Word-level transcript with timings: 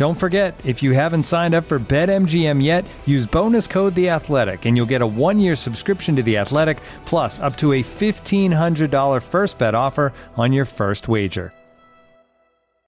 Don't 0.00 0.14
forget, 0.14 0.58
if 0.64 0.82
you 0.82 0.92
haven't 0.92 1.24
signed 1.24 1.54
up 1.54 1.64
for 1.64 1.78
BetMGM 1.78 2.64
yet, 2.64 2.86
use 3.04 3.26
bonus 3.26 3.66
code 3.66 3.94
The 3.94 4.08
Athletic, 4.08 4.64
and 4.64 4.74
you'll 4.74 4.86
get 4.86 5.02
a 5.02 5.06
one-year 5.06 5.54
subscription 5.54 6.16
to 6.16 6.22
The 6.22 6.38
Athletic, 6.38 6.78
plus 7.04 7.38
up 7.38 7.54
to 7.58 7.74
a 7.74 7.82
fifteen 7.82 8.50
hundred 8.50 8.90
dollar 8.90 9.20
first 9.20 9.58
bet 9.58 9.74
offer 9.74 10.14
on 10.38 10.54
your 10.54 10.64
first 10.64 11.06
wager. 11.06 11.52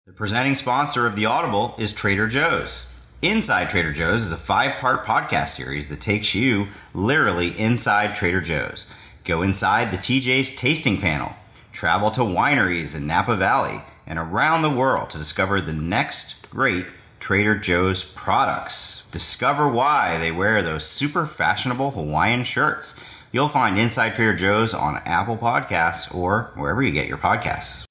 The 0.06 0.14
presenting 0.14 0.54
sponsor 0.54 1.06
of 1.06 1.14
the 1.14 1.26
Audible 1.26 1.74
is 1.76 1.92
Trader 1.92 2.28
Joe's. 2.28 2.90
Inside 3.20 3.68
Trader 3.68 3.92
Joe's 3.92 4.22
is 4.22 4.32
a 4.32 4.38
five-part 4.38 5.04
podcast 5.04 5.48
series 5.48 5.88
that 5.88 6.00
takes 6.00 6.34
you 6.34 6.68
literally 6.94 7.48
inside 7.58 8.16
Trader 8.16 8.40
Joe's. 8.40 8.86
Go 9.24 9.42
inside 9.42 9.90
the 9.90 9.98
TJ's 9.98 10.56
tasting 10.56 10.96
panel, 10.98 11.34
travel 11.74 12.10
to 12.12 12.22
wineries 12.22 12.96
in 12.96 13.06
Napa 13.06 13.36
Valley 13.36 13.82
and 14.06 14.18
around 14.18 14.62
the 14.62 14.70
world 14.70 15.10
to 15.10 15.18
discover 15.18 15.60
the 15.60 15.74
next 15.74 16.48
great 16.48 16.86
Trader 17.22 17.54
Joe's 17.54 18.02
products. 18.02 19.06
Discover 19.12 19.68
why 19.68 20.18
they 20.18 20.32
wear 20.32 20.60
those 20.60 20.84
super 20.84 21.24
fashionable 21.24 21.92
Hawaiian 21.92 22.42
shirts. 22.42 22.98
You'll 23.30 23.48
find 23.48 23.78
Inside 23.78 24.16
Trader 24.16 24.34
Joe's 24.34 24.74
on 24.74 25.00
Apple 25.06 25.36
Podcasts 25.36 26.12
or 26.12 26.50
wherever 26.56 26.82
you 26.82 26.90
get 26.90 27.06
your 27.06 27.18
podcasts. 27.18 27.84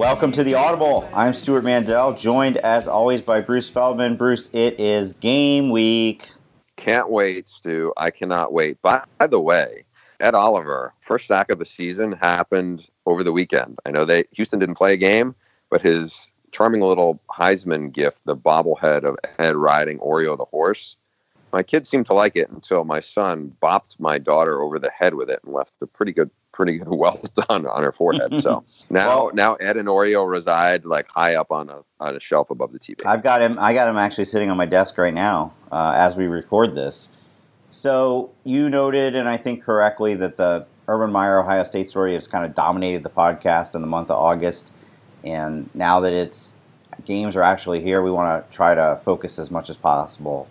Welcome 0.00 0.32
to 0.32 0.42
the 0.42 0.54
Audible. 0.54 1.06
I'm 1.12 1.34
Stewart 1.34 1.62
Mandel, 1.62 2.14
joined 2.14 2.56
as 2.56 2.88
always 2.88 3.20
by 3.20 3.42
Bruce 3.42 3.68
Feldman. 3.68 4.16
Bruce, 4.16 4.48
it 4.54 4.80
is 4.80 5.12
game 5.12 5.68
week. 5.68 6.26
Can't 6.76 7.10
wait, 7.10 7.50
Stu. 7.50 7.92
I 7.98 8.10
cannot 8.10 8.50
wait. 8.50 8.80
By, 8.80 9.04
by 9.18 9.26
the 9.26 9.38
way, 9.38 9.84
Ed 10.18 10.34
Oliver, 10.34 10.94
first 11.02 11.26
sack 11.26 11.50
of 11.50 11.58
the 11.58 11.66
season 11.66 12.12
happened 12.12 12.88
over 13.04 13.22
the 13.22 13.30
weekend. 13.30 13.78
I 13.84 13.90
know 13.90 14.06
they 14.06 14.24
Houston 14.32 14.58
didn't 14.58 14.76
play 14.76 14.94
a 14.94 14.96
game, 14.96 15.34
but 15.68 15.82
his 15.82 16.30
charming 16.50 16.80
little 16.80 17.20
Heisman 17.28 17.92
gift, 17.92 18.20
the 18.24 18.34
bobblehead 18.34 19.04
of 19.04 19.18
Ed 19.38 19.54
riding 19.54 19.98
Oreo 19.98 20.34
the 20.34 20.46
horse, 20.46 20.96
my 21.52 21.62
kids 21.62 21.90
seemed 21.90 22.06
to 22.06 22.14
like 22.14 22.36
it 22.36 22.48
until 22.48 22.84
my 22.84 23.00
son 23.00 23.54
bopped 23.62 24.00
my 24.00 24.16
daughter 24.16 24.62
over 24.62 24.78
the 24.78 24.90
head 24.90 25.12
with 25.12 25.28
it 25.28 25.40
and 25.44 25.52
left 25.52 25.72
a 25.82 25.86
pretty 25.86 26.12
good 26.12 26.30
pretty 26.60 26.80
well 26.86 27.18
done 27.48 27.64
on 27.66 27.82
her 27.82 27.92
forehead. 27.92 28.42
So 28.42 28.64
now 28.90 29.06
Well- 29.24 29.30
now 29.34 29.54
Ed 29.54 29.76
and 29.78 29.88
Oreo 29.88 30.28
reside 30.28 30.84
like 30.84 31.08
high 31.08 31.36
up 31.36 31.50
on 31.50 31.70
a 31.70 31.80
on 31.98 32.16
a 32.16 32.20
shelf 32.20 32.50
above 32.50 32.72
the 32.72 32.78
TV. 32.78 33.04
I've 33.06 33.22
got 33.22 33.40
him. 33.40 33.58
I 33.58 33.72
got 33.72 33.88
him 33.88 33.96
actually 33.96 34.26
sitting 34.26 34.50
on 34.50 34.56
my 34.56 34.66
desk 34.66 34.96
right 34.98 35.14
now 35.14 35.52
uh, 35.72 35.92
as 35.96 36.16
we 36.16 36.26
record 36.26 36.74
this. 36.74 37.08
So 37.70 38.30
you 38.44 38.68
noted, 38.68 39.14
and 39.14 39.28
I 39.28 39.36
think 39.36 39.62
correctly, 39.62 40.14
that 40.16 40.36
the 40.36 40.66
Urban 40.88 41.12
Meyer 41.12 41.38
Ohio 41.38 41.62
State 41.64 41.88
story 41.88 42.14
has 42.14 42.26
kind 42.26 42.44
of 42.44 42.54
dominated 42.54 43.02
the 43.04 43.10
podcast 43.10 43.74
in 43.74 43.80
the 43.80 43.86
month 43.86 44.10
of 44.10 44.18
August, 44.18 44.72
and 45.24 45.70
now 45.74 46.00
that 46.00 46.12
it's 46.12 46.52
games 47.04 47.36
are 47.36 47.42
actually 47.42 47.80
here, 47.80 48.02
we 48.02 48.10
want 48.10 48.44
to 48.50 48.54
try 48.54 48.74
to 48.74 49.00
focus 49.04 49.38
as 49.38 49.50
much 49.50 49.70
as 49.70 49.76
possible 49.76 50.48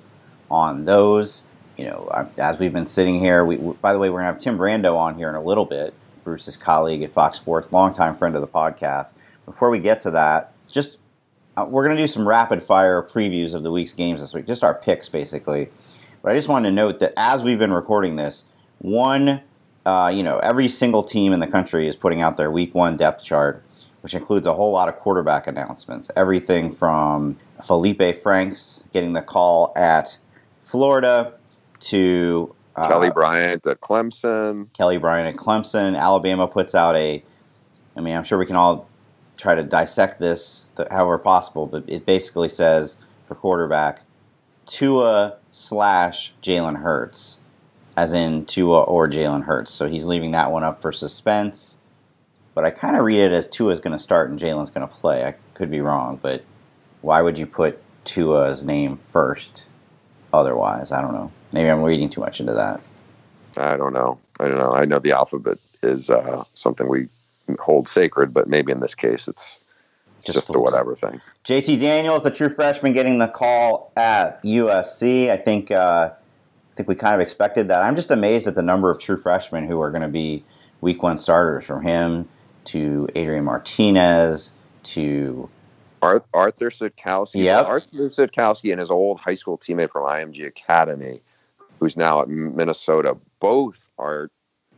on 0.49 0.85
those. 0.85 1.43
You 1.77 1.85
know, 1.85 2.27
as 2.37 2.57
we've 2.59 2.73
been 2.73 2.87
sitting 2.87 3.19
here, 3.19 3.43
we, 3.45 3.57
we- 3.57 3.73
by 3.75 3.91
the 3.93 3.99
way, 3.99 4.09
we're 4.09 4.19
gonna 4.19 4.31
have 4.31 4.39
Tim 4.39 4.57
Brando 4.57 4.95
on 4.95 5.15
here 5.17 5.29
in 5.29 5.35
a 5.35 5.41
little 5.43 5.65
bit, 5.65 5.93
Bruce's 6.29 6.55
colleague 6.55 7.01
at 7.01 7.11
Fox 7.11 7.37
Sports, 7.37 7.71
longtime 7.71 8.15
friend 8.15 8.35
of 8.35 8.41
the 8.41 8.47
podcast. 8.47 9.13
Before 9.47 9.71
we 9.71 9.79
get 9.79 9.99
to 10.01 10.11
that, 10.11 10.53
just 10.71 10.97
uh, 11.57 11.65
we're 11.67 11.83
going 11.83 11.97
to 11.97 12.03
do 12.03 12.05
some 12.05 12.27
rapid 12.27 12.61
fire 12.61 13.01
previews 13.01 13.55
of 13.55 13.63
the 13.63 13.71
week's 13.71 13.93
games 13.93 14.21
this 14.21 14.31
week, 14.31 14.45
just 14.45 14.63
our 14.63 14.75
picks 14.75 15.09
basically. 15.09 15.69
But 16.21 16.33
I 16.33 16.35
just 16.35 16.47
wanted 16.47 16.69
to 16.69 16.75
note 16.75 16.99
that 16.99 17.13
as 17.17 17.41
we've 17.41 17.57
been 17.57 17.73
recording 17.73 18.15
this, 18.15 18.45
one, 18.77 19.41
uh, 19.87 20.11
you 20.13 20.21
know, 20.21 20.37
every 20.37 20.69
single 20.69 21.03
team 21.03 21.33
in 21.33 21.39
the 21.39 21.47
country 21.47 21.87
is 21.87 21.95
putting 21.95 22.21
out 22.21 22.37
their 22.37 22.51
week 22.51 22.75
one 22.75 22.95
depth 22.95 23.23
chart, 23.23 23.65
which 24.01 24.13
includes 24.13 24.45
a 24.45 24.53
whole 24.53 24.71
lot 24.71 24.87
of 24.87 24.97
quarterback 24.97 25.47
announcements. 25.47 26.11
Everything 26.15 26.71
from 26.71 27.39
Felipe 27.65 28.21
Franks 28.21 28.83
getting 28.93 29.13
the 29.13 29.23
call 29.23 29.73
at 29.75 30.15
Florida 30.63 31.33
to 31.79 32.53
Kelly 32.87 33.09
uh, 33.09 33.13
Bryant 33.13 33.67
at 33.67 33.81
Clemson. 33.81 34.73
Kelly 34.73 34.97
Bryant 34.97 35.35
at 35.35 35.41
Clemson. 35.43 35.97
Alabama 35.97 36.47
puts 36.47 36.75
out 36.75 36.95
a. 36.95 37.23
I 37.95 38.01
mean, 38.01 38.15
I'm 38.15 38.23
sure 38.23 38.37
we 38.37 38.45
can 38.45 38.55
all 38.55 38.87
try 39.37 39.55
to 39.55 39.63
dissect 39.63 40.19
this 40.19 40.67
th- 40.75 40.89
however 40.89 41.17
possible, 41.17 41.65
but 41.65 41.83
it 41.87 42.05
basically 42.05 42.49
says 42.49 42.97
for 43.27 43.35
quarterback, 43.35 44.01
Tua 44.65 45.37
slash 45.51 46.33
Jalen 46.43 46.81
Hurts, 46.81 47.37
as 47.97 48.13
in 48.13 48.45
Tua 48.45 48.83
or 48.83 49.09
Jalen 49.09 49.43
Hurts. 49.43 49.73
So 49.73 49.87
he's 49.87 50.03
leaving 50.03 50.31
that 50.31 50.51
one 50.51 50.63
up 50.63 50.81
for 50.81 50.91
suspense. 50.91 51.77
But 52.53 52.65
I 52.65 52.71
kind 52.71 52.95
of 52.95 53.05
read 53.05 53.19
it 53.19 53.31
as 53.31 53.47
Tua's 53.47 53.79
going 53.79 53.97
to 53.97 54.03
start 54.03 54.29
and 54.29 54.39
Jalen's 54.39 54.69
going 54.69 54.87
to 54.87 54.93
play. 54.93 55.23
I 55.23 55.35
could 55.53 55.71
be 55.71 55.81
wrong, 55.81 56.19
but 56.21 56.43
why 57.01 57.21
would 57.21 57.37
you 57.37 57.45
put 57.45 57.81
Tua's 58.03 58.63
name 58.63 58.99
first? 59.11 59.65
Otherwise, 60.33 60.91
I 60.91 61.01
don't 61.01 61.13
know. 61.13 61.31
Maybe 61.51 61.69
I'm 61.69 61.81
reading 61.83 62.09
too 62.09 62.21
much 62.21 62.39
into 62.39 62.53
that. 62.53 62.81
I 63.57 63.77
don't 63.77 63.93
know. 63.93 64.19
I 64.39 64.47
don't 64.47 64.57
know. 64.57 64.73
I 64.73 64.85
know 64.85 64.99
the 64.99 65.11
alphabet 65.11 65.57
is 65.81 66.09
uh, 66.09 66.43
something 66.53 66.87
we 66.87 67.07
hold 67.59 67.89
sacred, 67.89 68.33
but 68.33 68.47
maybe 68.47 68.71
in 68.71 68.79
this 68.79 68.95
case 68.95 69.27
it's 69.27 69.65
Just 70.23 70.35
just, 70.35 70.49
a 70.49 70.59
whatever 70.59 70.95
thing. 70.95 71.21
JT 71.45 71.79
Daniels, 71.79 72.23
the 72.23 72.31
true 72.31 72.53
freshman, 72.53 72.93
getting 72.93 73.17
the 73.17 73.27
call 73.27 73.91
at 73.97 74.41
USC. 74.43 75.29
I 75.29 75.37
think 75.37 75.71
uh, 75.71 76.11
I 76.11 76.75
think 76.75 76.87
we 76.87 76.95
kind 76.95 77.15
of 77.15 77.21
expected 77.21 77.67
that. 77.69 77.81
I'm 77.81 77.95
just 77.95 78.11
amazed 78.11 78.47
at 78.47 78.55
the 78.55 78.61
number 78.61 78.91
of 78.91 78.99
true 78.99 79.17
freshmen 79.19 79.67
who 79.67 79.81
are 79.81 79.89
going 79.89 80.03
to 80.03 80.07
be 80.07 80.43
week 80.81 81.01
one 81.03 81.17
starters, 81.17 81.65
from 81.65 81.83
him 81.83 82.29
to 82.65 83.09
Adrian 83.15 83.45
Martinez 83.45 84.51
to 84.83 85.49
Arthur 86.01 86.69
Sitkowski. 86.69 87.43
Yep. 87.43 87.65
Arthur 87.65 88.09
Sitkowski 88.09 88.71
and 88.71 88.79
his 88.79 88.89
old 88.89 89.19
high 89.19 89.35
school 89.35 89.57
teammate 89.57 89.91
from 89.91 90.03
IMG 90.03 90.47
Academy, 90.47 91.21
who's 91.79 91.97
now 91.97 92.21
at 92.21 92.29
Minnesota, 92.29 93.17
both 93.39 93.77
are. 93.97 94.29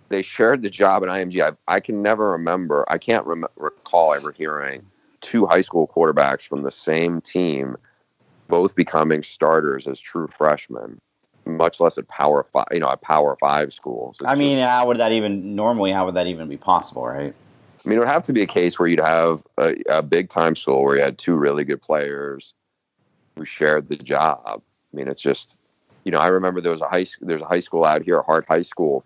They 0.09 0.21
shared 0.21 0.61
the 0.61 0.69
job 0.69 1.03
at 1.03 1.09
IMG. 1.09 1.41
I, 1.41 1.73
I 1.73 1.79
can 1.79 2.01
never 2.01 2.31
remember. 2.31 2.85
I 2.89 2.97
can't 2.97 3.25
rem- 3.25 3.45
recall 3.55 4.13
ever 4.13 4.33
hearing 4.33 4.83
two 5.21 5.45
high 5.45 5.61
school 5.61 5.87
quarterbacks 5.87 6.45
from 6.45 6.63
the 6.63 6.71
same 6.71 7.21
team 7.21 7.77
both 8.51 8.75
becoming 8.75 9.23
starters 9.23 9.87
as 9.87 9.99
true 9.99 10.27
freshmen. 10.27 10.99
Much 11.45 11.79
less 11.79 11.97
at 11.97 12.07
Power 12.07 12.45
Five, 12.53 12.67
you 12.71 12.79
know, 12.79 12.89
at 12.89 13.01
Power 13.01 13.35
Five 13.39 13.73
schools. 13.73 14.17
It's 14.19 14.29
I 14.29 14.35
mean, 14.35 14.57
just- 14.59 14.69
how 14.69 14.85
would 14.87 14.97
that 14.97 15.11
even 15.11 15.55
normally? 15.55 15.91
How 15.91 16.05
would 16.05 16.15
that 16.15 16.27
even 16.27 16.47
be 16.47 16.57
possible, 16.57 17.07
right? 17.07 17.33
I 17.83 17.89
mean, 17.89 17.95
it 17.95 17.99
would 17.99 18.07
have 18.07 18.23
to 18.23 18.33
be 18.33 18.43
a 18.43 18.47
case 18.47 18.77
where 18.77 18.87
you'd 18.87 18.99
have 18.99 19.43
a, 19.57 19.75
a 19.89 20.01
big 20.03 20.29
time 20.29 20.55
school 20.55 20.83
where 20.83 20.97
you 20.97 21.01
had 21.01 21.17
two 21.17 21.35
really 21.35 21.63
good 21.63 21.81
players 21.81 22.53
who 23.35 23.43
shared 23.43 23.89
the 23.89 23.95
job. 23.95 24.61
I 24.93 24.95
mean, 24.95 25.07
it's 25.07 25.21
just, 25.21 25.57
you 26.03 26.11
know, 26.11 26.19
I 26.19 26.27
remember 26.27 26.61
there 26.61 26.71
was 26.71 26.81
a 26.81 26.87
high 26.87 27.05
there's 27.21 27.41
a 27.41 27.45
high 27.45 27.59
school 27.59 27.85
out 27.85 28.03
here, 28.03 28.21
Hart 28.21 28.45
High 28.47 28.63
School, 28.63 29.05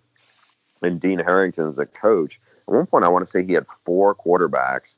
and 0.82 1.00
Dean 1.00 1.18
Herrington 1.18 1.68
is 1.68 1.78
a 1.78 1.86
coach. 1.86 2.40
At 2.68 2.74
one 2.74 2.86
point, 2.86 3.04
I 3.04 3.08
want 3.08 3.24
to 3.24 3.30
say 3.30 3.44
he 3.44 3.52
had 3.52 3.66
four 3.84 4.14
quarterbacks 4.14 4.94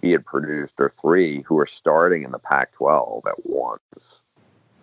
he 0.00 0.12
had 0.12 0.24
produced, 0.24 0.74
or 0.78 0.92
three, 1.00 1.42
who 1.42 1.56
were 1.56 1.66
starting 1.66 2.22
in 2.22 2.30
the 2.30 2.38
Pac-12 2.38 3.26
at 3.26 3.46
once. 3.46 4.20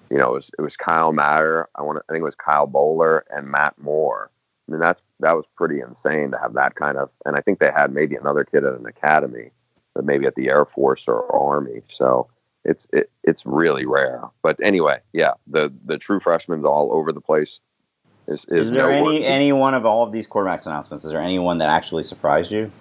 You 0.10 0.18
know, 0.18 0.32
it 0.32 0.34
was, 0.34 0.52
it 0.60 0.62
was 0.62 0.78
Kyle 0.78 1.14
Matter. 1.14 1.70
I 1.76 1.82
want, 1.82 2.00
I 2.10 2.12
think 2.12 2.22
it 2.22 2.26
was 2.26 2.36
Kyle 2.36 2.68
Boller 2.68 3.22
and 3.34 3.48
Matt 3.48 3.78
Moore. 3.78 4.30
I 4.68 4.72
mean, 4.72 4.82
that's 4.82 5.02
that 5.20 5.34
was 5.34 5.46
pretty 5.56 5.80
insane 5.80 6.32
to 6.32 6.38
have 6.38 6.54
that 6.54 6.76
kind 6.76 6.98
of. 6.98 7.10
And 7.26 7.38
I 7.38 7.42
think 7.42 7.60
they 7.60 7.72
had 7.72 7.94
maybe 7.94 8.16
another 8.16 8.44
kid 8.44 8.66
at 8.66 8.74
an 8.74 8.86
academy, 8.86 9.52
but 9.94 10.06
maybe 10.06 10.26
at 10.26 10.36
the 10.36 10.50
Air 10.50 10.66
Force 10.66 11.06
or 11.08 11.32
Army. 11.34 11.82
So 11.90 12.28
it's 12.66 12.88
it, 12.92 13.10
it's 13.24 13.46
really 13.46 13.86
rare. 13.86 14.24
But 14.42 14.60
anyway, 14.62 15.00
yeah, 15.14 15.34
the 15.48 15.72
the 15.86 15.98
true 15.98 16.20
freshmen 16.20 16.66
all 16.66 16.92
over 16.92 17.12
the 17.12 17.22
place. 17.22 17.60
Is, 18.28 18.44
is, 18.46 18.70
is 18.70 18.72
there 18.72 18.92
any 18.92 19.24
any 19.24 19.54
one 19.54 19.76
of 19.76 19.86
all 19.86 20.04
of 20.04 20.12
these 20.12 20.28
quarterbacks 20.28 20.66
announcements? 20.66 21.06
Is 21.06 21.12
there 21.12 21.22
anyone 21.22 21.60
that 21.60 21.70
actually 21.70 22.04
surprised 22.04 22.52
you? 22.52 22.72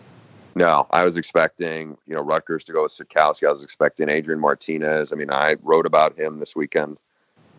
No, 0.54 0.86
I 0.90 1.04
was 1.04 1.16
expecting 1.16 1.98
you 2.06 2.14
know 2.14 2.22
Rutgers 2.22 2.64
to 2.64 2.72
go 2.72 2.84
with 2.84 2.92
Sitkowski. 2.92 3.46
I 3.46 3.52
was 3.52 3.62
expecting 3.62 4.08
Adrian 4.08 4.40
Martinez. 4.40 5.12
I 5.12 5.16
mean, 5.16 5.30
I 5.30 5.56
wrote 5.62 5.86
about 5.86 6.18
him 6.18 6.40
this 6.40 6.56
weekend 6.56 6.96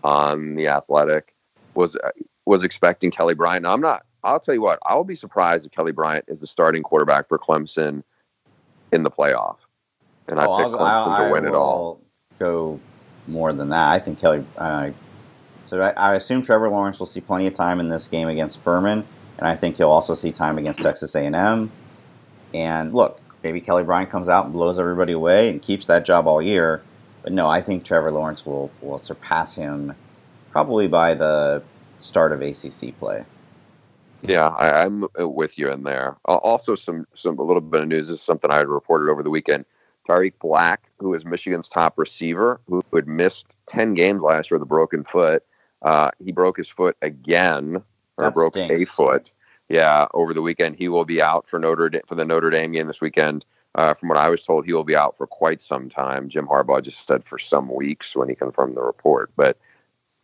on 0.03 0.55
the 0.55 0.67
Athletic. 0.67 1.35
Was 1.75 1.95
was 2.45 2.63
expecting 2.63 3.11
Kelly 3.11 3.35
Bryant. 3.35 3.63
Now, 3.63 3.73
I'm 3.73 3.81
not. 3.81 4.03
I'll 4.23 4.39
tell 4.39 4.55
you 4.55 4.61
what. 4.61 4.79
I 4.83 4.95
will 4.95 5.03
be 5.03 5.15
surprised 5.15 5.65
if 5.65 5.71
Kelly 5.71 5.91
Bryant 5.91 6.25
is 6.27 6.41
the 6.41 6.47
starting 6.47 6.81
quarterback 6.81 7.27
for 7.27 7.37
Clemson 7.37 8.01
in 8.91 9.03
the 9.03 9.11
playoff. 9.11 9.57
And 10.27 10.39
I 10.39 10.45
oh, 10.45 10.57
picked 10.57 10.69
Clemson 10.69 10.79
I'll, 10.79 11.25
to 11.27 11.31
win 11.31 11.45
it 11.45 11.53
all 11.53 12.01
go 12.39 12.79
more 13.27 13.53
than 13.53 13.69
that. 13.69 13.91
I 13.91 13.99
think 13.99 14.19
Kelly. 14.19 14.45
Uh, 14.57 14.91
so 15.67 15.81
I, 15.81 15.89
I, 15.91 16.15
assume 16.15 16.43
Trevor 16.43 16.69
Lawrence 16.69 16.99
will 16.99 17.07
see 17.07 17.21
plenty 17.21 17.47
of 17.47 17.53
time 17.55 17.79
in 17.79 17.89
this 17.89 18.07
game 18.07 18.27
against 18.27 18.61
Furman, 18.61 19.05
and 19.37 19.47
I 19.47 19.55
think 19.55 19.77
he'll 19.77 19.89
also 19.89 20.13
see 20.13 20.31
time 20.31 20.57
against 20.57 20.81
Texas 20.81 21.15
A&M. 21.15 21.71
And 22.53 22.93
look, 22.93 23.19
maybe 23.43 23.59
Kelly 23.61 23.83
Bryant 23.83 24.11
comes 24.11 24.29
out 24.29 24.45
and 24.45 24.53
blows 24.53 24.77
everybody 24.77 25.13
away 25.13 25.49
and 25.49 25.61
keeps 25.61 25.87
that 25.87 26.05
job 26.05 26.27
all 26.27 26.41
year. 26.41 26.83
But 27.23 27.33
no, 27.33 27.49
I 27.49 27.61
think 27.61 27.83
Trevor 27.83 28.11
Lawrence 28.11 28.45
will 28.45 28.71
will 28.81 28.99
surpass 28.99 29.55
him 29.55 29.95
probably 30.51 30.87
by 30.87 31.15
the 31.15 31.63
start 31.99 32.31
of 32.31 32.41
ACC 32.41 32.97
play. 32.99 33.25
Yeah, 34.21 34.47
I, 34.47 34.85
am 34.85 35.07
with 35.17 35.57
you 35.57 35.71
in 35.71 35.83
there. 35.83 36.15
Also, 36.25 36.75
some 36.75 37.07
some 37.15 37.37
a 37.39 37.43
little 37.43 37.61
bit 37.61 37.81
of 37.81 37.87
news. 37.87 38.07
This 38.07 38.19
is 38.19 38.23
something 38.23 38.49
I 38.49 38.57
had 38.57 38.67
reported 38.67 39.11
over 39.11 39.23
the 39.23 39.29
weekend. 39.29 39.65
Tarik 40.07 40.37
Black, 40.39 40.89
who 40.99 41.13
is 41.13 41.25
Michigan's 41.25 41.67
top 41.67 41.97
receiver, 41.97 42.61
who 42.67 42.83
had 42.93 43.07
missed 43.07 43.55
10 43.67 43.93
games 43.93 44.21
last 44.21 44.51
year 44.51 44.57
with 44.57 44.65
a 44.65 44.69
broken 44.69 45.03
foot. 45.03 45.43
Uh, 45.81 46.11
he 46.23 46.31
broke 46.31 46.57
his 46.57 46.69
foot 46.69 46.95
again, 47.01 47.81
or 48.17 48.25
that 48.25 48.33
broke 48.33 48.53
stinks. 48.53 48.81
a 48.81 48.85
foot. 48.85 49.31
Yeah, 49.67 50.07
over 50.13 50.33
the 50.33 50.41
weekend. 50.41 50.75
He 50.75 50.89
will 50.89 51.05
be 51.05 51.21
out 51.21 51.47
for 51.47 51.59
Notre 51.59 51.89
Dame, 51.89 52.03
for 52.07 52.15
the 52.15 52.25
Notre 52.25 52.51
Dame 52.51 52.71
game 52.71 52.87
this 52.87 53.01
weekend. 53.01 53.45
Uh, 53.73 53.93
from 53.93 54.09
what 54.09 54.17
I 54.17 54.29
was 54.29 54.43
told, 54.43 54.65
he 54.65 54.73
will 54.73 54.83
be 54.83 54.95
out 54.95 55.17
for 55.17 55.27
quite 55.27 55.61
some 55.61 55.89
time. 55.89 56.29
Jim 56.29 56.47
Harbaugh 56.47 56.83
just 56.83 57.05
said 57.05 57.25
for 57.25 57.37
some 57.37 57.73
weeks 57.73 58.15
when 58.15 58.29
he 58.29 58.35
confirmed 58.35 58.77
the 58.77 58.81
report. 58.81 59.31
But 59.35 59.57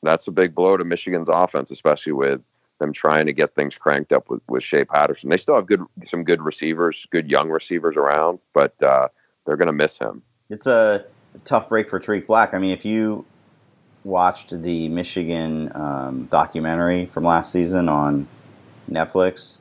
that's 0.03 0.27
a 0.27 0.31
big 0.31 0.55
blow 0.55 0.77
to 0.77 0.85
Michigan's 0.85 1.27
offense, 1.29 1.69
especially 1.69 2.13
with 2.13 2.41
them 2.79 2.93
trying 2.93 3.25
to 3.25 3.33
get 3.33 3.53
things 3.53 3.77
cranked 3.77 4.13
up 4.13 4.29
with, 4.29 4.41
with 4.47 4.63
Shea 4.63 4.85
Patterson. 4.85 5.29
They 5.29 5.37
still 5.37 5.55
have 5.55 5.67
good 5.67 5.81
some 6.05 6.23
good 6.23 6.41
receivers, 6.41 7.05
good 7.11 7.29
young 7.29 7.49
receivers 7.49 7.95
around, 7.95 8.39
but 8.53 8.81
uh, 8.81 9.09
they're 9.45 9.57
going 9.57 9.67
to 9.67 9.73
miss 9.73 9.97
him. 9.97 10.23
It's 10.49 10.67
a 10.67 11.05
tough 11.45 11.69
break 11.69 11.89
for 11.89 11.99
Tarik 11.99 12.27
Black. 12.27 12.53
I 12.53 12.57
mean, 12.57 12.71
if 12.71 12.85
you 12.85 13.25
watched 14.03 14.61
the 14.61 14.89
Michigan 14.89 15.71
um, 15.75 16.25
documentary 16.31 17.05
from 17.07 17.23
last 17.23 17.51
season 17.51 17.87
on 17.87 18.27
Netflix, 18.89 19.57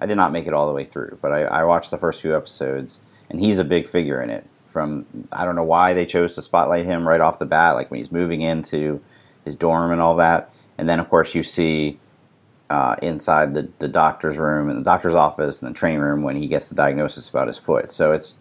I 0.00 0.06
did 0.06 0.16
not 0.16 0.32
make 0.32 0.46
it 0.46 0.52
all 0.52 0.68
the 0.68 0.74
way 0.74 0.84
through, 0.84 1.18
but 1.20 1.32
I, 1.32 1.42
I 1.42 1.64
watched 1.64 1.90
the 1.90 1.98
first 1.98 2.20
few 2.20 2.36
episodes, 2.36 3.00
and 3.30 3.40
he's 3.40 3.58
a 3.58 3.64
big 3.64 3.88
figure 3.88 4.22
in 4.22 4.30
it. 4.30 4.46
From 4.70 5.06
I 5.32 5.44
don't 5.44 5.56
know 5.56 5.64
why 5.64 5.94
they 5.94 6.06
chose 6.06 6.34
to 6.34 6.42
spotlight 6.42 6.84
him 6.84 7.08
right 7.08 7.20
off 7.20 7.38
the 7.38 7.46
bat, 7.46 7.74
like 7.74 7.90
when 7.90 7.98
he's 7.98 8.12
moving 8.12 8.42
into 8.42 9.00
his 9.44 9.56
dorm 9.56 9.90
and 9.90 10.00
all 10.00 10.16
that, 10.16 10.50
and 10.76 10.88
then 10.88 11.00
of 11.00 11.08
course 11.08 11.34
you 11.34 11.42
see 11.42 11.98
uh, 12.70 12.94
inside 13.00 13.54
the, 13.54 13.68
the 13.78 13.88
doctor's 13.88 14.36
room 14.36 14.68
and 14.68 14.78
the 14.78 14.84
doctor's 14.84 15.14
office 15.14 15.62
and 15.62 15.74
the 15.74 15.78
training 15.78 16.00
room 16.00 16.22
when 16.22 16.36
he 16.36 16.46
gets 16.46 16.66
the 16.66 16.74
diagnosis 16.74 17.28
about 17.28 17.48
his 17.48 17.58
foot. 17.58 17.90
So 17.90 18.12
it's 18.12 18.34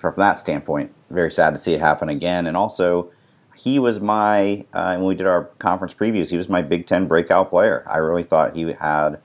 from 0.00 0.14
that 0.16 0.40
standpoint, 0.40 0.92
very 1.10 1.30
sad 1.30 1.54
to 1.54 1.60
see 1.60 1.74
it 1.74 1.80
happen 1.80 2.08
again. 2.08 2.46
And 2.46 2.56
also, 2.56 3.10
he 3.54 3.78
was 3.78 4.00
my 4.00 4.64
uh, 4.72 4.96
when 4.96 5.04
we 5.04 5.14
did 5.14 5.26
our 5.26 5.44
conference 5.58 5.92
previews, 5.92 6.28
he 6.28 6.36
was 6.36 6.48
my 6.48 6.62
Big 6.62 6.86
Ten 6.86 7.06
breakout 7.06 7.50
player. 7.50 7.84
I 7.86 7.98
really 7.98 8.22
thought 8.22 8.56
he 8.56 8.72
had 8.72 9.20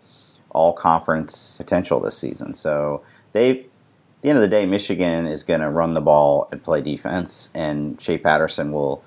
all 0.51 0.74
conference 0.74 1.56
potential 1.57 2.00
this 2.00 2.18
season. 2.18 2.54
So 2.54 3.04
they, 3.31 3.51
at 3.51 3.66
the 4.22 4.30
end 4.30 4.38
of 4.38 4.42
the 4.42 4.48
day, 4.48 4.66
Michigan 4.66 5.27
is 5.27 5.44
going 5.44 5.62
to 5.62 5.69
run 5.69 5.94
the 5.94 6.01
ball 6.01 6.50
and 6.51 6.62
play 6.62 6.81
defense, 6.81 7.50
and 7.54 8.01
Shea 8.01 8.18
Patterson 8.18 8.72
will, 8.72 9.04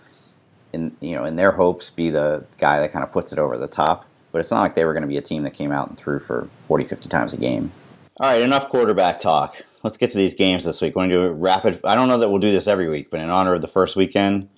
in 0.72 0.96
you 1.00 1.14
know, 1.14 1.24
in 1.24 1.36
their 1.36 1.52
hopes, 1.52 1.90
be 1.90 2.10
the 2.10 2.44
guy 2.58 2.80
that 2.80 2.92
kind 2.92 3.04
of 3.04 3.12
puts 3.12 3.32
it 3.32 3.38
over 3.38 3.58
the 3.58 3.68
top. 3.68 4.06
But 4.32 4.40
it's 4.40 4.50
not 4.50 4.60
like 4.60 4.74
they 4.74 4.84
were 4.84 4.92
going 4.92 5.02
to 5.02 5.08
be 5.08 5.16
a 5.16 5.22
team 5.22 5.42
that 5.44 5.54
came 5.54 5.72
out 5.72 5.88
and 5.88 5.98
threw 5.98 6.20
for 6.20 6.48
40, 6.68 6.84
50 6.84 7.08
times 7.08 7.32
a 7.32 7.38
game. 7.38 7.72
All 8.20 8.30
right, 8.30 8.42
enough 8.42 8.68
quarterback 8.68 9.20
talk 9.20 9.62
let's 9.88 9.96
get 9.96 10.11
to 10.11 10.19
these 10.19 10.35
games 10.35 10.67
this 10.67 10.82
week. 10.82 10.94
We're 10.94 11.00
going 11.00 11.11
to 11.11 11.17
do 11.17 11.23
a 11.23 11.32
rapid. 11.32 11.81
I 11.82 11.94
don't 11.94 12.08
know 12.08 12.19
that 12.19 12.29
we'll 12.29 12.40
do 12.40 12.52
this 12.52 12.67
every 12.67 12.90
week, 12.90 13.11
but 13.11 13.20
in 13.20 13.31
honor 13.31 13.55
of 13.55 13.62
the 13.62 13.69
first 13.69 13.96
weekend, 13.96 14.50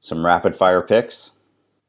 some 0.00 0.24
rapid 0.24 0.54
fire 0.54 0.82
picks. 0.82 1.30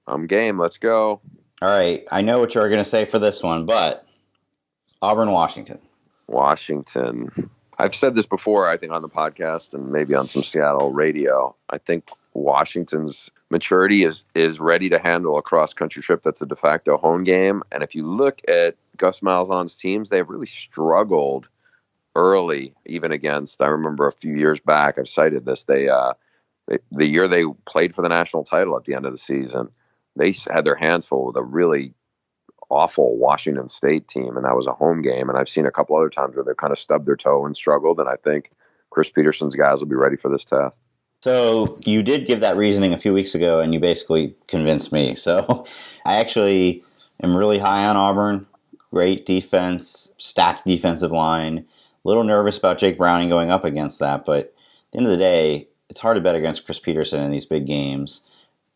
I'm 0.08 0.26
game. 0.26 0.58
Let's 0.58 0.78
go. 0.78 1.20
All 1.62 1.70
right. 1.70 2.06
I 2.10 2.22
know 2.22 2.40
what 2.40 2.56
you're 2.56 2.70
going 2.70 2.82
to 2.82 2.90
say 2.90 3.04
for 3.04 3.20
this 3.20 3.44
one, 3.44 3.66
but 3.66 4.06
Auburn, 5.02 5.32
Washington. 5.32 5.80
Washington. 6.28 7.50
I've 7.78 7.94
said 7.94 8.16
this 8.16 8.26
before, 8.26 8.70
I 8.70 8.78
think, 8.78 8.94
on 8.94 9.02
the 9.02 9.10
podcast 9.10 9.74
and 9.74 9.92
maybe 9.92 10.16
on 10.16 10.30
some 10.30 10.44
Seattle 10.44 10.94
radio. 10.94 11.54
I 11.70 11.80
think 11.80 12.08
Washington's 12.34 13.30
maturity 13.50 14.06
is 14.06 14.24
is 14.34 14.62
ready 14.62 14.88
to 14.90 14.98
handle 14.98 15.38
a 15.38 15.42
cross 15.42 15.74
country 15.74 16.02
trip 16.02 16.24
that's 16.24 16.42
a 16.42 16.46
de 16.46 16.56
facto 16.56 16.96
home 16.96 17.26
game. 17.26 17.64
And 17.70 17.84
if 17.84 17.96
you 17.96 18.08
look 18.08 18.40
at 18.48 18.78
Gus 18.96 19.20
Malzahn's 19.20 19.76
teams, 19.76 20.10
they've 20.10 20.28
really 20.30 20.46
struggled 20.46 21.50
early, 22.18 22.74
even 22.88 23.12
against. 23.12 23.62
I 23.62 23.68
remember 23.68 24.08
a 24.08 24.12
few 24.12 24.36
years 24.36 24.60
back. 24.60 24.98
I've 24.98 25.08
cited 25.08 25.46
this. 25.46 25.64
They, 25.64 25.88
uh, 25.88 26.14
they 26.68 26.80
the 26.92 27.08
year 27.08 27.28
they 27.28 27.46
played 27.66 27.96
for 27.96 28.02
the 28.02 28.10
national 28.10 28.44
title 28.44 28.76
at 28.76 28.84
the 28.84 28.96
end 28.96 29.06
of 29.06 29.14
the 29.14 29.18
season, 29.18 29.70
they 30.18 30.34
had 30.52 30.66
their 30.66 30.76
hands 30.76 31.06
full 31.06 31.28
with 31.28 31.38
a 31.38 31.44
really 31.44 31.94
awful 32.70 33.16
Washington 33.18 33.70
State 33.70 34.08
team, 34.08 34.36
and 34.36 34.46
that 34.46 34.56
was 34.56 34.68
a 34.68 34.74
home 34.74 35.02
game. 35.02 35.30
And 35.30 35.38
I've 35.38 35.48
seen 35.48 35.66
a 35.66 35.72
couple 35.72 35.96
other 35.96 36.10
times 36.10 36.36
where 36.36 36.44
they've 36.44 36.58
kind 36.58 36.74
of 36.74 36.80
stubbed 36.80 37.06
their 37.06 37.16
toe 37.16 37.46
and 37.46 37.56
struggled. 37.56 38.00
And 38.00 38.10
I 38.10 38.16
think 38.16 38.52
Chris 38.90 39.10
Petersen's 39.10 39.56
guys 39.56 39.80
will 39.80 39.88
be 39.88 39.96
ready 39.96 40.18
for 40.18 40.30
this 40.30 40.44
test. 40.44 40.78
So 41.24 41.68
you 41.86 42.04
did 42.04 42.28
give 42.28 42.42
that 42.42 42.58
reasoning 42.58 42.94
a 42.94 42.98
few 42.98 43.14
weeks 43.14 43.36
ago, 43.36 43.60
and 43.60 43.74
you 43.74 43.80
basically 43.80 44.36
convinced 44.48 44.92
me. 44.92 45.16
So 45.16 45.66
I 46.06 46.18
actually 46.18 46.84
am 47.24 47.38
really 47.38 47.60
high 47.60 47.86
on 47.86 47.96
Auburn. 47.96 48.48
Great 48.92 49.26
defense, 49.26 50.10
stacked 50.18 50.66
defensive 50.66 51.12
line 51.12 51.66
little 52.04 52.24
nervous 52.24 52.58
about 52.58 52.78
Jake 52.78 52.98
Browning 52.98 53.30
going 53.30 53.52
up 53.52 53.66
against 53.66 54.00
that, 54.00 54.26
but 54.26 54.40
at 54.40 54.54
the 54.92 54.98
end 54.98 55.08
of 55.08 55.12
the 55.12 55.18
day, 55.18 55.68
it's 55.90 56.00
hard 56.00 56.16
to 56.16 56.22
bet 56.22 56.36
against 56.36 56.66
Chris 56.66 56.80
Petersen 56.80 57.22
in 57.22 57.32
these 57.32 57.46
big 57.46 57.66
games, 57.66 58.22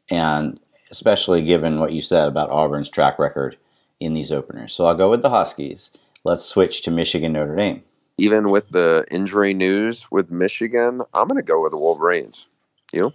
and 0.09 0.59
especially 0.91 1.41
given 1.41 1.79
what 1.79 1.93
you 1.93 2.01
said 2.01 2.27
about 2.27 2.49
Auburn's 2.49 2.89
track 2.89 3.19
record 3.19 3.57
in 3.99 4.13
these 4.13 4.31
openers. 4.31 4.73
So 4.73 4.85
I'll 4.85 4.95
go 4.95 5.09
with 5.09 5.21
the 5.21 5.29
Huskies. 5.29 5.91
Let's 6.23 6.45
switch 6.45 6.81
to 6.83 6.91
Michigan 6.91 7.33
Notre 7.33 7.55
Dame. 7.55 7.83
Even 8.17 8.49
with 8.49 8.69
the 8.69 9.05
injury 9.09 9.53
news 9.53 10.11
with 10.11 10.29
Michigan, 10.29 11.01
I'm 11.13 11.27
going 11.27 11.37
to 11.37 11.43
go 11.43 11.61
with 11.61 11.71
the 11.71 11.77
Wolverines. 11.77 12.47
You? 12.91 13.13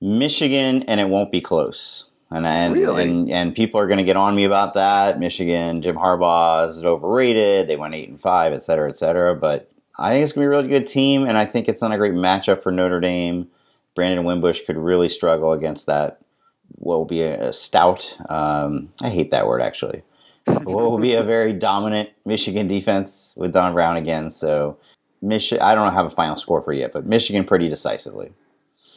Michigan, 0.00 0.82
and 0.84 1.00
it 1.00 1.08
won't 1.08 1.30
be 1.30 1.40
close. 1.40 2.06
And 2.34 2.46
and, 2.46 2.72
really? 2.74 3.02
and, 3.02 3.30
and 3.30 3.54
people 3.54 3.80
are 3.80 3.86
going 3.86 3.98
to 3.98 4.04
get 4.04 4.16
on 4.16 4.34
me 4.34 4.44
about 4.44 4.74
that. 4.74 5.18
Michigan, 5.20 5.82
Jim 5.82 5.96
Harbaugh 5.96 6.68
is 6.68 6.84
overrated. 6.84 7.68
They 7.68 7.76
went 7.76 7.94
eight 7.94 8.08
and 8.08 8.20
five, 8.20 8.52
et 8.52 8.62
cetera, 8.62 8.88
et 8.88 8.96
cetera. 8.96 9.34
But 9.34 9.70
I 9.98 10.12
think 10.12 10.24
it's 10.24 10.32
going 10.32 10.46
to 10.46 10.50
be 10.50 10.54
a 10.54 10.56
really 10.56 10.68
good 10.68 10.86
team, 10.86 11.24
and 11.24 11.36
I 11.36 11.44
think 11.44 11.68
it's 11.68 11.82
not 11.82 11.92
a 11.92 11.98
great 11.98 12.14
matchup 12.14 12.62
for 12.62 12.72
Notre 12.72 13.00
Dame. 13.00 13.48
Brandon 13.94 14.24
Wimbush 14.24 14.62
could 14.66 14.78
really 14.78 15.08
struggle 15.08 15.52
against 15.52 15.86
that. 15.86 16.20
What 16.76 16.96
will 16.96 17.04
be 17.04 17.22
a, 17.22 17.48
a 17.48 17.52
stout? 17.52 18.16
Um, 18.30 18.88
I 19.02 19.10
hate 19.10 19.30
that 19.32 19.46
word 19.46 19.60
actually. 19.60 20.02
what 20.46 20.66
will 20.66 20.98
be 20.98 21.14
a 21.14 21.22
very 21.22 21.52
dominant 21.52 22.08
Michigan 22.24 22.66
defense 22.66 23.32
with 23.36 23.52
Don 23.52 23.74
Brown 23.74 23.96
again? 23.96 24.32
So, 24.32 24.78
Michigan. 25.20 25.62
I 25.62 25.74
don't 25.74 25.92
have 25.92 26.06
a 26.06 26.10
final 26.10 26.36
score 26.36 26.62
for 26.62 26.72
you 26.72 26.80
yet, 26.80 26.94
but 26.94 27.04
Michigan 27.04 27.44
pretty 27.44 27.68
decisively. 27.68 28.32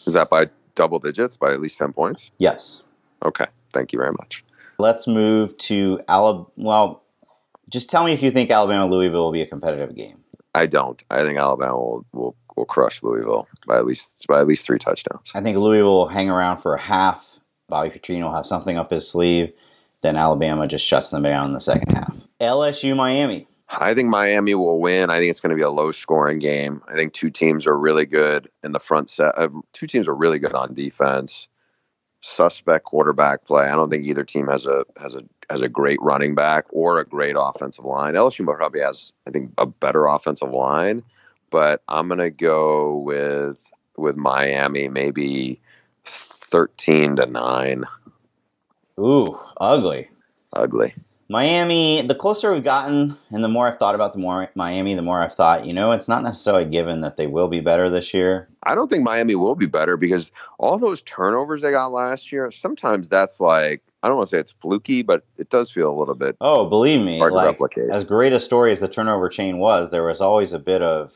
Is 0.07 0.13
that 0.13 0.29
by 0.29 0.49
double 0.75 0.99
digits, 0.99 1.35
by 1.37 1.51
at 1.51 1.59
least 1.59 1.77
ten 1.77 1.91
points? 1.91 2.31
Yes. 2.37 2.81
Okay. 3.25 3.47
Thank 3.73 3.91
you 3.91 3.99
very 3.99 4.13
much. 4.17 4.45
Let's 4.77 5.07
move 5.07 5.57
to 5.59 5.99
Alabama. 6.07 6.47
Well, 6.55 7.03
just 7.69 7.89
tell 7.89 8.05
me 8.05 8.13
if 8.13 8.21
you 8.21 8.31
think 8.31 8.51
Alabama 8.51 8.87
Louisville 8.87 9.23
will 9.23 9.31
be 9.31 9.41
a 9.41 9.47
competitive 9.47 9.95
game. 9.95 10.23
I 10.53 10.67
don't. 10.67 11.01
I 11.09 11.23
think 11.23 11.37
Alabama 11.37 11.73
will, 11.73 12.05
will 12.13 12.35
will 12.55 12.65
crush 12.65 13.03
Louisville 13.03 13.47
by 13.67 13.77
at 13.77 13.85
least 13.85 14.25
by 14.27 14.39
at 14.39 14.47
least 14.47 14.65
three 14.65 14.79
touchdowns. 14.79 15.31
I 15.35 15.41
think 15.41 15.57
Louisville 15.57 15.97
will 15.97 16.07
hang 16.07 16.29
around 16.29 16.61
for 16.61 16.75
a 16.75 16.81
half. 16.81 17.25
Bobby 17.67 17.89
Petrino 17.89 18.23
will 18.23 18.35
have 18.35 18.47
something 18.47 18.77
up 18.77 18.91
his 18.91 19.07
sleeve. 19.07 19.51
Then 20.01 20.15
Alabama 20.15 20.67
just 20.67 20.85
shuts 20.85 21.09
them 21.09 21.23
down 21.23 21.47
in 21.47 21.53
the 21.53 21.59
second 21.59 21.91
half. 21.91 22.15
LSU 22.39 22.95
Miami. 22.95 23.47
I 23.67 23.95
think 23.95 24.09
Miami 24.09 24.53
will 24.53 24.79
win. 24.79 25.09
I 25.09 25.17
think 25.17 25.31
it's 25.31 25.39
going 25.39 25.49
to 25.49 25.55
be 25.55 25.63
a 25.63 25.69
low 25.69 25.91
scoring 25.91 26.37
game. 26.37 26.83
I 26.87 26.93
think 26.93 27.13
two 27.13 27.31
teams 27.31 27.65
are 27.65 27.75
really 27.75 28.05
good 28.05 28.49
in 28.63 28.71
the 28.71 28.79
front 28.79 29.09
set. 29.09 29.35
Uh, 29.35 29.49
two 29.73 29.87
teams 29.87 30.07
are 30.07 30.13
really 30.13 30.37
good 30.37 30.53
on 30.53 30.75
defense. 30.75 31.47
Suspect 32.27 32.85
quarterback 32.85 33.45
play. 33.45 33.65
I 33.65 33.75
don't 33.75 33.91
think 33.91 34.03
either 34.03 34.23
team 34.23 34.47
has 34.47 34.65
a 34.65 34.83
has 34.99 35.15
a 35.15 35.23
has 35.47 35.61
a 35.61 35.69
great 35.69 35.99
running 36.01 36.33
back 36.33 36.65
or 36.71 36.99
a 36.99 37.05
great 37.05 37.35
offensive 37.37 37.85
line. 37.85 38.15
LSU 38.15 38.43
probably 38.43 38.81
has, 38.81 39.13
I 39.27 39.29
think, 39.29 39.51
a 39.59 39.67
better 39.67 40.07
offensive 40.07 40.49
line, 40.49 41.03
but 41.51 41.83
I'm 41.87 42.07
going 42.07 42.17
to 42.17 42.31
go 42.31 42.97
with 42.97 43.71
with 43.95 44.17
Miami, 44.17 44.89
maybe 44.89 45.61
thirteen 46.03 47.17
to 47.17 47.27
nine. 47.27 47.85
Ooh, 48.99 49.39
ugly. 49.57 50.09
Ugly. 50.51 50.95
Miami, 51.27 52.03
the 52.03 52.13
closer 52.13 52.53
we've 52.53 52.63
gotten, 52.63 53.17
and 53.31 53.43
the 53.43 53.47
more 53.47 53.67
I've 53.67 53.79
thought 53.79 53.95
about 53.95 54.13
the 54.13 54.19
more 54.19 54.49
Miami, 54.53 54.93
the 54.93 55.01
more 55.01 55.21
I've 55.21 55.33
thought, 55.33 55.65
you 55.65 55.73
know, 55.73 55.91
it's 55.91 56.07
not 56.07 56.23
necessarily 56.23 56.65
given 56.65 57.01
that 57.01 57.17
they 57.17 57.25
will 57.25 57.47
be 57.47 57.61
better 57.61 57.89
this 57.89 58.13
year. 58.13 58.47
I 58.63 58.75
don't 58.75 58.91
think 58.91 59.03
Miami 59.03 59.33
will 59.33 59.55
be 59.55 59.65
better 59.65 59.97
because 59.97 60.31
all 60.59 60.77
those 60.77 61.01
turnovers 61.01 61.63
they 61.63 61.71
got 61.71 61.91
last 61.91 62.31
year, 62.31 62.51
sometimes 62.51 63.09
that's 63.09 63.39
like 63.39 63.81
I 64.03 64.07
don't 64.07 64.17
want 64.17 64.29
to 64.29 64.35
say 64.35 64.39
it's 64.39 64.51
fluky, 64.53 65.01
but 65.01 65.25
it 65.39 65.49
does 65.49 65.71
feel 65.71 65.91
a 65.91 65.97
little 65.97 66.13
bit. 66.13 66.37
Oh, 66.41 66.69
believe 66.69 67.03
me, 67.03 67.17
hard 67.17 67.33
like, 67.33 67.59
as 67.91 68.03
great 68.03 68.33
a 68.33 68.39
story 68.39 68.71
as 68.71 68.79
the 68.79 68.87
turnover 68.87 69.27
chain 69.29 69.57
was, 69.57 69.89
there 69.89 70.03
was 70.03 70.21
always 70.21 70.53
a 70.53 70.59
bit 70.59 70.83
of 70.83 71.11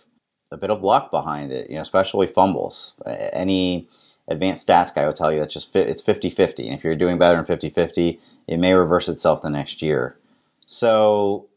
a 0.51 0.57
bit 0.57 0.71
of 0.71 0.81
luck 0.81 1.11
behind 1.11 1.51
it, 1.51 1.69
you 1.69 1.75
know, 1.75 1.83
especially 1.83 2.25
fumbles. 2.25 2.93
Any 3.05 3.87
advanced 4.27 4.67
stats 4.67 4.93
guy 4.93 5.05
will 5.05 5.13
tell 5.13 5.31
you 5.31 5.39
that's 5.39 5.53
just 5.53 5.75
it's 5.75 6.01
50-50. 6.01 6.65
And 6.65 6.73
if 6.73 6.83
you're 6.83 6.95
doing 6.95 7.17
better 7.17 7.41
than 7.41 7.57
50-50, 7.57 8.17
it 8.49 8.57
may 8.57 8.73
reverse 8.73 9.07
itself 9.07 9.43
the 9.43 9.49
next 9.49 9.81
year. 9.81 10.17
So, 10.65 11.47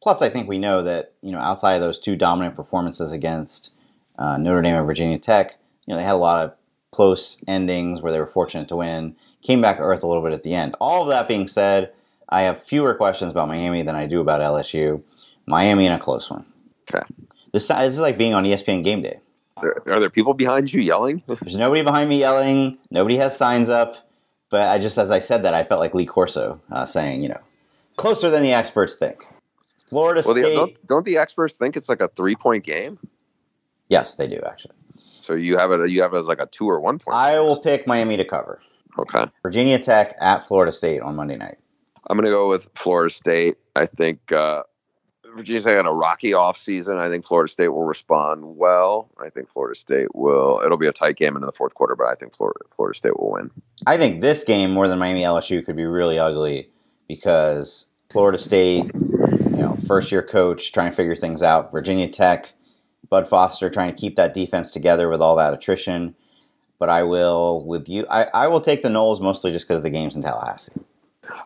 plus, 0.00 0.22
I 0.22 0.30
think 0.30 0.48
we 0.48 0.58
know 0.58 0.82
that 0.82 1.12
you 1.20 1.32
know 1.32 1.38
outside 1.38 1.74
of 1.74 1.80
those 1.82 1.98
two 1.98 2.16
dominant 2.16 2.54
performances 2.54 3.10
against 3.10 3.70
uh, 4.16 4.38
Notre 4.38 4.62
Dame 4.62 4.76
and 4.76 4.86
Virginia 4.86 5.18
Tech, 5.18 5.58
you 5.86 5.92
know 5.92 5.98
they 5.98 6.04
had 6.04 6.14
a 6.14 6.16
lot 6.16 6.44
of 6.44 6.54
close 6.92 7.36
endings 7.48 8.00
where 8.00 8.12
they 8.12 8.20
were 8.20 8.28
fortunate 8.28 8.68
to 8.68 8.76
win. 8.76 9.16
Came 9.42 9.60
back 9.60 9.76
to 9.76 9.82
earth 9.82 10.04
a 10.04 10.06
little 10.06 10.22
bit 10.22 10.32
at 10.32 10.44
the 10.44 10.54
end. 10.54 10.76
All 10.80 11.02
of 11.02 11.08
that 11.08 11.28
being 11.28 11.48
said, 11.48 11.92
I 12.28 12.42
have 12.42 12.62
fewer 12.62 12.94
questions 12.94 13.32
about 13.32 13.48
Miami 13.48 13.82
than 13.82 13.96
I 13.96 14.06
do 14.06 14.20
about 14.20 14.40
LSU. 14.40 15.02
Miami 15.46 15.86
in 15.86 15.92
a 15.92 15.98
close 15.98 16.30
one. 16.30 16.46
Okay. 16.88 17.04
This, 17.52 17.68
this 17.68 17.94
is 17.94 18.00
like 18.00 18.18
being 18.18 18.34
on 18.34 18.44
ESPN 18.44 18.82
Game 18.82 19.02
Day. 19.02 19.20
Are 19.56 19.80
there, 19.84 19.94
are 19.94 20.00
there 20.00 20.10
people 20.10 20.34
behind 20.34 20.72
you 20.72 20.80
yelling? 20.80 21.22
There's 21.26 21.56
nobody 21.56 21.82
behind 21.82 22.08
me 22.08 22.18
yelling. 22.18 22.78
Nobody 22.90 23.16
has 23.16 23.36
signs 23.36 23.68
up. 23.68 24.05
But 24.50 24.68
I 24.68 24.78
just, 24.78 24.98
as 24.98 25.10
I 25.10 25.18
said 25.18 25.42
that, 25.42 25.54
I 25.54 25.64
felt 25.64 25.80
like 25.80 25.94
Lee 25.94 26.06
Corso 26.06 26.60
uh, 26.70 26.86
saying, 26.86 27.22
you 27.22 27.28
know, 27.28 27.40
closer 27.96 28.30
than 28.30 28.42
the 28.42 28.52
experts 28.52 28.94
think. 28.94 29.26
Florida 29.88 30.22
well, 30.24 30.34
State. 30.34 30.54
Don't, 30.54 30.86
don't, 30.86 31.04
the 31.04 31.18
experts 31.18 31.56
think 31.56 31.76
it's 31.76 31.88
like 31.88 32.00
a 32.00 32.08
three 32.08 32.36
point 32.36 32.64
game? 32.64 32.98
Yes, 33.88 34.14
they 34.14 34.26
do 34.26 34.40
actually. 34.46 34.74
So 35.20 35.34
you 35.34 35.58
have 35.58 35.70
it. 35.72 35.90
You 35.90 36.02
have 36.02 36.14
it 36.14 36.18
as 36.18 36.26
like 36.26 36.40
a 36.40 36.46
two 36.46 36.68
or 36.68 36.80
one 36.80 36.98
point. 36.98 37.16
I 37.16 37.40
will 37.40 37.60
pick 37.60 37.86
Miami 37.86 38.16
to 38.16 38.24
cover. 38.24 38.60
Okay. 38.98 39.26
Virginia 39.42 39.78
Tech 39.78 40.14
at 40.20 40.46
Florida 40.46 40.72
State 40.72 41.02
on 41.02 41.16
Monday 41.16 41.36
night. 41.36 41.58
I'm 42.08 42.16
going 42.16 42.24
to 42.24 42.30
go 42.30 42.48
with 42.48 42.68
Florida 42.74 43.12
State. 43.12 43.56
I 43.74 43.86
think 43.86 44.32
uh, 44.32 44.62
Virginia 45.36 45.60
State 45.60 45.74
had 45.76 45.86
a 45.86 45.92
rocky 45.92 46.30
offseason. 46.30 46.96
I 46.98 47.08
think 47.08 47.24
Florida 47.26 47.50
State 47.50 47.68
will 47.68 47.84
respond 47.84 48.56
well. 48.56 49.08
I 49.18 49.30
think 49.30 49.50
Florida 49.50 49.78
State 49.78 50.14
will. 50.14 50.60
It'll 50.64 50.78
be 50.78 50.86
a 50.86 50.92
tight 50.92 51.16
game 51.16 51.36
into 51.36 51.46
the 51.46 51.52
fourth 51.52 51.74
quarter, 51.74 51.94
but 51.94 52.06
I 52.06 52.14
think 52.14 52.34
Florida, 52.34 52.60
Florida 52.74 52.96
State 52.96 53.18
will 53.18 53.32
win. 53.32 53.50
I 53.86 53.96
think 53.96 54.20
this 54.20 54.44
game 54.44 54.70
more 54.70 54.88
than 54.88 54.98
Miami 54.98 55.22
LSU 55.22 55.64
could 55.64 55.76
be 55.76 55.84
really 55.84 56.18
ugly 56.18 56.70
because 57.08 57.86
Florida 58.10 58.38
State, 58.38 58.90
you 58.94 59.56
know, 59.56 59.78
first 59.86 60.10
year 60.10 60.22
coach 60.22 60.72
trying 60.72 60.90
to 60.90 60.96
figure 60.96 61.16
things 61.16 61.42
out. 61.42 61.72
Virginia 61.72 62.08
Tech, 62.08 62.54
Bud 63.08 63.28
Foster 63.28 63.70
trying 63.70 63.94
to 63.94 64.00
keep 64.00 64.16
that 64.16 64.34
defense 64.34 64.70
together 64.70 65.08
with 65.08 65.20
all 65.20 65.36
that 65.36 65.54
attrition. 65.54 66.14
But 66.78 66.90
I 66.90 67.04
will 67.04 67.64
with 67.64 67.88
you. 67.88 68.06
I, 68.10 68.24
I 68.34 68.48
will 68.48 68.60
take 68.60 68.82
the 68.82 68.88
Noles 68.88 69.20
mostly 69.20 69.50
just 69.50 69.66
because 69.66 69.82
the 69.82 69.90
game's 69.90 70.14
in 70.14 70.22
Tallahassee. 70.22 70.72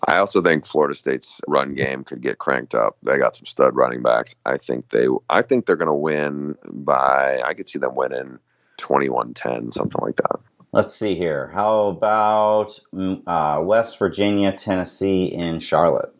I 0.06 0.16
also 0.18 0.42
think 0.42 0.66
Florida 0.66 0.94
State's 0.94 1.40
run 1.48 1.74
game 1.74 2.04
could 2.04 2.20
get 2.20 2.38
cranked 2.38 2.74
up. 2.74 2.96
They 3.02 3.18
got 3.18 3.36
some 3.36 3.46
stud 3.46 3.74
running 3.74 4.02
backs. 4.02 4.34
I 4.44 4.56
think 4.56 4.90
they 4.90 5.06
I 5.28 5.42
think 5.42 5.66
they're 5.66 5.76
going 5.76 5.86
to 5.86 5.94
win 5.94 6.56
by 6.64 7.40
I 7.44 7.54
could 7.54 7.68
see 7.68 7.78
them 7.78 7.94
winning 7.94 8.38
21-10 8.78 9.72
something 9.72 10.00
like 10.00 10.16
that. 10.16 10.40
Let's 10.72 10.94
see 10.94 11.16
here. 11.16 11.48
How 11.48 11.88
about 11.88 12.80
mm, 12.94 13.22
uh, 13.26 13.60
West 13.62 13.98
Virginia, 13.98 14.52
Tennessee 14.52 15.24
in 15.24 15.58
Charlotte? 15.58 16.14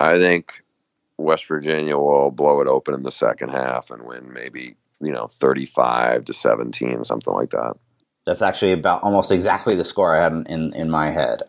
I 0.00 0.18
think 0.18 0.62
West 1.16 1.46
Virginia 1.46 1.96
will 1.96 2.30
blow 2.30 2.60
it 2.60 2.66
open 2.66 2.94
in 2.94 3.04
the 3.04 3.12
second 3.12 3.50
half 3.50 3.90
and 3.90 4.02
win 4.02 4.32
maybe, 4.32 4.74
you 5.00 5.12
know, 5.12 5.28
35 5.28 6.24
to 6.24 6.32
17, 6.32 7.04
something 7.04 7.32
like 7.32 7.50
that. 7.50 7.76
That's 8.26 8.42
actually 8.42 8.72
about 8.72 9.02
almost 9.02 9.30
exactly 9.30 9.76
the 9.76 9.84
score 9.84 10.16
I 10.16 10.22
had 10.24 10.32
in, 10.32 10.46
in, 10.46 10.74
in 10.74 10.90
my 10.90 11.10
head. 11.10 11.42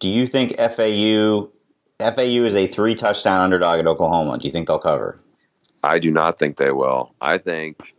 Do 0.00 0.08
you 0.08 0.26
think 0.26 0.56
FAU 0.56 1.50
FAU 2.00 2.44
is 2.46 2.54
a 2.54 2.66
three 2.66 2.94
touchdown 2.94 3.40
underdog 3.42 3.78
at 3.78 3.86
Oklahoma? 3.86 4.38
Do 4.38 4.46
you 4.46 4.50
think 4.50 4.66
they'll 4.66 4.78
cover? 4.78 5.20
I 5.84 5.98
do 5.98 6.10
not 6.10 6.38
think 6.38 6.56
they 6.56 6.72
will. 6.72 7.14
I 7.20 7.36
think 7.38 7.94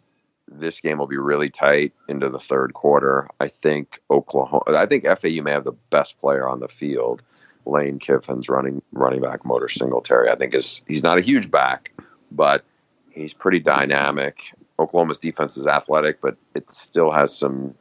this 0.47 0.81
game 0.81 0.97
will 0.97 1.07
be 1.07 1.17
really 1.17 1.51
tight 1.51 1.93
into 2.09 2.29
the 2.29 2.39
third 2.39 2.73
quarter. 2.73 3.27
I 3.39 3.47
think 3.47 4.01
Oklahoma. 4.09 4.63
I 4.67 4.87
think 4.87 5.05
FAU 5.05 5.43
may 5.43 5.51
have 5.51 5.63
the 5.63 5.77
best 5.91 6.19
player 6.19 6.47
on 6.47 6.59
the 6.59 6.67
field. 6.67 7.21
Lane 7.65 7.99
Kiffin's 7.99 8.49
running 8.49 8.81
running 8.91 9.21
back 9.21 9.45
Motor 9.45 9.69
Singletary. 9.69 10.29
I 10.29 10.35
think 10.35 10.55
is 10.55 10.83
he's 10.87 11.03
not 11.03 11.19
a 11.19 11.21
huge 11.21 11.51
back, 11.51 11.93
but 12.31 12.65
he's 13.11 13.35
pretty 13.35 13.59
dynamic. 13.59 14.53
Oklahoma's 14.79 15.19
defense 15.19 15.57
is 15.57 15.67
athletic, 15.67 16.19
but 16.19 16.37
it 16.55 16.71
still 16.71 17.11
has 17.11 17.37
some 17.37 17.75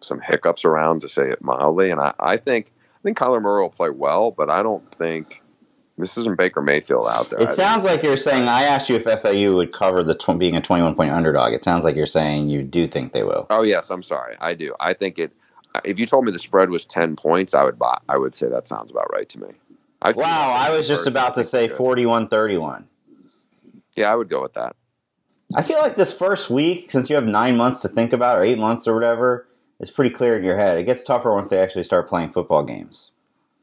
some 0.00 0.20
hiccups 0.20 0.66
around 0.66 1.00
to 1.00 1.08
say 1.08 1.30
it 1.30 1.42
mildly. 1.42 1.90
And 1.90 2.00
I, 2.00 2.12
I 2.20 2.36
think 2.36 2.70
I 2.98 3.00
think 3.02 3.16
Kyler 3.16 3.40
Murray 3.40 3.62
will 3.62 3.70
play 3.70 3.90
well, 3.90 4.30
but 4.32 4.50
I 4.50 4.62
don't 4.62 4.90
think 4.94 5.40
this 5.96 6.18
isn't 6.18 6.36
Baker 6.36 6.60
Mayfield 6.60 7.06
out 7.08 7.30
there. 7.30 7.40
It 7.40 7.50
I 7.50 7.52
sounds 7.52 7.84
think. 7.84 7.96
like 7.96 8.02
you're 8.02 8.16
saying. 8.16 8.48
I 8.48 8.64
asked 8.64 8.88
you 8.88 8.96
if 8.96 9.04
FAU 9.04 9.54
would 9.54 9.72
cover 9.72 10.02
the 10.02 10.14
tw- 10.14 10.38
being 10.38 10.56
a 10.56 10.60
21 10.60 10.94
point 10.94 11.12
underdog. 11.12 11.52
It 11.52 11.64
sounds 11.64 11.84
like 11.84 11.96
you're 11.96 12.06
saying 12.06 12.48
you 12.48 12.62
do 12.62 12.88
think 12.88 13.12
they 13.12 13.22
will. 13.22 13.46
Oh 13.50 13.62
yes, 13.62 13.90
I'm 13.90 14.02
sorry. 14.02 14.36
I 14.40 14.54
do. 14.54 14.74
I 14.80 14.94
think 14.94 15.18
it. 15.18 15.32
If 15.84 15.98
you 15.98 16.06
told 16.06 16.24
me 16.24 16.32
the 16.32 16.38
spread 16.38 16.70
was 16.70 16.84
10 16.84 17.14
points, 17.16 17.54
I 17.54 17.62
would 17.62 17.78
buy. 17.78 17.98
I 18.08 18.16
would 18.16 18.34
say 18.34 18.48
that 18.48 18.66
sounds 18.66 18.90
about 18.90 19.12
right 19.12 19.28
to 19.28 19.40
me. 19.40 19.48
I 20.00 20.12
wow, 20.12 20.50
I 20.56 20.70
was 20.76 20.86
just 20.86 21.06
about 21.06 21.34
to 21.34 21.44
say 21.44 21.68
41-31. 21.68 22.84
Yeah, 23.96 24.12
I 24.12 24.14
would 24.14 24.28
go 24.28 24.40
with 24.40 24.54
that. 24.54 24.76
I 25.56 25.62
feel 25.62 25.78
like 25.78 25.96
this 25.96 26.12
first 26.12 26.50
week, 26.50 26.90
since 26.90 27.10
you 27.10 27.16
have 27.16 27.24
nine 27.24 27.56
months 27.56 27.80
to 27.80 27.88
think 27.88 28.12
about, 28.12 28.36
or 28.38 28.44
eight 28.44 28.58
months 28.58 28.86
or 28.86 28.94
whatever, 28.94 29.47
it's 29.80 29.90
pretty 29.90 30.14
clear 30.14 30.36
in 30.36 30.44
your 30.44 30.56
head. 30.56 30.78
It 30.78 30.84
gets 30.84 31.02
tougher 31.02 31.32
once 31.32 31.50
they 31.50 31.58
actually 31.58 31.84
start 31.84 32.08
playing 32.08 32.32
football 32.32 32.64
games. 32.64 33.10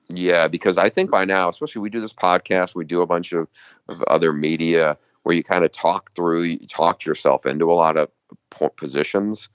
Yeah, 0.09 0.47
because 0.47 0.77
I 0.77 0.89
think 0.89 1.09
by 1.09 1.25
now, 1.25 1.49
especially 1.49 1.81
we 1.81 1.89
do 1.89 2.01
this 2.01 2.13
podcast, 2.13 2.75
we 2.75 2.85
do 2.85 3.01
a 3.01 3.07
bunch 3.07 3.33
of, 3.33 3.47
of 3.89 4.03
other 4.03 4.31
media 4.31 4.97
where 5.23 5.35
you 5.35 5.43
kind 5.43 5.65
of 5.65 5.71
talk 5.71 6.13
through, 6.15 6.43
you 6.43 6.67
talk 6.67 7.03
yourself 7.05 7.45
into 7.45 7.71
a 7.71 7.73
lot 7.73 7.97
of 7.97 8.09
positions, 8.75 9.49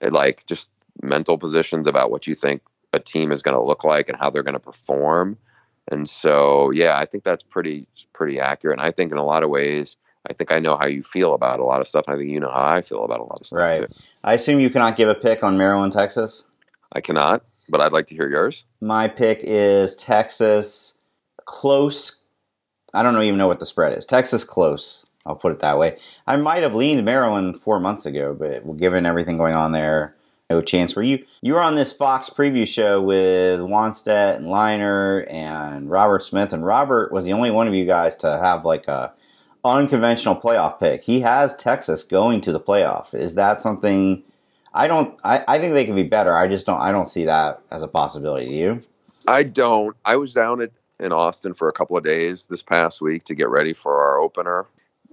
eh, 0.00 0.08
like 0.10 0.44
just 0.46 0.70
mental 1.02 1.38
positions 1.38 1.86
about 1.86 2.10
what 2.10 2.26
you 2.26 2.34
think 2.34 2.62
a 2.92 2.98
team 2.98 3.30
is 3.32 3.42
going 3.42 3.56
to 3.56 3.62
look 3.62 3.84
like 3.84 4.08
and 4.08 4.18
how 4.18 4.30
they're 4.30 4.42
going 4.42 4.54
to 4.54 4.60
perform. 4.60 5.38
And 5.90 6.08
so, 6.08 6.70
yeah, 6.70 6.98
I 6.98 7.04
think 7.06 7.24
that's 7.24 7.42
pretty 7.42 7.86
pretty 8.12 8.40
accurate. 8.40 8.78
And 8.78 8.86
I 8.86 8.90
think 8.90 9.12
in 9.12 9.18
a 9.18 9.24
lot 9.24 9.42
of 9.42 9.50
ways, 9.50 9.96
I 10.28 10.32
think 10.32 10.52
I 10.52 10.58
know 10.58 10.76
how 10.76 10.86
you 10.86 11.02
feel 11.02 11.34
about 11.34 11.60
a 11.60 11.64
lot 11.64 11.80
of 11.80 11.86
stuff. 11.86 12.04
I 12.08 12.16
think 12.16 12.30
you 12.30 12.40
know 12.40 12.50
how 12.50 12.64
I 12.64 12.82
feel 12.82 13.04
about 13.04 13.20
a 13.20 13.24
lot 13.24 13.40
of 13.40 13.46
stuff 13.46 13.58
right. 13.58 13.76
too. 13.76 13.86
I 14.22 14.34
assume 14.34 14.60
you 14.60 14.70
cannot 14.70 14.96
give 14.96 15.08
a 15.08 15.14
pick 15.14 15.42
on 15.42 15.58
Maryland, 15.58 15.92
Texas. 15.92 16.44
I 16.92 17.00
cannot, 17.00 17.44
but 17.68 17.80
I'd 17.80 17.92
like 17.92 18.06
to 18.06 18.14
hear 18.14 18.28
yours. 18.28 18.64
My 18.80 19.08
pick 19.08 19.40
is 19.42 19.94
Texas 19.96 20.94
close. 21.44 22.16
I 22.94 23.02
don't 23.02 23.20
even 23.22 23.38
know 23.38 23.48
what 23.48 23.60
the 23.60 23.66
spread 23.66 23.96
is. 23.96 24.06
Texas 24.06 24.44
close. 24.44 25.04
I'll 25.26 25.36
put 25.36 25.52
it 25.52 25.60
that 25.60 25.78
way. 25.78 25.96
I 26.26 26.36
might 26.36 26.62
have 26.62 26.74
leaned 26.74 27.04
Maryland 27.04 27.60
four 27.60 27.80
months 27.80 28.06
ago, 28.06 28.34
but 28.34 28.76
given 28.76 29.06
everything 29.06 29.38
going 29.38 29.54
on 29.54 29.72
there, 29.72 30.14
no 30.50 30.60
chance. 30.60 30.94
Were 30.94 31.02
you 31.02 31.24
you 31.40 31.54
were 31.54 31.60
on 31.60 31.74
this 31.74 31.92
Fox 31.92 32.30
preview 32.30 32.66
show 32.66 33.00
with 33.00 33.60
Wannstedt 33.60 34.36
and 34.36 34.46
Leinart 34.46 35.32
and 35.32 35.90
Robert 35.90 36.22
Smith, 36.22 36.52
and 36.52 36.64
Robert 36.64 37.10
was 37.12 37.24
the 37.24 37.32
only 37.32 37.50
one 37.50 37.66
of 37.66 37.74
you 37.74 37.86
guys 37.86 38.14
to 38.16 38.26
have 38.26 38.64
like 38.64 38.86
a 38.86 39.12
unconventional 39.64 40.36
playoff 40.36 40.78
pick. 40.78 41.02
He 41.02 41.20
has 41.20 41.54
Texas 41.56 42.02
going 42.02 42.40
to 42.42 42.52
the 42.52 42.60
playoff. 42.60 43.14
Is 43.14 43.34
that 43.34 43.62
something? 43.62 44.22
I 44.74 44.86
don't. 44.88 45.18
I, 45.24 45.44
I 45.48 45.58
think 45.58 45.74
they 45.74 45.84
can 45.84 45.94
be 45.94 46.02
better. 46.02 46.36
I 46.36 46.48
just 46.48 46.66
don't. 46.66 46.80
I 46.80 46.92
don't 46.92 47.08
see 47.08 47.24
that 47.24 47.60
as 47.70 47.82
a 47.82 47.88
possibility. 47.88 48.48
Do 48.48 48.54
you? 48.54 48.82
I 49.26 49.42
don't. 49.42 49.96
I 50.04 50.16
was 50.16 50.34
down 50.34 50.60
at 50.60 50.70
in 51.00 51.12
Austin 51.12 51.54
for 51.54 51.68
a 51.68 51.72
couple 51.72 51.96
of 51.96 52.04
days 52.04 52.46
this 52.46 52.62
past 52.62 53.00
week 53.00 53.24
to 53.24 53.34
get 53.34 53.48
ready 53.48 53.72
for 53.72 54.02
our 54.02 54.18
opener 54.18 54.66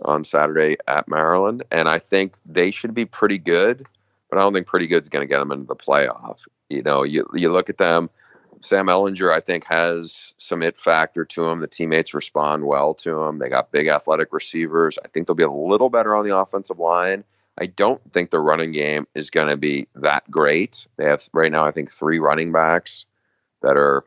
on 0.04 0.24
Saturday 0.24 0.78
at 0.88 1.08
Maryland, 1.08 1.64
and 1.72 1.90
I 1.90 2.00
think 2.00 2.36
they 2.46 2.72
should 2.72 2.94
be 2.94 3.06
pretty 3.06 3.38
good. 3.38 3.86
But 4.30 4.38
I 4.38 4.42
don't 4.42 4.54
think 4.54 4.68
pretty 4.68 4.88
good 4.88 5.04
is 5.04 5.10
going 5.10 5.28
to 5.28 5.32
get 5.32 5.40
them 5.40 5.52
into 5.52 5.68
the 5.68 5.76
playoff. 5.76 6.38
You 6.70 6.82
know, 6.82 7.04
you 7.04 7.26
you 7.34 7.52
look 7.52 7.70
at 7.70 7.78
them. 7.78 8.10
Sam 8.62 8.88
Ehlinger, 8.88 9.34
I 9.34 9.40
think, 9.40 9.66
has 9.66 10.34
some 10.38 10.62
it 10.64 10.80
factor 10.80 11.26
to 11.26 11.46
him. 11.48 11.60
The 11.60 11.68
teammates 11.68 12.14
respond 12.14 12.66
well 12.66 12.94
to 12.96 13.24
him. 13.24 13.40
They 13.40 13.50
got 13.50 13.72
big 13.72 13.88
athletic 13.88 14.34
receivers. 14.34 14.98
I 15.04 15.08
think 15.08 15.28
they'll 15.28 15.36
be 15.36 15.44
a 15.44 15.52
little 15.52 15.90
better 15.90 16.16
on 16.16 16.26
the 16.26 16.38
offensive 16.38 16.80
line. 16.80 17.24
I 17.60 17.66
don't 17.66 18.02
think 18.14 18.30
the 18.30 18.40
running 18.40 18.72
game 18.72 19.08
is 19.14 19.30
going 19.30 19.50
to 19.50 19.58
be 19.58 19.88
that 19.96 20.30
great. 20.30 20.88
They 20.98 21.06
have 21.06 21.28
right 21.34 21.52
now, 21.52 21.66
I 21.66 21.72
think, 21.72 21.92
three 21.92 22.20
running 22.20 22.52
backs 22.52 23.06
that 23.62 23.78
are, 23.78 24.04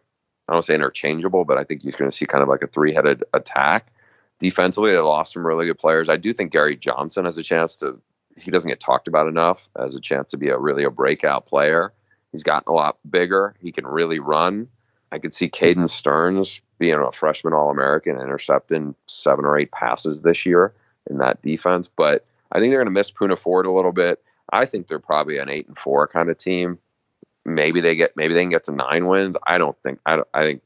I 0.48 0.52
don't 0.52 0.64
say 0.64 0.74
interchangeable, 0.74 1.44
but 1.44 1.58
I 1.58 1.64
think 1.64 1.84
you're 1.84 1.92
going 1.92 2.10
to 2.10 2.16
see 2.16 2.26
kind 2.26 2.42
of 2.42 2.48
like 2.48 2.62
a 2.62 2.66
three 2.66 2.94
headed 2.94 3.24
attack. 3.32 3.92
Defensively, 4.40 4.92
they 4.92 4.98
lost 4.98 5.32
some 5.32 5.46
really 5.46 5.66
good 5.66 5.78
players. 5.78 6.08
I 6.08 6.16
do 6.16 6.34
think 6.34 6.52
Gary 6.52 6.76
Johnson 6.76 7.24
has 7.24 7.38
a 7.38 7.42
chance 7.42 7.76
to, 7.76 8.00
he 8.36 8.50
doesn't 8.50 8.68
get 8.68 8.80
talked 8.80 9.08
about 9.08 9.28
enough, 9.28 9.68
as 9.78 9.94
a 9.94 10.00
chance 10.00 10.32
to 10.32 10.36
be 10.36 10.48
a 10.48 10.58
really 10.58 10.84
a 10.84 10.90
breakout 10.90 11.46
player. 11.46 11.92
He's 12.34 12.42
gotten 12.42 12.68
a 12.68 12.74
lot 12.74 12.98
bigger. 13.08 13.54
He 13.60 13.70
can 13.70 13.86
really 13.86 14.18
run. 14.18 14.66
I 15.12 15.20
could 15.20 15.32
see 15.32 15.48
Caden 15.48 15.74
mm-hmm. 15.74 15.86
Sterns 15.86 16.60
being 16.80 16.94
a 16.94 17.12
freshman 17.12 17.52
All 17.52 17.70
American, 17.70 18.20
intercepting 18.20 18.96
seven 19.06 19.44
or 19.44 19.56
eight 19.56 19.70
passes 19.70 20.20
this 20.20 20.44
year 20.44 20.74
in 21.08 21.18
that 21.18 21.42
defense. 21.42 21.86
But 21.86 22.26
I 22.50 22.58
think 22.58 22.72
they're 22.72 22.80
going 22.80 22.86
to 22.86 22.90
miss 22.90 23.12
Poona 23.12 23.38
Ford 23.38 23.66
a 23.66 23.70
little 23.70 23.92
bit. 23.92 24.20
I 24.50 24.64
think 24.64 24.88
they're 24.88 24.98
probably 24.98 25.38
an 25.38 25.48
eight 25.48 25.68
and 25.68 25.78
four 25.78 26.08
kind 26.08 26.28
of 26.28 26.36
team. 26.36 26.80
Maybe 27.44 27.80
they 27.80 27.94
get 27.94 28.16
maybe 28.16 28.34
they 28.34 28.42
can 28.42 28.50
get 28.50 28.64
to 28.64 28.72
nine 28.72 29.06
wins. 29.06 29.36
I 29.46 29.58
don't 29.58 29.80
think 29.80 30.00
I, 30.04 30.22
I 30.34 30.42
think 30.42 30.62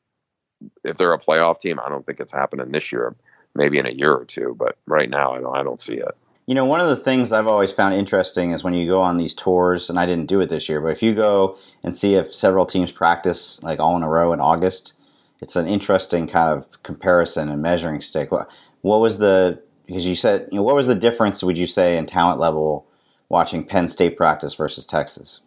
if 0.85 0.97
they're 0.97 1.13
a 1.13 1.21
playoff 1.21 1.59
team, 1.59 1.79
I 1.79 1.91
don't 1.91 2.07
think 2.07 2.21
it's 2.21 2.33
happening 2.33 2.73
this 2.73 2.93
year. 2.93 3.15
Maybe 3.55 3.77
in 3.77 3.85
a 3.85 3.91
year 3.91 4.15
or 4.15 4.25
two, 4.25 4.57
but 4.59 4.79
right 4.87 5.11
now 5.11 5.35
I 5.35 5.41
don't 5.43 5.55
I 5.55 5.63
don't 5.65 5.83
see 5.83 5.97
it. 5.97 6.17
You 6.49 6.55
know, 6.55 6.65
one 6.65 6.81
of 6.81 6.89
the 6.89 6.97
things 6.97 7.31
I've 7.31 7.47
always 7.47 7.73
found 7.73 7.93
interesting 7.93 8.53
is 8.53 8.65
when 8.65 8.73
you 8.73 8.89
go 8.89 9.03
on 9.03 9.19
these 9.19 9.35
tours, 9.35 9.91
and 9.91 9.99
I 9.99 10.07
didn't 10.07 10.29
do 10.29 10.41
it 10.41 10.49
this 10.49 10.67
year, 10.67 10.81
but 10.81 10.89
if 10.89 11.03
you 11.03 11.15
go 11.15 11.59
and 11.85 11.95
see 11.95 12.15
if 12.15 12.35
several 12.35 12.65
teams 12.65 12.91
practice 12.91 13.63
like 13.63 13.81
all 13.81 13.95
in 13.99 14.03
a 14.03 14.09
row 14.09 14.33
in 14.33 14.41
August, 14.41 14.95
it's 15.43 15.57
an 15.57 15.67
interesting 15.67 16.27
kind 16.27 16.57
of 16.59 16.83
comparison 16.83 17.51
and 17.51 17.61
measuring 17.61 18.01
stick. 18.01 18.33
What, 18.33 18.49
what 18.81 19.03
was 19.03 19.19
the 19.19 19.63
because 19.85 20.07
you 20.07 20.15
said 20.15 20.49
you 20.51 20.57
know 20.57 20.63
what 20.63 20.75
was 20.75 20.87
the 20.87 20.95
difference 20.95 21.43
would 21.43 21.59
you 21.59 21.67
say 21.67 21.99
in 21.99 22.07
talent 22.07 22.41
level 22.41 22.87
watching 23.29 23.63
Penn 23.63 23.91
State 23.91 24.17
practice 24.17 24.55
versus 24.55 24.87
Texas? 24.87 25.43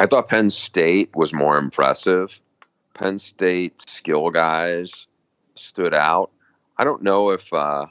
I 0.00 0.06
thought 0.06 0.30
Penn 0.30 0.48
State 0.48 1.14
was 1.14 1.34
more 1.34 1.58
impressive. 1.58 2.40
Penn 2.94 3.18
State 3.18 3.82
skill 3.82 4.30
guys 4.30 5.06
stood 5.56 5.92
out. 5.92 6.30
I 6.78 6.84
don't 6.84 7.02
know 7.02 7.32
if 7.32 7.52
uh, 7.52 7.84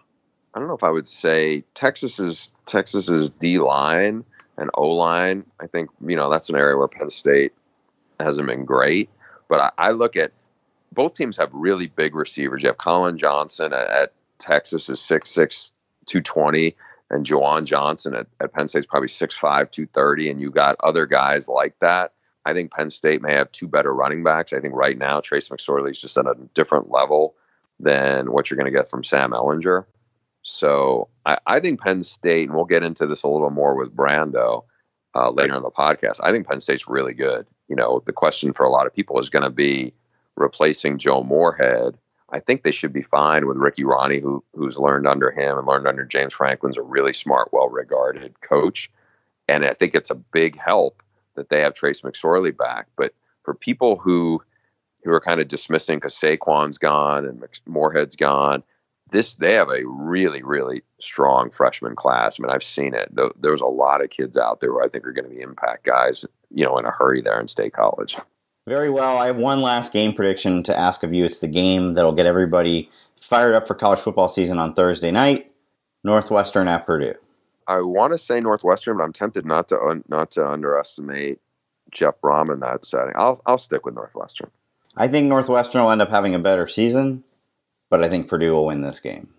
I 0.53 0.59
don't 0.59 0.67
know 0.67 0.75
if 0.75 0.83
I 0.83 0.89
would 0.89 1.07
say 1.07 1.63
Texas's 1.73 2.51
Texas's 2.65 3.29
D 3.29 3.59
line 3.59 4.25
and 4.57 4.69
O 4.73 4.89
line. 4.89 5.45
I 5.59 5.67
think 5.67 5.89
you 6.05 6.15
know 6.15 6.29
that's 6.29 6.49
an 6.49 6.55
area 6.55 6.77
where 6.77 6.87
Penn 6.87 7.09
State 7.09 7.53
hasn't 8.19 8.47
been 8.47 8.65
great. 8.65 9.09
But 9.47 9.59
I, 9.61 9.71
I 9.77 9.91
look 9.91 10.15
at 10.15 10.31
both 10.91 11.15
teams 11.15 11.37
have 11.37 11.49
really 11.53 11.87
big 11.87 12.15
receivers. 12.15 12.63
You 12.63 12.69
have 12.69 12.77
Collin 12.77 13.17
Johnson 13.17 13.73
at, 13.73 13.87
at 13.87 14.13
Texas 14.39 14.89
is 14.89 14.99
6'6", 14.99 15.71
220, 16.07 16.75
and 17.09 17.25
Juwan 17.25 17.65
Johnson 17.65 18.15
at, 18.15 18.27
at 18.39 18.53
Penn 18.53 18.65
is 18.65 18.85
probably 18.85 19.07
6'5", 19.07 19.71
230, 19.71 20.29
and 20.29 20.41
you 20.41 20.51
got 20.51 20.75
other 20.81 21.05
guys 21.05 21.47
like 21.47 21.77
that. 21.79 22.13
I 22.43 22.53
think 22.53 22.71
Penn 22.71 22.91
State 22.91 23.21
may 23.21 23.35
have 23.35 23.51
two 23.51 23.67
better 23.67 23.93
running 23.93 24.23
backs. 24.23 24.51
I 24.51 24.59
think 24.59 24.73
right 24.73 24.97
now 24.97 25.21
Trace 25.21 25.49
McSorley 25.49 25.91
is 25.91 26.01
just 26.01 26.17
at 26.17 26.25
a 26.25 26.35
different 26.53 26.89
level 26.89 27.35
than 27.79 28.31
what 28.31 28.49
you're 28.49 28.57
going 28.57 28.71
to 28.71 28.77
get 28.77 28.89
from 28.89 29.03
Sam 29.03 29.31
Ehlinger. 29.31 29.85
So 30.43 31.09
I, 31.25 31.37
I, 31.45 31.59
think 31.59 31.81
Penn 31.81 32.03
State, 32.03 32.47
and 32.47 32.55
we'll 32.55 32.65
get 32.65 32.83
into 32.83 33.05
this 33.05 33.23
a 33.23 33.27
little 33.27 33.51
more 33.51 33.75
with 33.75 33.95
Brando 33.95 34.63
uh, 35.15 35.29
later 35.29 35.55
in 35.55 35.63
the 35.63 35.71
podcast. 35.71 36.19
I 36.23 36.31
think 36.31 36.47
Penn 36.47 36.61
State's 36.61 36.87
really 36.87 37.13
good. 37.13 37.45
You 37.67 37.75
know, 37.75 38.01
the 38.05 38.13
question 38.13 38.53
for 38.53 38.65
a 38.65 38.69
lot 38.69 38.87
of 38.87 38.95
people 38.95 39.19
is 39.19 39.29
going 39.29 39.43
to 39.43 39.49
be 39.49 39.93
replacing 40.35 40.97
Joe 40.97 41.23
Moorhead. 41.23 41.97
I 42.29 42.39
think 42.39 42.63
they 42.63 42.71
should 42.71 42.93
be 42.93 43.01
fine 43.01 43.45
with 43.45 43.57
Ricky 43.57 43.83
Rahne, 43.83 44.21
who 44.21 44.43
who's 44.53 44.77
learned 44.77 45.07
under 45.07 45.31
him 45.31 45.57
and 45.57 45.67
learned 45.67 45.87
under 45.87 46.05
James 46.05 46.33
Franklin's 46.33 46.77
a 46.77 46.81
really 46.81 47.13
smart, 47.13 47.49
well-regarded 47.51 48.39
coach. 48.41 48.89
And 49.47 49.65
I 49.65 49.73
think 49.73 49.93
it's 49.93 50.11
a 50.11 50.15
big 50.15 50.57
help 50.57 51.03
that 51.35 51.49
they 51.49 51.61
have 51.61 51.73
Trace 51.73 52.01
McSorley 52.01 52.55
back. 52.55 52.87
But 52.95 53.13
for 53.43 53.53
people 53.53 53.97
who 53.97 54.41
who 55.03 55.11
are 55.11 55.19
kind 55.19 55.41
of 55.41 55.47
dismissing 55.47 55.97
because 55.97 56.15
Saquon's 56.15 56.77
gone 56.77 57.25
and 57.25 57.43
Moorhead's 57.65 58.15
gone, 58.15 58.63
this 59.11 59.35
they 59.35 59.53
have 59.53 59.69
a 59.69 59.85
really 59.85 60.41
really 60.41 60.83
strong 60.99 61.51
freshman 61.51 61.95
class. 61.95 62.39
I 62.39 62.43
mean, 62.43 62.51
I've 62.51 62.63
seen 62.63 62.93
it. 62.93 63.11
There's 63.39 63.61
a 63.61 63.65
lot 63.67 64.03
of 64.03 64.09
kids 64.09 64.37
out 64.37 64.61
there 64.61 64.71
who 64.71 64.83
I 64.83 64.87
think 64.87 65.05
are 65.05 65.13
going 65.13 65.29
to 65.29 65.35
be 65.35 65.41
impact 65.41 65.85
guys, 65.85 66.25
you 66.49 66.65
know, 66.65 66.77
in 66.77 66.85
a 66.85 66.91
hurry 66.91 67.21
there 67.21 67.39
in 67.39 67.47
State 67.47 67.73
College. 67.73 68.17
Very 68.67 68.89
well. 68.89 69.17
I 69.17 69.27
have 69.27 69.37
one 69.37 69.61
last 69.61 69.91
game 69.91 70.13
prediction 70.13 70.63
to 70.63 70.77
ask 70.77 71.03
of 71.03 71.13
you. 71.13 71.25
It's 71.25 71.39
the 71.39 71.47
game 71.47 71.95
that'll 71.95 72.13
get 72.13 72.25
everybody 72.25 72.89
fired 73.19 73.55
up 73.55 73.67
for 73.67 73.75
college 73.75 73.99
football 73.99 74.29
season 74.29 74.59
on 74.59 74.73
Thursday 74.75 75.11
night. 75.11 75.51
Northwestern 76.03 76.67
at 76.67 76.85
Purdue. 76.85 77.15
I 77.67 77.81
want 77.81 78.13
to 78.13 78.17
say 78.17 78.39
Northwestern, 78.39 78.97
but 78.97 79.03
I'm 79.03 79.13
tempted 79.13 79.45
not 79.45 79.67
to 79.69 79.79
un- 79.79 80.03
not 80.07 80.31
to 80.31 80.47
underestimate 80.47 81.39
Jeff 81.91 82.15
Brohm 82.21 82.51
in 82.51 82.59
that 82.61 82.85
setting. 82.85 83.13
I'll 83.15 83.41
I'll 83.45 83.57
stick 83.57 83.85
with 83.85 83.95
Northwestern. 83.95 84.49
I 84.95 85.07
think 85.07 85.27
Northwestern 85.27 85.81
will 85.81 85.91
end 85.91 86.01
up 86.01 86.09
having 86.09 86.35
a 86.35 86.39
better 86.39 86.67
season 86.67 87.23
but 87.91 88.03
I 88.03 88.09
think 88.09 88.27
Purdue 88.27 88.53
will 88.53 88.65
win 88.65 88.81
this 88.81 88.99
game. 88.99 89.29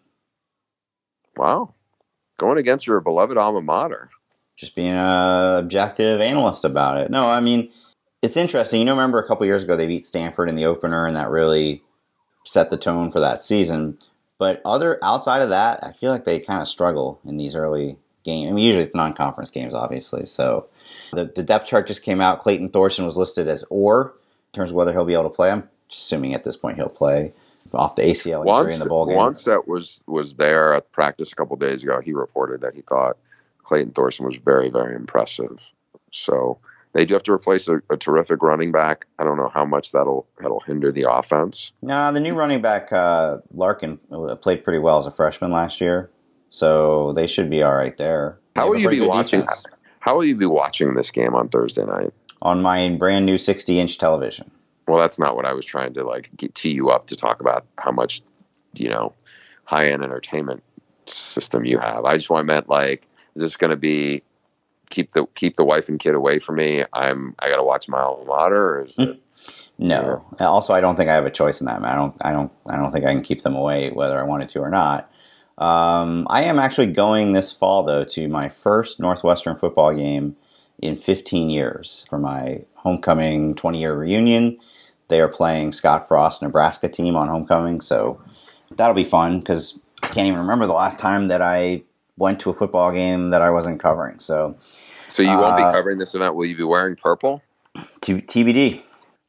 Wow. 1.36 1.74
Going 2.38 2.58
against 2.58 2.86
your 2.86 3.00
beloved 3.00 3.36
alma 3.36 3.62
mater. 3.62 4.10
Just 4.56 4.76
being 4.76 4.92
an 4.92 5.56
objective 5.56 6.20
analyst 6.20 6.64
about 6.64 6.98
it. 6.98 7.10
No, 7.10 7.28
I 7.28 7.40
mean, 7.40 7.72
it's 8.20 8.36
interesting. 8.36 8.78
You 8.78 8.84
know, 8.84 8.92
remember 8.92 9.18
a 9.18 9.26
couple 9.26 9.46
years 9.46 9.64
ago 9.64 9.76
they 9.76 9.86
beat 9.86 10.06
Stanford 10.06 10.48
in 10.48 10.56
the 10.56 10.66
opener, 10.66 11.06
and 11.06 11.16
that 11.16 11.30
really 11.30 11.82
set 12.44 12.70
the 12.70 12.76
tone 12.76 13.10
for 13.10 13.20
that 13.20 13.42
season. 13.42 13.98
But 14.38 14.60
other 14.64 15.02
outside 15.02 15.40
of 15.42 15.48
that, 15.48 15.82
I 15.82 15.92
feel 15.92 16.12
like 16.12 16.24
they 16.24 16.38
kind 16.38 16.60
of 16.60 16.68
struggle 16.68 17.20
in 17.24 17.38
these 17.38 17.56
early 17.56 17.96
games. 18.24 18.50
I 18.50 18.54
mean, 18.54 18.66
usually 18.66 18.84
it's 18.84 18.94
non-conference 18.94 19.50
games, 19.50 19.72
obviously. 19.72 20.26
So 20.26 20.68
the, 21.12 21.24
the 21.24 21.42
depth 21.42 21.66
chart 21.66 21.86
just 21.86 22.02
came 22.02 22.20
out. 22.20 22.40
Clayton 22.40 22.68
Thorson 22.68 23.06
was 23.06 23.16
listed 23.16 23.48
as 23.48 23.64
or 23.70 24.14
in 24.52 24.56
terms 24.58 24.70
of 24.70 24.76
whether 24.76 24.92
he'll 24.92 25.06
be 25.06 25.14
able 25.14 25.24
to 25.24 25.30
play. 25.30 25.50
I'm 25.50 25.68
assuming 25.90 26.34
at 26.34 26.44
this 26.44 26.56
point 26.56 26.76
he'll 26.76 26.88
play 26.88 27.32
off 27.72 27.96
the 27.96 28.02
ACL 28.02 28.46
injury 28.46 28.74
in 28.74 28.80
the 28.80 28.86
ball 28.86 29.06
game. 29.06 29.16
Wannstedt 29.16 29.66
was 29.66 30.02
was 30.06 30.34
there 30.34 30.74
at 30.74 30.92
practice 30.92 31.32
a 31.32 31.36
couple 31.36 31.56
days 31.56 31.82
ago. 31.82 32.00
He 32.00 32.12
reported 32.12 32.62
that 32.62 32.74
he 32.74 32.82
thought 32.82 33.16
Clayton 33.64 33.92
Thorson 33.92 34.26
was 34.26 34.36
very 34.36 34.70
very 34.70 34.94
impressive. 34.94 35.58
So 36.10 36.58
they 36.92 37.04
do 37.04 37.14
have 37.14 37.22
to 37.24 37.32
replace 37.32 37.68
a, 37.68 37.80
a, 37.88 37.96
terrific 37.96 38.42
running 38.42 38.70
back. 38.70 39.06
I 39.18 39.24
don't 39.24 39.38
know 39.38 39.48
how 39.48 39.64
much 39.64 39.92
that'll 39.92 40.26
that'll 40.38 40.60
hinder 40.60 40.92
the 40.92 41.10
offense. 41.10 41.72
No, 41.80 42.12
the 42.12 42.20
new 42.20 42.34
running 42.34 42.60
back 42.60 42.92
uh, 42.92 43.38
Larkin 43.54 43.98
uh, 44.10 44.34
played 44.36 44.64
pretty 44.64 44.78
well 44.78 44.98
as 44.98 45.06
a 45.06 45.10
freshman 45.10 45.50
last 45.50 45.80
year, 45.80 46.10
so 46.50 47.12
they 47.14 47.26
should 47.26 47.48
be 47.48 47.62
all 47.62 47.74
right 47.74 47.96
there. 47.96 48.38
How 48.56 48.68
will 48.68 48.78
you 48.78 48.90
be 48.90 49.00
watching? 49.00 49.40
Defense. 49.40 49.64
How 50.00 50.16
will 50.16 50.24
you 50.24 50.36
be 50.36 50.46
watching 50.46 50.94
this 50.94 51.10
game 51.10 51.34
on 51.34 51.48
Thursday 51.48 51.84
night? 51.84 52.12
On 52.42 52.60
my 52.60 52.90
brand 52.96 53.24
new 53.24 53.38
60 53.38 53.78
inch 53.78 53.98
television 53.98 54.50
well, 54.86 54.98
that's 54.98 55.18
not 55.18 55.36
what 55.36 55.46
I 55.46 55.52
was 55.52 55.64
trying 55.64 55.94
to 55.94 56.04
like 56.04 56.30
get, 56.36 56.54
tee 56.54 56.72
you 56.72 56.90
up 56.90 57.06
to 57.08 57.16
talk 57.16 57.40
about 57.40 57.66
how 57.78 57.92
much, 57.92 58.22
you 58.74 58.88
know, 58.88 59.12
high 59.64 59.88
end 59.88 60.02
entertainment 60.02 60.62
system 61.06 61.64
you 61.64 61.78
have. 61.78 62.04
I 62.04 62.16
just 62.16 62.30
want 62.30 62.46
meant 62.46 62.68
like, 62.68 63.06
is 63.34 63.42
this 63.42 63.56
going 63.56 63.70
to 63.70 63.76
be 63.76 64.22
keep 64.90 65.12
the 65.12 65.26
keep 65.34 65.56
the 65.56 65.64
wife 65.64 65.88
and 65.88 65.98
kid 65.98 66.14
away 66.14 66.38
from 66.38 66.56
me? 66.56 66.84
I'm 66.92 67.34
I 67.38 67.48
got 67.48 67.56
to 67.56 67.64
watch 67.64 67.88
my 67.88 68.00
alma 68.00 68.24
mater, 68.24 68.74
or 68.74 68.84
is 68.84 68.98
it? 68.98 69.20
No. 69.78 70.24
Also, 70.38 70.72
I 70.72 70.80
don't 70.80 70.96
think 70.96 71.08
I 71.08 71.14
have 71.14 71.26
a 71.26 71.30
choice 71.30 71.60
in 71.60 71.66
that. 71.66 71.80
Man. 71.80 71.90
I 71.90 71.94
don't. 71.94 72.14
I 72.22 72.32
don't. 72.32 72.52
I 72.66 72.76
don't 72.76 72.92
think 72.92 73.04
I 73.04 73.12
can 73.12 73.22
keep 73.22 73.42
them 73.42 73.56
away 73.56 73.90
whether 73.90 74.18
I 74.18 74.24
wanted 74.24 74.48
to 74.50 74.60
or 74.60 74.70
not. 74.70 75.10
Um, 75.58 76.26
I 76.30 76.44
am 76.44 76.58
actually 76.58 76.86
going 76.86 77.32
this 77.32 77.52
fall 77.52 77.82
though 77.82 78.04
to 78.04 78.28
my 78.28 78.48
first 78.48 78.98
Northwestern 79.00 79.56
football 79.56 79.94
game 79.94 80.36
in 80.82 80.96
15 80.96 81.48
years 81.48 82.04
for 82.10 82.18
my 82.18 82.62
homecoming 82.74 83.54
20 83.54 83.80
year 83.80 83.94
reunion 83.94 84.58
they 85.12 85.20
are 85.20 85.28
playing 85.28 85.72
Scott 85.72 86.08
Frost 86.08 86.40
Nebraska 86.40 86.88
team 86.88 87.16
on 87.16 87.28
homecoming, 87.28 87.82
so 87.82 88.18
that'll 88.76 88.94
be 88.94 89.04
fun 89.04 89.40
because 89.40 89.78
I 90.02 90.06
can't 90.06 90.26
even 90.26 90.38
remember 90.38 90.66
the 90.66 90.72
last 90.72 90.98
time 90.98 91.28
that 91.28 91.42
I 91.42 91.82
went 92.16 92.40
to 92.40 92.50
a 92.50 92.54
football 92.54 92.90
game 92.92 93.28
that 93.28 93.42
I 93.42 93.50
wasn't 93.50 93.78
covering. 93.78 94.20
So, 94.20 94.56
so 95.08 95.22
you 95.22 95.36
won't 95.36 95.58
be 95.58 95.64
uh, 95.64 95.70
covering 95.70 95.98
this 95.98 96.14
event. 96.14 96.34
Will 96.34 96.46
you 96.46 96.56
be 96.56 96.64
wearing 96.64 96.96
purple? 96.96 97.42
T- 98.00 98.22
TBD. 98.22 98.80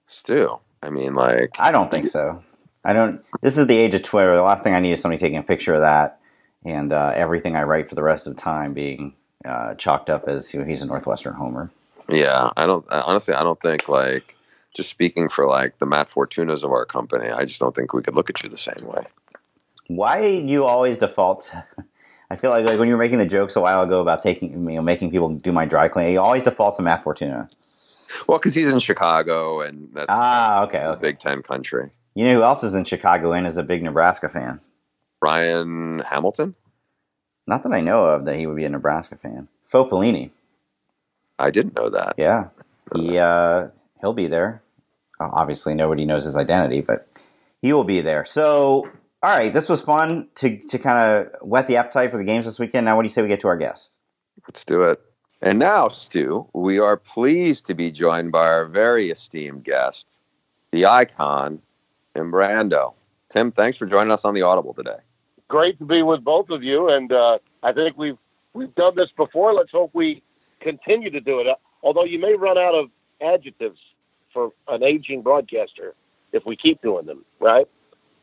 Still, 0.08 0.62
I 0.82 0.90
mean, 0.90 1.16
like 1.16 1.50
I 1.60 1.72
don't 1.72 1.92
think 1.92 2.08
so. 2.08 2.42
I 2.86 2.94
don't. 2.94 3.22
This 3.42 3.58
is 3.58 3.68
the 3.68 3.76
age 3.76 3.94
of 3.94 4.04
Twitter. 4.04 4.36
The 4.38 4.42
last 4.42 4.64
thing 4.64 4.74
I 4.74 4.80
need 4.80 4.94
is 4.94 5.02
somebody 5.02 5.20
taking 5.20 5.38
a 5.38 5.44
picture 5.44 5.74
of 5.74 5.82
that, 5.82 6.22
and 6.64 6.94
uh, 6.94 7.12
everything 7.14 7.58
I 7.58 7.64
write 7.64 7.90
for 7.90 7.96
the 7.96 8.04
rest 8.04 8.26
of 8.26 8.38
time 8.38 8.74
being 8.74 9.16
uh, 9.46 9.76
chalked 9.76 10.10
up 10.10 10.28
as 10.28 10.54
you 10.54 10.60
know, 10.60 10.66
he's 10.66 10.82
a 10.82 10.86
Northwestern 10.86 11.34
homer. 11.34 11.72
Yeah, 12.10 12.50
I 12.56 12.66
don't. 12.66 12.86
Honestly, 12.92 13.34
I 13.34 13.44
don't 13.44 13.60
think 13.60 13.88
like 13.88 14.36
just 14.76 14.90
speaking 14.90 15.30
for 15.30 15.48
like 15.48 15.78
the 15.80 15.86
Matt 15.86 16.08
Fortunas 16.08 16.64
of 16.64 16.72
our 16.72 16.86
company, 16.86 17.30
I 17.30 17.46
just 17.46 17.60
don't 17.60 17.76
think 17.76 17.94
we 17.94 18.02
could 18.02 18.16
look 18.16 18.30
at 18.30 18.44
you 18.44 18.50
the 18.50 18.58
same 18.58 18.86
way. 18.86 19.06
Why 19.88 20.22
do 20.22 20.28
you 20.28 20.66
always 20.66 20.98
default? 20.98 21.52
I 22.30 22.36
feel 22.36 22.50
like, 22.50 22.66
like 22.66 22.80
when 22.80 22.88
you 22.88 22.96
were 22.96 23.00
making 23.00 23.20
the 23.20 23.26
jokes 23.26 23.56
a 23.56 23.62
while 23.62 23.84
ago 23.84 24.02
about 24.02 24.24
taking 24.24 24.52
you 24.52 24.76
know 24.76 24.82
making 24.82 25.12
people 25.12 25.30
do 25.30 25.52
my 25.52 25.66
dry 25.66 25.88
cleaning, 25.88 26.14
you 26.14 26.22
always 26.22 26.44
default 26.44 26.78
to 26.78 26.82
Matt 26.82 27.04
Fortuna. 27.04 27.50
Well, 28.28 28.38
because 28.38 28.54
he's 28.54 28.68
in 28.68 28.80
Chicago, 28.80 29.62
and 29.62 29.90
that's 29.94 30.08
ah, 30.10 30.64
okay, 30.64 30.80
okay. 30.84 31.02
Big 31.02 31.20
Ten 31.20 31.42
country. 31.42 31.90
You 32.16 32.26
know 32.26 32.34
who 32.36 32.44
else 32.44 32.64
is 32.64 32.76
in 32.76 32.86
Chicago 32.86 33.34
and 33.34 33.48
is 33.48 33.58
a 33.58 33.64
big 33.64 33.84
Nebraska 33.84 34.30
fan? 34.30 34.60
Ryan 35.22 36.00
Hamilton. 36.00 36.56
Not 37.48 37.64
that 37.64 37.74
I 37.74 37.82
know 37.82 38.06
of 38.06 38.26
that 38.26 38.38
he 38.38 38.48
would 38.48 38.56
be 38.56 38.66
a 38.66 38.70
Nebraska 38.70 39.18
fan. 39.18 39.48
Faux 39.68 39.92
Pelini. 39.92 40.32
I 41.40 41.52
didn't 41.52 41.76
know 41.76 41.90
that. 41.90 42.16
Yeah, 42.18 42.48
he 42.96 43.18
uh, 43.18 43.68
he'll 44.02 44.14
be 44.14 44.28
there. 44.28 44.62
Obviously, 45.20 45.74
nobody 45.74 46.06
knows 46.06 46.26
his 46.26 46.36
identity, 46.36 46.82
but 46.82 47.08
he 47.62 47.74
will 47.74 47.84
be 47.84 48.02
there. 48.02 48.26
So, 48.26 48.90
all 49.22 49.38
right, 49.38 49.54
this 49.54 49.68
was 49.68 49.82
fun 49.82 50.28
to 50.36 50.58
to 50.58 50.80
kind 50.80 51.28
of 51.28 51.48
whet 51.48 51.68
the 51.68 51.78
appetite 51.78 52.12
for 52.12 52.18
the 52.18 52.24
games 52.24 52.46
this 52.46 52.60
weekend. 52.60 52.86
Now, 52.86 52.96
what 52.96 53.04
do 53.04 53.08
you 53.08 53.14
say 53.14 53.22
we 53.22 53.28
get 53.28 53.42
to 53.42 53.48
our 53.48 53.58
guest? 53.58 53.92
Let's 54.48 54.64
do 54.64 54.84
it. 54.84 55.02
And 55.42 55.60
now, 55.60 55.90
Stu, 55.90 56.48
we 56.54 56.80
are 56.80 56.96
pleased 56.96 57.66
to 57.66 57.74
be 57.74 57.92
joined 57.92 58.32
by 58.32 58.46
our 58.46 58.66
very 58.66 59.12
esteemed 59.12 59.66
guest, 59.66 60.20
the 60.72 60.86
icon, 60.86 61.62
Tim 62.16 62.32
Brando. 62.32 62.94
Tim, 63.30 63.52
thanks 63.52 63.78
for 63.78 63.86
joining 63.86 64.12
us 64.12 64.24
on 64.24 64.34
the 64.34 64.44
Audible 64.44 64.74
today. 64.74 64.98
Great 65.54 65.78
to 65.78 65.86
be 65.86 66.02
with 66.02 66.24
both 66.24 66.50
of 66.50 66.64
you, 66.64 66.90
and 66.90 67.12
uh, 67.12 67.38
I 67.62 67.74
think 67.74 67.96
we've 67.96 68.18
we've 68.54 68.74
done 68.74 68.96
this 68.96 69.12
before. 69.16 69.54
Let's 69.54 69.70
hope 69.70 69.92
we 69.94 70.24
continue 70.60 71.12
to 71.12 71.22
do 71.22 71.42
it. 71.42 71.58
Although 71.84 72.06
you 72.06 72.18
may 72.18 72.34
run 72.34 72.58
out 72.58 72.74
of 72.74 72.90
adjectives 73.22 73.80
for 74.34 74.52
an 74.68 74.82
aging 74.82 75.22
broadcaster 75.22 75.94
if 76.32 76.44
we 76.44 76.56
keep 76.56 76.82
doing 76.82 77.06
them, 77.06 77.24
right? 77.40 77.68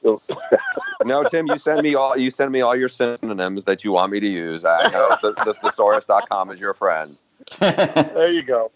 no, 1.05 1.23
Tim, 1.23 1.47
you 1.47 1.57
send 1.57 1.83
me 1.83 1.95
all 1.95 2.19
you 2.19 2.33
send 2.33 2.51
me 2.51 2.62
all 2.62 2.75
your 2.75 2.88
synonyms 2.88 3.64
that 3.64 3.85
you 3.85 3.93
want 3.93 4.11
me 4.11 4.19
to 4.19 4.27
use. 4.29 4.64
I 4.64 4.90
know 4.90 5.16
the, 5.23 5.31
the 5.45 5.55
thesaurus.com 5.55 6.51
is 6.51 6.59
your 6.59 6.75
friend. 6.75 7.16
there 7.61 8.33
you 8.33 8.43
go. 8.43 8.73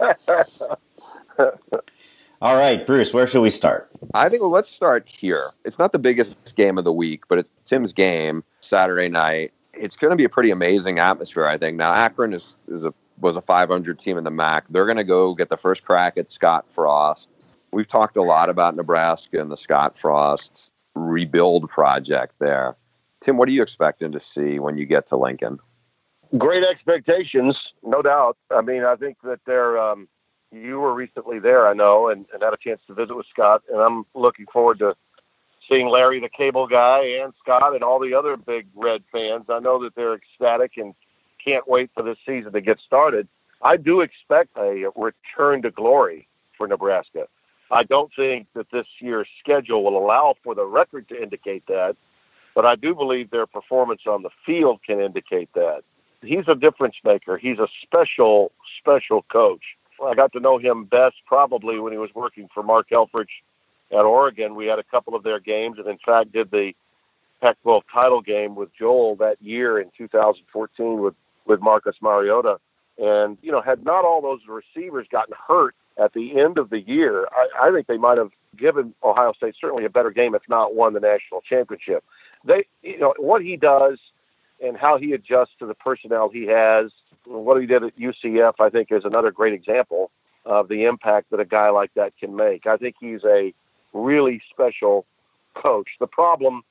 all 2.40 2.56
right, 2.56 2.86
Bruce, 2.86 3.12
where 3.12 3.26
should 3.26 3.40
we 3.42 3.50
start? 3.50 3.90
I 4.14 4.28
think 4.28 4.42
well, 4.42 4.50
let's 4.50 4.70
start 4.70 5.08
here. 5.08 5.50
It's 5.64 5.78
not 5.78 5.92
the 5.92 5.98
biggest 5.98 6.54
game 6.56 6.78
of 6.78 6.84
the 6.84 6.92
week, 6.92 7.24
but 7.28 7.38
it's 7.38 7.50
Tim's 7.64 7.92
game 7.92 8.44
Saturday 8.60 9.08
night. 9.08 9.52
It's 9.72 9.96
going 9.96 10.10
to 10.10 10.16
be 10.16 10.24
a 10.24 10.28
pretty 10.28 10.50
amazing 10.50 10.98
atmosphere, 10.98 11.46
I 11.46 11.58
think. 11.58 11.76
Now, 11.76 11.92
Akron 11.92 12.32
is, 12.32 12.56
is 12.68 12.84
a 12.84 12.94
was 13.20 13.34
a 13.34 13.40
500 13.40 13.98
team 13.98 14.16
in 14.16 14.24
the 14.24 14.30
MAC. 14.30 14.64
They're 14.70 14.84
going 14.84 14.98
to 14.98 15.04
go 15.04 15.34
get 15.34 15.48
the 15.48 15.56
first 15.56 15.84
crack 15.84 16.16
at 16.16 16.30
Scott 16.30 16.66
Frost. 16.70 17.28
We've 17.72 17.88
talked 17.88 18.16
a 18.16 18.22
lot 18.22 18.48
about 18.48 18.76
Nebraska 18.76 19.40
and 19.40 19.50
the 19.50 19.56
Scott 19.56 19.98
Frost 19.98 20.70
rebuild 20.94 21.68
project 21.68 22.34
there. 22.38 22.76
Tim, 23.20 23.36
what 23.36 23.48
are 23.48 23.52
you 23.52 23.62
expecting 23.62 24.12
to 24.12 24.20
see 24.20 24.60
when 24.60 24.78
you 24.78 24.86
get 24.86 25.08
to 25.08 25.16
Lincoln? 25.16 25.58
Great 26.36 26.62
expectations, 26.62 27.56
no 27.82 28.02
doubt. 28.02 28.36
I 28.50 28.60
mean, 28.60 28.84
I 28.84 28.94
think 28.94 29.16
that 29.24 29.40
they're. 29.44 29.78
Um, 29.78 30.08
you 30.52 30.80
were 30.80 30.94
recently 30.94 31.38
there, 31.38 31.68
I 31.68 31.74
know, 31.74 32.08
and, 32.08 32.26
and 32.32 32.42
had 32.42 32.54
a 32.54 32.56
chance 32.56 32.80
to 32.86 32.94
visit 32.94 33.14
with 33.14 33.26
Scott, 33.26 33.62
and 33.70 33.80
I'm 33.80 34.04
looking 34.14 34.46
forward 34.46 34.78
to 34.80 34.96
seeing 35.68 35.88
Larry, 35.88 36.20
the 36.20 36.28
cable 36.28 36.66
guy, 36.66 37.20
and 37.22 37.32
Scott, 37.42 37.74
and 37.74 37.84
all 37.84 37.98
the 37.98 38.14
other 38.14 38.36
big 38.36 38.66
Red 38.74 39.02
fans. 39.12 39.46
I 39.48 39.58
know 39.58 39.82
that 39.82 39.94
they're 39.94 40.14
ecstatic 40.14 40.76
and 40.76 40.94
can't 41.44 41.68
wait 41.68 41.90
for 41.94 42.02
this 42.02 42.18
season 42.26 42.52
to 42.52 42.60
get 42.60 42.78
started. 42.80 43.28
I 43.62 43.76
do 43.76 44.00
expect 44.00 44.56
a 44.56 44.90
return 44.96 45.62
to 45.62 45.70
glory 45.70 46.28
for 46.56 46.66
Nebraska. 46.66 47.26
I 47.70 47.82
don't 47.82 48.10
think 48.16 48.46
that 48.54 48.70
this 48.70 48.86
year's 48.98 49.28
schedule 49.40 49.84
will 49.84 49.98
allow 49.98 50.34
for 50.42 50.54
the 50.54 50.64
record 50.64 51.08
to 51.08 51.22
indicate 51.22 51.66
that, 51.66 51.96
but 52.54 52.64
I 52.64 52.76
do 52.76 52.94
believe 52.94 53.30
their 53.30 53.46
performance 53.46 54.02
on 54.06 54.22
the 54.22 54.30
field 54.46 54.80
can 54.86 55.00
indicate 55.00 55.50
that. 55.54 55.82
He's 56.22 56.48
a 56.48 56.54
difference 56.54 56.96
maker. 57.04 57.36
He's 57.36 57.58
a 57.58 57.68
special, 57.82 58.52
special 58.80 59.22
coach. 59.30 59.76
I 60.04 60.14
got 60.14 60.32
to 60.32 60.40
know 60.40 60.58
him 60.58 60.84
best 60.84 61.16
probably 61.26 61.78
when 61.80 61.92
he 61.92 61.98
was 61.98 62.10
working 62.14 62.48
for 62.52 62.62
Mark 62.62 62.90
Helfrich 62.90 63.42
at 63.90 64.04
Oregon. 64.04 64.54
We 64.54 64.66
had 64.66 64.78
a 64.78 64.84
couple 64.84 65.14
of 65.14 65.22
their 65.22 65.40
games, 65.40 65.78
and 65.78 65.86
in 65.86 65.98
fact, 65.98 66.32
did 66.32 66.50
the 66.50 66.72
Pac-12 67.40 67.82
title 67.92 68.20
game 68.20 68.54
with 68.54 68.70
Joel 68.76 69.16
that 69.16 69.40
year 69.40 69.80
in 69.80 69.90
2014 69.96 71.00
with 71.00 71.14
with 71.46 71.60
Marcus 71.60 71.96
Mariota. 72.02 72.58
And 72.98 73.38
you 73.42 73.52
know, 73.52 73.60
had 73.60 73.84
not 73.84 74.04
all 74.04 74.20
those 74.20 74.40
receivers 74.48 75.06
gotten 75.10 75.34
hurt 75.46 75.74
at 75.98 76.12
the 76.12 76.38
end 76.38 76.58
of 76.58 76.70
the 76.70 76.80
year, 76.80 77.26
I, 77.32 77.68
I 77.68 77.72
think 77.72 77.86
they 77.86 77.96
might 77.96 78.18
have 78.18 78.30
given 78.56 78.94
Ohio 79.02 79.32
State 79.32 79.54
certainly 79.60 79.84
a 79.84 79.90
better 79.90 80.10
game, 80.10 80.34
if 80.34 80.42
not 80.48 80.74
won 80.74 80.94
the 80.94 81.00
national 81.00 81.40
championship. 81.42 82.04
They, 82.44 82.66
you 82.82 82.98
know, 82.98 83.14
what 83.18 83.42
he 83.42 83.56
does 83.56 83.98
and 84.64 84.76
how 84.76 84.98
he 84.98 85.12
adjusts 85.12 85.54
to 85.58 85.66
the 85.66 85.74
personnel 85.74 86.28
he 86.28 86.46
has, 86.46 86.90
what 87.28 87.60
he 87.60 87.66
did 87.66 87.84
at 87.84 87.98
UCF, 87.98 88.54
I 88.60 88.70
think, 88.70 88.90
is 88.90 89.04
another 89.04 89.30
great 89.30 89.52
example 89.52 90.10
of 90.44 90.68
the 90.68 90.84
impact 90.84 91.30
that 91.30 91.40
a 91.40 91.44
guy 91.44 91.68
like 91.70 91.92
that 91.94 92.16
can 92.18 92.34
make. 92.34 92.66
I 92.66 92.76
think 92.76 92.96
he's 93.00 93.24
a 93.24 93.52
really 93.92 94.40
special 94.50 95.04
coach. 95.54 95.88
The 96.00 96.06
problem 96.06 96.62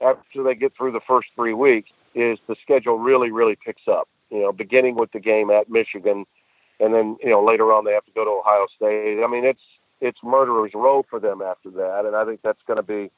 after 0.00 0.42
they 0.42 0.54
get 0.54 0.76
through 0.76 0.92
the 0.92 1.00
first 1.00 1.28
three 1.34 1.54
weeks 1.54 1.90
is 2.14 2.38
the 2.46 2.56
schedule 2.62 2.98
really, 2.98 3.30
really 3.30 3.56
picks 3.56 3.88
up. 3.88 4.08
You 4.30 4.42
know, 4.42 4.52
beginning 4.52 4.94
with 4.94 5.12
the 5.12 5.20
game 5.20 5.50
at 5.50 5.68
Michigan 5.68 6.26
and 6.80 6.94
then 6.94 7.16
you 7.22 7.30
know 7.30 7.44
later 7.44 7.72
on 7.72 7.84
they 7.84 7.92
have 7.92 8.04
to 8.04 8.12
go 8.12 8.24
to 8.24 8.30
Ohio 8.30 8.66
State. 8.74 9.22
I 9.22 9.26
mean, 9.26 9.44
it's 9.44 9.62
it's 10.00 10.18
murderers 10.22 10.72
row 10.74 11.04
for 11.08 11.20
them 11.20 11.42
after 11.42 11.70
that, 11.70 12.04
and 12.04 12.16
I 12.16 12.24
think 12.24 12.40
that's 12.42 12.62
going 12.66 12.76
to 12.76 12.82
be 12.82 13.10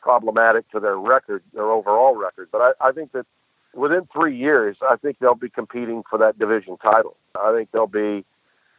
problematic 0.00 0.70
to 0.70 0.80
their 0.80 0.98
record, 0.98 1.42
their 1.54 1.70
overall 1.70 2.14
record. 2.16 2.48
But 2.50 2.74
I, 2.80 2.88
I 2.88 2.92
think 2.92 3.12
that 3.12 3.26
within 3.74 4.08
three 4.12 4.36
years, 4.36 4.76
I 4.82 4.96
think 4.96 5.18
they'll 5.18 5.34
be 5.34 5.48
competing 5.48 6.02
for 6.08 6.18
that 6.18 6.38
division 6.38 6.76
title. 6.76 7.16
I 7.40 7.52
think 7.52 7.70
they'll 7.72 7.86
be 7.86 8.24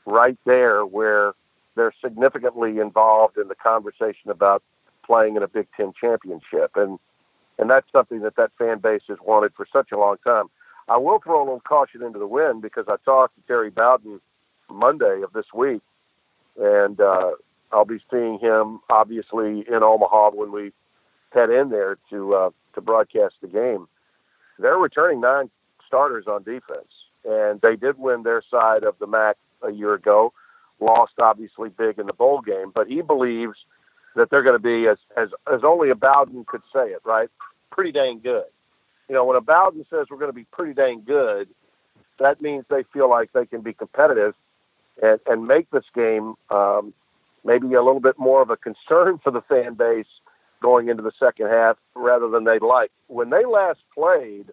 right 0.06 0.38
there 0.46 0.86
where 0.86 1.34
they're 1.76 1.94
significantly 2.02 2.80
involved 2.80 3.38
in 3.38 3.48
the 3.48 3.56
conversation 3.56 4.30
about 4.30 4.64
playing 5.06 5.36
in 5.36 5.44
a 5.44 5.48
Big 5.48 5.68
Ten 5.76 5.94
championship, 6.00 6.72
and 6.76 7.00
and 7.58 7.70
that's 7.70 7.88
something 7.92 8.22
that 8.22 8.36
that 8.36 8.52
fan 8.58 8.80
base 8.80 9.04
has 9.08 9.18
wanted 9.26 9.54
for 9.56 9.66
such 9.72 9.92
a 9.92 9.98
long 9.98 10.18
time. 10.26 10.46
I 10.88 10.98
will 10.98 11.20
throw 11.20 11.40
a 11.40 11.46
little 11.46 11.62
caution 11.62 12.04
into 12.04 12.20
the 12.20 12.28
wind 12.28 12.62
because 12.62 12.86
I 12.88 12.96
talked 13.06 13.36
to 13.36 13.42
Terry 13.48 13.70
Bowden 13.70 14.20
Monday 14.70 15.22
of 15.24 15.34
this 15.34 15.46
week, 15.54 15.82
and 16.60 17.00
uh, 17.00 17.32
I'll 17.72 17.86
be 17.86 18.00
seeing 18.12 18.40
him 18.40 18.80
obviously 18.90 19.66
in 19.68 19.84
Omaha 19.84 20.32
when 20.32 20.52
we 20.52 20.72
head 21.32 21.50
in 21.50 21.70
there 21.70 21.98
to 22.10 22.34
uh, 22.34 22.50
to 22.74 22.82
broadcast 22.82 23.36
the 23.42 23.48
game. 23.48 23.88
They're 24.60 24.78
returning 24.78 25.22
nine 25.22 25.50
starters 25.88 26.26
on 26.28 26.44
defense, 26.44 26.88
and 27.24 27.62
they 27.62 27.76
did 27.76 27.98
win 27.98 28.24
their 28.24 28.42
side 28.50 28.84
of 28.84 28.98
the 29.00 29.08
MAC 29.08 29.38
a 29.62 29.72
year 29.72 29.94
ago. 29.94 30.34
Lost 30.80 31.14
obviously 31.22 31.70
big 31.70 32.00
in 32.00 32.08
the 32.08 32.14
bowl 32.14 32.42
game, 32.42 32.72
but 32.74 32.88
he 32.88 33.02
believes 33.02 33.58
that 34.16 34.30
they're 34.30 34.44
going 34.44 34.56
to 34.56 34.60
be 34.60 34.88
as 34.88 34.98
as 35.16 35.30
as 35.52 35.64
only 35.64 35.90
a 35.90 35.96
Bowden 35.96 36.46
could 36.46 36.64
say 36.74 36.88
it, 36.88 37.02
right? 37.06 37.30
Pretty 37.70 37.92
dang 37.92 38.20
good 38.20 38.46
you 39.08 39.16
know, 39.16 39.26
when 39.26 39.38
a 39.38 39.42
Bowden 39.42 39.86
says 39.90 40.08
we're 40.10 40.18
going 40.18 40.30
to 40.30 40.34
be 40.34 40.46
pretty 40.46 40.74
dang 40.74 41.04
good, 41.06 41.50
that 42.18 42.42
means 42.42 42.66
they 42.70 42.84
feel 42.94 43.10
like 43.10 43.32
they 43.34 43.46
can 43.46 43.62
be 43.62 43.74
competitive 43.74 44.34
and, 45.02 45.20
and 45.28 45.48
make 45.48 45.70
this 45.72 45.86
game 45.94 46.36
um, 46.50 46.94
maybe 47.44 47.74
a 47.74 47.84
little 47.84 48.00
bit 48.00 48.18
more 48.18 48.42
of 48.42 48.50
a 48.50 48.58
concern 48.58 49.18
for 49.24 49.32
the 49.32 49.42
fan 49.42 49.74
base 49.74 50.08
going 50.66 50.90
into 50.90 51.04
the 51.04 51.12
second 51.20 51.46
half 51.46 51.78
rather 51.94 52.28
than 52.28 52.44
they'd 52.44 52.64
like. 52.64 52.92
When 53.06 53.30
they 53.30 53.46
last 53.46 53.82
played 53.94 54.48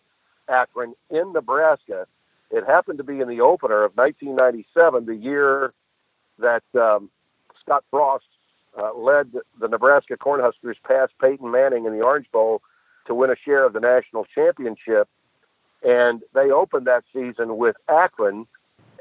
Akron 0.46 0.92
in 1.08 1.32
Nebraska, 1.32 2.06
it 2.50 2.66
happened 2.66 2.98
to 2.98 3.04
be 3.04 3.20
in 3.20 3.28
the 3.28 3.40
opener 3.40 3.82
of 3.82 3.96
1997, 3.96 5.06
the 5.06 5.16
year 5.16 5.72
that 6.38 6.64
um, 6.74 7.08
Scott 7.58 7.82
Frost 7.90 8.26
uh, 8.78 8.92
led 8.94 9.32
the 9.58 9.68
Nebraska 9.68 10.18
Cornhuskers 10.18 10.76
past 10.86 11.12
Peyton 11.18 11.50
Manning 11.50 11.86
in 11.86 11.94
the 11.94 12.04
Orange 12.04 12.30
Bowl 12.30 12.60
to 13.06 13.14
win 13.14 13.30
a 13.30 13.36
share 13.42 13.64
of 13.64 13.72
the 13.72 13.80
national 13.80 14.26
championship. 14.34 15.08
And 15.82 16.20
they 16.34 16.50
opened 16.50 16.86
that 16.88 17.04
season 17.10 17.56
with 17.56 17.76
Akron 17.88 18.46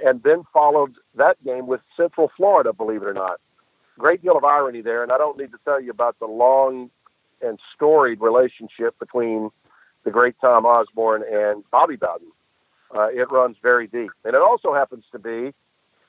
and 0.04 0.24
then 0.24 0.44
followed 0.54 0.96
that 1.16 1.44
game 1.44 1.68
with 1.68 1.82
Central 1.98 2.32
Florida, 2.38 2.72
believe 2.72 3.02
it 3.02 3.06
or 3.06 3.14
not. 3.14 3.42
Great 4.00 4.22
deal 4.22 4.38
of 4.38 4.46
irony 4.46 4.82
there. 4.82 5.04
And 5.04 5.12
I 5.12 5.18
don't 5.18 5.38
need 5.38 5.52
to 5.52 5.60
tell 5.66 5.82
you 5.82 5.92
about 5.92 6.18
the 6.20 6.26
long 6.26 6.90
and 7.44 7.60
storied 7.76 8.22
relationship 8.22 8.98
between 9.00 9.50
the 10.04 10.12
great 10.12 10.36
Tom 10.42 10.66
Osborne 10.66 11.24
and 11.32 11.64
Bobby 11.72 11.96
Bowden. 11.96 12.32
Uh, 12.94 13.08
it 13.08 13.32
runs 13.32 13.56
very 13.62 13.88
deep. 13.88 14.12
And 14.26 14.36
it 14.36 14.42
also 14.42 14.74
happens 14.74 15.06
to 15.12 15.20
be 15.20 15.54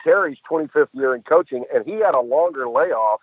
Terry's 0.02 0.38
25th 0.50 0.88
year 0.92 1.14
in 1.14 1.22
coaching, 1.22 1.64
and 1.72 1.84
he 1.84 1.92
had 1.92 2.14
a 2.14 2.20
longer 2.20 2.68
layoff 2.68 3.20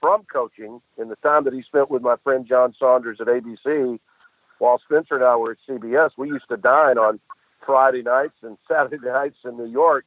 from 0.00 0.24
coaching 0.32 0.80
in 0.96 1.08
the 1.08 1.16
time 1.16 1.44
that 1.44 1.52
he 1.52 1.62
spent 1.62 1.90
with 1.90 2.02
my 2.02 2.16
friend 2.22 2.46
John 2.46 2.74
Saunders 2.78 3.20
at 3.20 3.26
ABC, 3.26 3.98
while 4.58 4.80
Spencer 4.84 5.16
and 5.16 5.24
I 5.24 5.36
were 5.36 5.52
at 5.52 5.58
CBS, 5.68 6.10
we 6.16 6.28
used 6.28 6.48
to 6.48 6.56
dine 6.56 6.98
on 6.98 7.20
Friday 7.64 8.02
nights 8.02 8.34
and 8.42 8.58
Saturday 8.68 8.98
nights 9.04 9.38
in 9.44 9.56
New 9.56 9.70
York. 9.70 10.04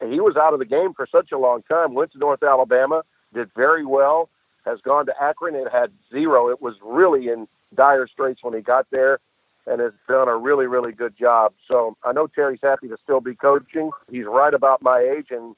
And 0.00 0.12
he 0.12 0.20
was 0.20 0.36
out 0.36 0.52
of 0.52 0.58
the 0.58 0.64
game 0.64 0.92
for 0.94 1.06
such 1.10 1.32
a 1.32 1.38
long 1.38 1.62
time. 1.62 1.94
Went 1.94 2.12
to 2.12 2.18
North 2.18 2.42
Alabama, 2.42 3.02
did 3.32 3.50
very 3.54 3.86
well. 3.86 4.28
Has 4.64 4.80
gone 4.80 5.06
to 5.06 5.14
Akron. 5.22 5.54
It 5.54 5.70
had 5.70 5.92
zero. 6.10 6.48
It 6.48 6.62
was 6.62 6.74
really 6.82 7.28
in 7.28 7.46
dire 7.74 8.06
straits 8.06 8.42
when 8.42 8.54
he 8.54 8.60
got 8.60 8.86
there, 8.90 9.18
and 9.66 9.80
has 9.80 9.92
done 10.08 10.28
a 10.28 10.36
really, 10.36 10.66
really 10.66 10.92
good 10.92 11.16
job. 11.16 11.52
So 11.68 11.96
I 12.04 12.12
know 12.12 12.26
Terry's 12.26 12.60
happy 12.62 12.88
to 12.88 12.96
still 13.02 13.20
be 13.20 13.34
coaching. 13.34 13.90
He's 14.10 14.26
right 14.26 14.54
about 14.54 14.82
my 14.82 15.00
age, 15.00 15.26
and 15.30 15.54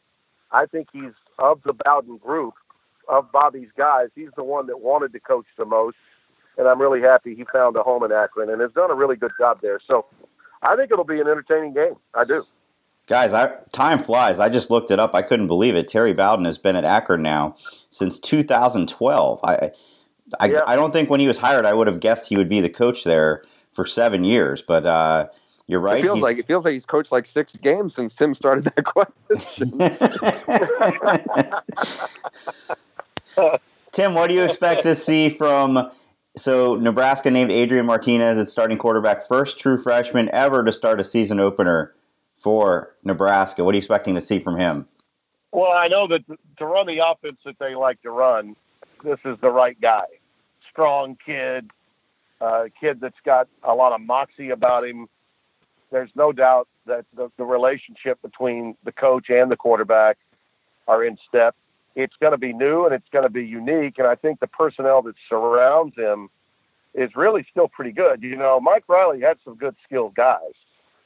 I 0.50 0.66
think 0.66 0.88
he's 0.92 1.12
of 1.38 1.60
the 1.64 1.72
Bowden 1.72 2.16
group, 2.18 2.54
of 3.08 3.30
Bobby's 3.30 3.68
guys, 3.76 4.08
he's 4.14 4.30
the 4.36 4.44
one 4.44 4.66
that 4.66 4.80
wanted 4.80 5.12
to 5.12 5.20
coach 5.20 5.46
the 5.56 5.64
most. 5.64 5.96
And 6.58 6.66
I'm 6.66 6.80
really 6.80 7.02
happy 7.02 7.34
he 7.34 7.44
found 7.52 7.76
a 7.76 7.82
home 7.82 8.02
in 8.02 8.12
Akron 8.12 8.48
and 8.48 8.60
has 8.60 8.72
done 8.72 8.90
a 8.90 8.94
really 8.94 9.16
good 9.16 9.32
job 9.38 9.60
there. 9.60 9.78
So 9.86 10.06
I 10.62 10.74
think 10.74 10.90
it'll 10.90 11.04
be 11.04 11.20
an 11.20 11.28
entertaining 11.28 11.74
game. 11.74 11.96
I 12.14 12.24
do. 12.24 12.44
Guys, 13.06 13.32
I, 13.32 13.52
time 13.72 14.02
flies. 14.02 14.40
I 14.40 14.48
just 14.48 14.70
looked 14.70 14.90
it 14.90 14.98
up. 14.98 15.14
I 15.14 15.22
couldn't 15.22 15.46
believe 15.46 15.76
it. 15.76 15.86
Terry 15.86 16.12
Bowden 16.12 16.44
has 16.44 16.58
been 16.58 16.74
at 16.74 16.84
Akron 16.84 17.22
now 17.22 17.54
since 17.90 18.18
2012. 18.18 19.40
I, 19.44 19.70
I, 20.40 20.46
yeah. 20.46 20.62
I 20.66 20.74
don't 20.74 20.92
think 20.92 21.08
when 21.08 21.20
he 21.20 21.28
was 21.28 21.38
hired, 21.38 21.64
I 21.64 21.72
would 21.72 21.86
have 21.86 22.00
guessed 22.00 22.28
he 22.28 22.36
would 22.36 22.48
be 22.48 22.60
the 22.60 22.68
coach 22.68 23.04
there 23.04 23.44
for 23.74 23.86
seven 23.86 24.24
years. 24.24 24.60
But 24.60 24.86
uh, 24.86 25.28
you're 25.68 25.78
right. 25.78 25.98
It 25.98 26.02
feels 26.02 26.16
he's, 26.16 26.22
like 26.22 26.38
it 26.38 26.46
feels 26.48 26.64
like 26.64 26.72
he's 26.72 26.86
coached 26.86 27.12
like 27.12 27.26
six 27.26 27.54
games 27.54 27.94
since 27.94 28.12
Tim 28.12 28.34
started 28.34 28.64
that 28.64 28.84
question. 28.84 29.70
Tim, 33.92 34.14
what 34.14 34.26
do 34.26 34.34
you 34.34 34.42
expect 34.42 34.82
to 34.82 34.96
see 34.96 35.28
from? 35.28 35.92
So 36.36 36.74
Nebraska 36.74 37.30
named 37.30 37.50
Adrian 37.50 37.86
Martinez 37.86 38.36
as 38.36 38.50
starting 38.50 38.76
quarterback, 38.76 39.26
first 39.26 39.58
true 39.58 39.80
freshman 39.80 40.28
ever 40.34 40.64
to 40.64 40.72
start 40.72 41.00
a 41.00 41.04
season 41.04 41.40
opener 41.40 41.94
for 42.42 42.96
Nebraska. 43.04 43.64
What 43.64 43.72
are 43.72 43.76
you 43.76 43.80
expecting 43.80 44.14
to 44.14 44.22
see 44.22 44.38
from 44.38 44.58
him? 44.58 44.86
Well, 45.52 45.72
I 45.72 45.88
know 45.88 46.06
that 46.08 46.24
to 46.58 46.66
run 46.66 46.86
the 46.86 46.98
offense 47.06 47.38
that 47.44 47.58
they 47.58 47.74
like 47.74 48.02
to 48.02 48.10
run, 48.10 48.56
this 49.02 49.18
is 49.24 49.38
the 49.40 49.50
right 49.50 49.80
guy. 49.80 50.04
Strong 50.70 51.18
kid, 51.24 51.70
uh, 52.40 52.64
kid 52.78 53.00
that's 53.00 53.16
got 53.24 53.48
a 53.62 53.74
lot 53.74 53.92
of 53.92 54.00
moxie 54.00 54.50
about 54.50 54.84
him. 54.84 55.08
There's 55.90 56.10
no 56.14 56.32
doubt 56.32 56.68
that 56.86 57.04
the, 57.14 57.30
the 57.36 57.44
relationship 57.44 58.20
between 58.22 58.76
the 58.84 58.92
coach 58.92 59.30
and 59.30 59.50
the 59.50 59.56
quarterback 59.56 60.18
are 60.88 61.04
in 61.04 61.16
step. 61.28 61.54
It's 61.94 62.14
going 62.20 62.32
to 62.32 62.38
be 62.38 62.52
new 62.52 62.84
and 62.84 62.94
it's 62.94 63.08
going 63.10 63.24
to 63.24 63.30
be 63.30 63.44
unique. 63.44 63.98
And 63.98 64.06
I 64.06 64.14
think 64.14 64.40
the 64.40 64.46
personnel 64.46 65.02
that 65.02 65.14
surrounds 65.28 65.96
him 65.96 66.28
is 66.94 67.14
really 67.16 67.46
still 67.50 67.68
pretty 67.68 67.92
good. 67.92 68.22
You 68.22 68.36
know, 68.36 68.60
Mike 68.60 68.84
Riley 68.88 69.20
had 69.20 69.38
some 69.44 69.54
good 69.54 69.76
skilled 69.84 70.14
guys. 70.14 70.52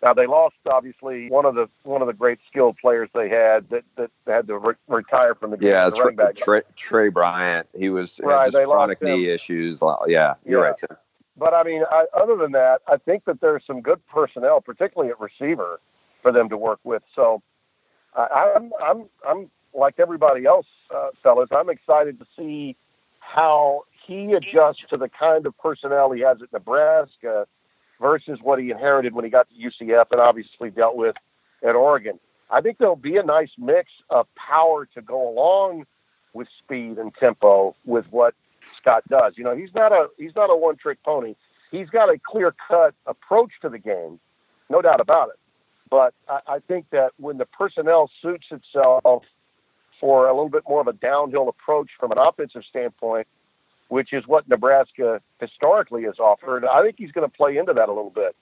Now 0.03 0.15
they 0.15 0.27
lost 0.27 0.57
obviously 0.71 1.29
one 1.29 1.45
of 1.45 1.55
the 1.55 1.69
one 1.83 2.01
of 2.01 2.07
the 2.07 2.15
great 2.15 2.39
skilled 2.49 2.79
players 2.79 3.11
they 3.15 3.29
had 3.29 3.69
that 3.69 3.85
that 3.97 4.11
had 4.27 4.47
to 4.47 4.59
re- 4.59 4.75
retire 4.89 5.35
from 5.35 5.51
the 5.51 5.59
game. 5.59 5.73
Yeah, 5.73 5.91
the 5.91 5.97
Tre, 5.97 6.33
Tre, 6.35 6.63
Tre, 6.77 7.09
Bryant. 7.11 7.69
He 7.77 7.91
was 7.91 8.19
right, 8.23 8.51
just 8.51 8.65
chronic 8.65 9.03
knee 9.03 9.29
issues. 9.29 9.81
Yeah, 10.07 10.35
you're 10.47 10.61
yeah. 10.61 10.67
right. 10.67 10.79
Tim. 10.79 10.97
But 11.37 11.55
I 11.55 11.63
mean, 11.65 11.85
I, 11.91 12.07
other 12.15 12.37
than 12.37 12.53
that, 12.53 12.81
I 12.87 12.97
think 12.97 13.25
that 13.27 13.41
there's 13.41 13.63
some 13.67 13.83
good 13.83 14.05
personnel, 14.07 14.61
particularly 14.61 15.11
at 15.11 15.21
receiver, 15.21 15.81
for 16.23 16.33
them 16.33 16.49
to 16.49 16.57
work 16.57 16.81
with. 16.83 17.03
So 17.15 17.43
I, 18.15 18.55
I'm 18.57 18.71
I'm 18.83 19.05
I'm 19.29 19.51
like 19.75 19.95
everybody 19.99 20.47
else, 20.47 20.67
uh, 20.95 21.11
fellas. 21.23 21.51
I'm 21.53 21.69
excited 21.69 22.19
to 22.21 22.27
see 22.39 22.77
how 23.19 23.85
he 24.07 24.33
adjusts 24.33 24.87
to 24.91 24.97
the 24.97 25.09
kind 25.09 25.47
of 25.47 25.57
personnel 25.59 26.11
he 26.11 26.23
has 26.23 26.43
at 26.43 26.53
Nebraska 26.53 27.47
versus 28.01 28.39
what 28.43 28.59
he 28.59 28.71
inherited 28.71 29.15
when 29.15 29.25
he 29.25 29.31
got 29.31 29.49
to 29.51 29.55
UCF 29.55 30.07
and 30.11 30.21
obviously 30.21 30.71
dealt 30.71 30.97
with 30.97 31.17
at 31.63 31.75
Oregon. 31.75 32.19
I 32.51 32.61
think 32.61 32.79
there'll 32.79 32.97
be 32.97 33.17
a 33.17 33.23
nice 33.23 33.51
mix 33.59 33.91
of 34.09 34.27
power 34.35 34.87
to 34.95 35.03
go 35.03 35.29
along 35.29 35.87
with 36.33 36.49
speed 36.59 36.99
and 36.99 37.15
tempo 37.15 37.77
with 37.85 38.07
what 38.11 38.35
Scott 38.77 39.05
does. 39.09 39.35
You 39.37 39.45
know, 39.45 39.55
he's 39.55 39.75
not 39.75 39.93
a 39.93 40.09
he's 40.19 40.35
not 40.35 40.51
a 40.51 40.57
one 40.57 40.77
trick 40.77 41.03
pony. 41.05 41.35
He's 41.71 41.89
got 41.89 42.09
a 42.09 42.19
clear 42.19 42.55
cut 42.69 42.95
approach 43.07 43.53
to 43.63 43.69
the 43.69 43.79
game, 43.79 44.19
no 44.69 44.83
doubt 44.83 45.01
about 45.01 45.29
it. 45.29 45.39
But 45.89 46.15
I, 46.29 46.41
I 46.47 46.59
think 46.61 46.87
that 46.91 47.13
when 47.19 47.39
the 47.39 47.47
personnel 47.47 48.11
suits 48.23 48.47
itself 48.51 49.25
for 50.01 50.27
a 50.27 50.33
little 50.33 50.49
bit 50.49 50.63
more 50.69 50.81
of 50.81 50.89
a 50.89 50.93
downhill 50.93 51.49
approach 51.49 51.91
from 51.99 52.11
an 52.11 52.19
offensive 52.19 52.63
standpoint, 52.69 53.29
which 53.91 54.13
is 54.13 54.27
what 54.27 54.49
Nebraska 54.49 55.21
historically 55.41 56.05
has 56.05 56.19
offered. 56.19 56.65
I 56.65 56.83
think 56.83 56.95
he's 56.97 57.11
going 57.11 57.29
to 57.29 57.37
play 57.37 57.59
into 57.59 57.75
that 57.75 57.89
a 57.89 57.93
little 57.93 58.11
bit. 58.11 58.37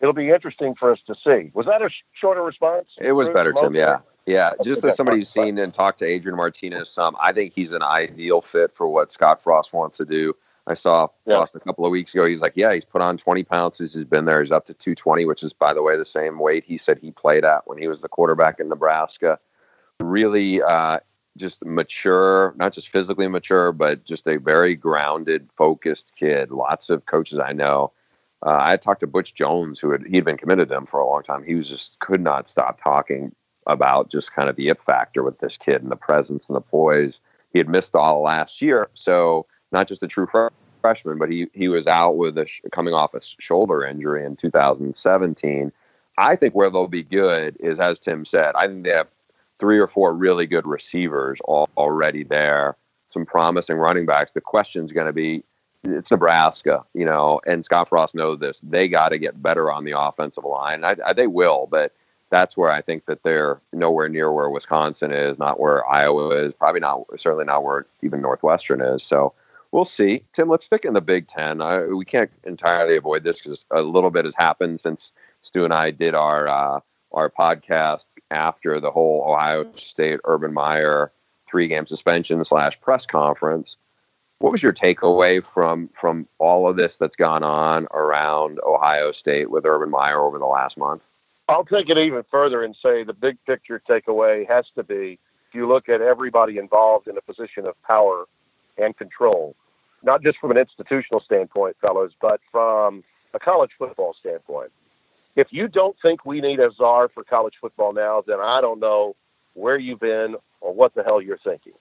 It'll 0.00 0.14
be 0.14 0.30
interesting 0.30 0.74
for 0.74 0.90
us 0.90 0.98
to 1.06 1.14
see. 1.14 1.50
Was 1.54 1.66
that 1.66 1.82
a 1.82 1.90
sh- 1.90 2.02
shorter 2.18 2.42
response? 2.42 2.88
It 2.98 3.12
was 3.12 3.28
better, 3.28 3.52
Tim. 3.52 3.74
Yeah. 3.74 3.98
Yeah. 4.26 4.52
Just 4.64 4.82
as 4.82 4.96
somebody 4.96 5.18
who's 5.18 5.28
seen 5.28 5.58
and 5.58 5.72
talked 5.72 5.98
to 5.98 6.06
Adrian 6.06 6.36
Martinez 6.36 6.90
some, 6.90 7.16
I 7.20 7.32
think 7.32 7.52
he's 7.54 7.72
an 7.72 7.82
ideal 7.82 8.40
fit 8.40 8.74
for 8.74 8.88
what 8.88 9.12
Scott 9.12 9.42
Frost 9.42 9.74
wants 9.74 9.98
to 9.98 10.06
do. 10.06 10.34
I 10.66 10.72
saw 10.72 11.08
yeah. 11.26 11.34
Frost 11.34 11.54
a 11.54 11.60
couple 11.60 11.84
of 11.84 11.92
weeks 11.92 12.14
ago. 12.14 12.24
He's 12.24 12.40
like, 12.40 12.54
yeah, 12.56 12.72
he's 12.72 12.86
put 12.86 13.02
on 13.02 13.18
20 13.18 13.44
pounds 13.44 13.76
since 13.76 13.92
he's 13.92 14.04
been 14.04 14.24
there. 14.24 14.42
He's 14.42 14.50
up 14.50 14.66
to 14.68 14.74
220, 14.74 15.26
which 15.26 15.42
is, 15.42 15.52
by 15.52 15.74
the 15.74 15.82
way, 15.82 15.98
the 15.98 16.06
same 16.06 16.38
weight 16.38 16.64
he 16.66 16.78
said 16.78 16.98
he 16.98 17.10
played 17.10 17.44
at 17.44 17.66
when 17.66 17.76
he 17.76 17.88
was 17.88 18.00
the 18.00 18.08
quarterback 18.08 18.58
in 18.58 18.70
Nebraska. 18.70 19.38
Really 20.00 20.62
uh, 20.62 21.00
just 21.36 21.64
mature, 21.64 22.54
not 22.56 22.72
just 22.72 22.88
physically 22.88 23.28
mature, 23.28 23.72
but 23.72 24.04
just 24.04 24.26
a 24.26 24.38
very 24.38 24.74
grounded, 24.74 25.48
focused 25.56 26.12
kid. 26.18 26.50
Lots 26.50 26.90
of 26.90 27.06
coaches 27.06 27.38
I 27.38 27.52
know. 27.52 27.92
Uh, 28.44 28.58
I 28.60 28.76
talked 28.76 29.00
to 29.00 29.06
Butch 29.06 29.34
Jones, 29.34 29.80
who 29.80 29.90
had 29.90 30.06
he'd 30.06 30.24
been 30.24 30.36
committed 30.36 30.68
to 30.68 30.74
them 30.74 30.86
for 30.86 31.00
a 31.00 31.06
long 31.06 31.22
time. 31.22 31.44
He 31.44 31.54
was 31.54 31.68
just 31.68 31.98
could 31.98 32.20
not 32.20 32.50
stop 32.50 32.82
talking 32.82 33.34
about 33.66 34.10
just 34.10 34.32
kind 34.32 34.48
of 34.48 34.56
the 34.56 34.68
it 34.68 34.82
factor 34.82 35.22
with 35.22 35.38
this 35.38 35.56
kid 35.56 35.82
and 35.82 35.90
the 35.90 35.96
presence 35.96 36.44
and 36.46 36.56
the 36.56 36.60
poise. 36.60 37.18
He 37.52 37.58
had 37.58 37.68
missed 37.68 37.94
all 37.94 38.22
last 38.22 38.60
year, 38.60 38.90
so 38.94 39.46
not 39.72 39.88
just 39.88 40.02
a 40.02 40.08
true 40.08 40.28
freshman, 40.82 41.18
but 41.18 41.30
he 41.30 41.46
he 41.54 41.68
was 41.68 41.86
out 41.86 42.16
with 42.16 42.36
a 42.36 42.46
sh- 42.46 42.60
coming 42.70 42.92
off 42.92 43.14
a 43.14 43.20
shoulder 43.38 43.84
injury 43.84 44.24
in 44.24 44.36
2017. 44.36 45.72
I 46.16 46.36
think 46.36 46.54
where 46.54 46.70
they'll 46.70 46.86
be 46.86 47.02
good 47.02 47.56
is, 47.58 47.80
as 47.80 47.98
Tim 47.98 48.24
said, 48.24 48.54
I 48.54 48.66
think 48.66 48.84
they 48.84 48.90
have 48.90 49.08
three 49.58 49.78
or 49.78 49.88
four 49.88 50.12
really 50.12 50.46
good 50.46 50.66
receivers 50.66 51.38
all, 51.44 51.68
already 51.76 52.24
there, 52.24 52.76
some 53.12 53.24
promising 53.26 53.76
running 53.76 54.06
backs. 54.06 54.30
The 54.34 54.40
question 54.40 54.84
is 54.84 54.92
going 54.92 55.06
to 55.06 55.12
be 55.12 55.44
it's 55.84 56.10
Nebraska, 56.10 56.82
you 56.94 57.04
know, 57.04 57.40
and 57.46 57.64
Scott 57.64 57.90
Frost 57.90 58.14
knows 58.14 58.40
this. 58.40 58.60
They 58.62 58.88
got 58.88 59.10
to 59.10 59.18
get 59.18 59.42
better 59.42 59.70
on 59.70 59.84
the 59.84 59.98
offensive 59.98 60.44
line. 60.44 60.82
I, 60.84 60.96
I, 61.04 61.12
they 61.12 61.26
will, 61.26 61.68
but 61.70 61.92
that's 62.30 62.56
where 62.56 62.70
I 62.70 62.80
think 62.80 63.04
that 63.06 63.22
they're 63.22 63.60
nowhere 63.72 64.08
near 64.08 64.32
where 64.32 64.48
Wisconsin 64.48 65.12
is, 65.12 65.38
not 65.38 65.60
where 65.60 65.86
Iowa 65.86 66.30
is, 66.46 66.52
probably 66.54 66.80
not, 66.80 67.04
certainly 67.18 67.44
not 67.44 67.64
where 67.64 67.86
even 68.02 68.22
Northwestern 68.22 68.80
is. 68.80 69.04
So 69.04 69.34
we'll 69.72 69.84
see. 69.84 70.24
Tim, 70.32 70.48
let's 70.48 70.64
stick 70.64 70.84
in 70.84 70.94
the 70.94 71.00
Big 71.00 71.28
Ten. 71.28 71.60
I, 71.60 71.84
we 71.84 72.04
can't 72.04 72.30
entirely 72.44 72.96
avoid 72.96 73.22
this 73.22 73.40
because 73.40 73.66
a 73.70 73.82
little 73.82 74.10
bit 74.10 74.24
has 74.24 74.34
happened 74.34 74.80
since 74.80 75.12
Stu 75.42 75.64
and 75.64 75.74
I 75.74 75.90
did 75.90 76.14
our 76.14 76.48
uh, 76.48 76.80
our 77.12 77.30
podcast 77.30 78.06
after 78.30 78.80
the 78.80 78.90
whole 78.90 79.24
Ohio 79.26 79.64
mm-hmm. 79.64 79.78
State 79.78 80.20
Urban 80.24 80.52
Meyer 80.52 81.12
three 81.48 81.68
game 81.68 81.86
suspension 81.86 82.44
slash 82.44 82.80
press 82.80 83.06
conference. 83.06 83.76
What 84.38 84.52
was 84.52 84.62
your 84.62 84.72
takeaway 84.72 85.42
from 85.54 85.88
from 85.98 86.26
all 86.38 86.68
of 86.68 86.76
this 86.76 86.96
that's 86.96 87.16
gone 87.16 87.44
on 87.44 87.86
around 87.92 88.58
Ohio 88.66 89.12
State 89.12 89.50
with 89.50 89.64
Urban 89.64 89.90
Meyer 89.90 90.20
over 90.20 90.38
the 90.38 90.46
last 90.46 90.76
month? 90.76 91.02
I'll 91.48 91.64
take 91.64 91.90
it 91.90 91.98
even 91.98 92.24
further 92.30 92.64
and 92.64 92.74
say 92.82 93.04
the 93.04 93.12
big 93.12 93.36
picture 93.46 93.80
takeaway 93.88 94.48
has 94.48 94.64
to 94.76 94.82
be 94.82 95.18
if 95.48 95.54
you 95.54 95.68
look 95.68 95.88
at 95.88 96.00
everybody 96.00 96.58
involved 96.58 97.06
in 97.06 97.16
a 97.16 97.20
position 97.20 97.66
of 97.66 97.80
power 97.82 98.24
and 98.76 98.96
control, 98.96 99.54
not 100.02 100.22
just 100.22 100.38
from 100.38 100.50
an 100.50 100.56
institutional 100.56 101.20
standpoint, 101.20 101.76
fellows, 101.80 102.12
but 102.20 102.40
from 102.50 103.04
a 103.34 103.38
college 103.38 103.70
football 103.78 104.16
standpoint 104.18 104.72
if 105.36 105.48
you 105.50 105.68
don't 105.68 105.96
think 106.00 106.24
we 106.24 106.40
need 106.40 106.60
a 106.60 106.70
czar 106.76 107.08
for 107.08 107.24
college 107.24 107.54
football 107.60 107.92
now, 107.92 108.22
then 108.26 108.38
I 108.40 108.60
don't 108.60 108.80
know 108.80 109.16
where 109.54 109.78
you've 109.78 110.00
been 110.00 110.36
or 110.60 110.74
what 110.74 110.94
the 110.94 111.02
hell 111.02 111.20
you're 111.20 111.38
thinking. 111.38 111.72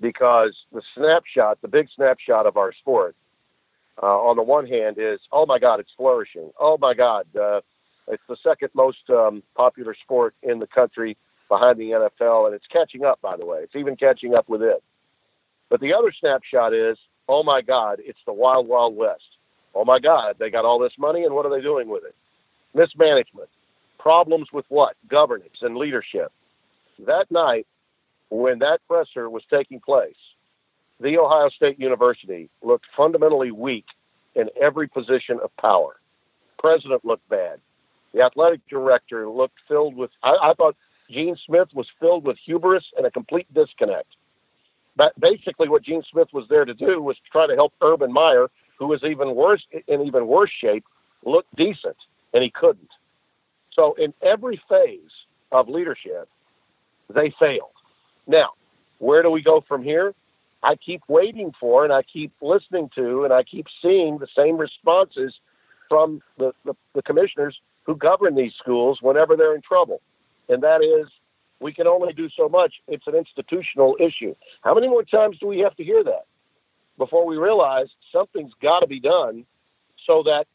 Because 0.00 0.54
the 0.72 0.82
snapshot, 0.94 1.58
the 1.60 1.68
big 1.68 1.88
snapshot 1.94 2.46
of 2.46 2.56
our 2.56 2.72
sport, 2.72 3.16
uh, 4.00 4.06
on 4.06 4.36
the 4.36 4.42
one 4.42 4.66
hand, 4.66 4.96
is 4.98 5.18
oh 5.32 5.44
my 5.44 5.58
God, 5.58 5.80
it's 5.80 5.90
flourishing. 5.96 6.50
Oh 6.58 6.78
my 6.80 6.94
God, 6.94 7.26
uh, 7.36 7.60
it's 8.06 8.22
the 8.28 8.36
second 8.42 8.70
most 8.74 9.10
um, 9.10 9.42
popular 9.56 9.94
sport 10.00 10.34
in 10.42 10.60
the 10.60 10.68
country 10.68 11.16
behind 11.48 11.78
the 11.78 11.90
NFL, 11.90 12.46
and 12.46 12.54
it's 12.54 12.66
catching 12.68 13.04
up. 13.04 13.20
By 13.20 13.36
the 13.36 13.44
way, 13.44 13.58
it's 13.62 13.74
even 13.74 13.96
catching 13.96 14.34
up 14.34 14.48
with 14.48 14.62
it. 14.62 14.82
But 15.68 15.80
the 15.80 15.94
other 15.94 16.12
snapshot 16.12 16.72
is 16.72 16.96
oh 17.28 17.42
my 17.42 17.60
God, 17.60 18.00
it's 18.02 18.18
the 18.26 18.32
wild, 18.32 18.66
wild 18.66 18.96
west. 18.96 19.36
Oh 19.74 19.84
my 19.84 19.98
God, 19.98 20.36
they 20.38 20.50
got 20.50 20.64
all 20.64 20.78
this 20.78 20.94
money, 20.98 21.24
and 21.24 21.34
what 21.34 21.44
are 21.46 21.50
they 21.50 21.60
doing 21.60 21.88
with 21.88 22.04
it? 22.04 22.14
Mismanagement, 22.74 23.48
problems 23.98 24.52
with 24.52 24.64
what? 24.68 24.96
Governance 25.08 25.58
and 25.62 25.76
leadership. 25.76 26.32
That 27.00 27.30
night, 27.30 27.66
when 28.30 28.58
that 28.60 28.80
presser 28.88 29.28
was 29.30 29.42
taking 29.50 29.80
place, 29.80 30.16
the 31.00 31.18
Ohio 31.18 31.48
State 31.50 31.78
University 31.78 32.50
looked 32.62 32.86
fundamentally 32.96 33.50
weak 33.50 33.86
in 34.34 34.50
every 34.60 34.88
position 34.88 35.38
of 35.42 35.56
power. 35.56 35.96
President 36.58 37.04
looked 37.04 37.28
bad. 37.28 37.60
The 38.12 38.22
athletic 38.22 38.66
director 38.68 39.28
looked 39.28 39.58
filled 39.68 39.94
with, 39.94 40.10
I, 40.22 40.36
I 40.42 40.54
thought 40.54 40.76
Gene 41.10 41.36
Smith 41.46 41.68
was 41.72 41.86
filled 42.00 42.24
with 42.24 42.36
hubris 42.38 42.84
and 42.96 43.06
a 43.06 43.10
complete 43.10 43.52
disconnect. 43.54 44.16
But 44.96 45.18
basically, 45.20 45.68
what 45.68 45.82
Gene 45.82 46.02
Smith 46.10 46.28
was 46.32 46.48
there 46.48 46.64
to 46.64 46.74
do 46.74 47.00
was 47.00 47.16
try 47.30 47.46
to 47.46 47.54
help 47.54 47.72
Urban 47.80 48.12
Meyer, 48.12 48.50
who 48.78 48.88
was 48.88 49.02
even 49.04 49.34
worse 49.34 49.64
in 49.86 50.02
even 50.02 50.26
worse 50.26 50.50
shape, 50.50 50.84
look 51.24 51.46
decent 51.54 51.96
and 52.34 52.42
he 52.44 52.50
couldn't. 52.50 52.90
So 53.72 53.94
in 53.94 54.14
every 54.22 54.60
phase 54.68 55.10
of 55.52 55.68
leadership, 55.68 56.28
they 57.08 57.30
failed. 57.38 57.70
Now, 58.26 58.50
Where 58.98 59.22
do 59.22 59.30
we 59.30 59.42
go 59.42 59.60
from 59.66 59.82
here? 59.82 60.14
I 60.62 60.74
keep 60.76 61.02
waiting 61.08 61.52
for 61.58 61.84
and 61.84 61.92
I 61.92 62.02
keep 62.02 62.32
listening 62.42 62.90
to 62.96 63.24
and 63.24 63.32
I 63.32 63.42
keep 63.44 63.66
seeing 63.80 64.18
the 64.18 64.26
same 64.36 64.58
responses 64.58 65.34
from 65.88 66.20
the, 66.36 66.52
the, 66.64 66.74
the 66.94 67.02
commissioners 67.02 67.60
who 67.84 67.96
govern 67.96 68.34
these 68.34 68.52
schools 68.54 68.98
whenever 69.00 69.36
they're 69.36 69.54
in 69.54 69.62
trouble. 69.62 70.00
And 70.48 70.62
that 70.62 70.82
is, 70.82 71.08
we 71.60 71.72
can 71.72 71.86
only 71.86 72.12
do 72.12 72.28
so 72.36 72.48
much. 72.48 72.74
It's 72.88 73.06
an 73.06 73.14
institutional 73.14 73.96
issue. 74.00 74.34
How 74.62 74.74
many 74.74 74.88
more 74.88 75.04
times 75.04 75.38
do 75.38 75.46
we 75.46 75.60
have 75.60 75.76
to 75.76 75.84
hear 75.84 76.04
that 76.04 76.26
before 76.98 77.24
we 77.26 77.36
realize 77.36 77.88
something's 78.12 78.52
got 78.60 78.80
to 78.80 78.86
be 78.88 79.00
done 79.00 79.46
so 80.06 80.22
that 80.24 80.46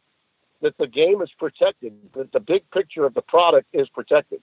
that 0.63 0.77
the 0.77 0.87
game 0.87 1.21
is 1.21 1.29
protected, 1.37 1.93
that 2.13 2.31
the 2.31 2.39
big 2.39 2.63
picture 2.71 3.05
of 3.05 3.13
the 3.13 3.21
product 3.21 3.67
is 3.73 3.87
protected. 3.89 4.41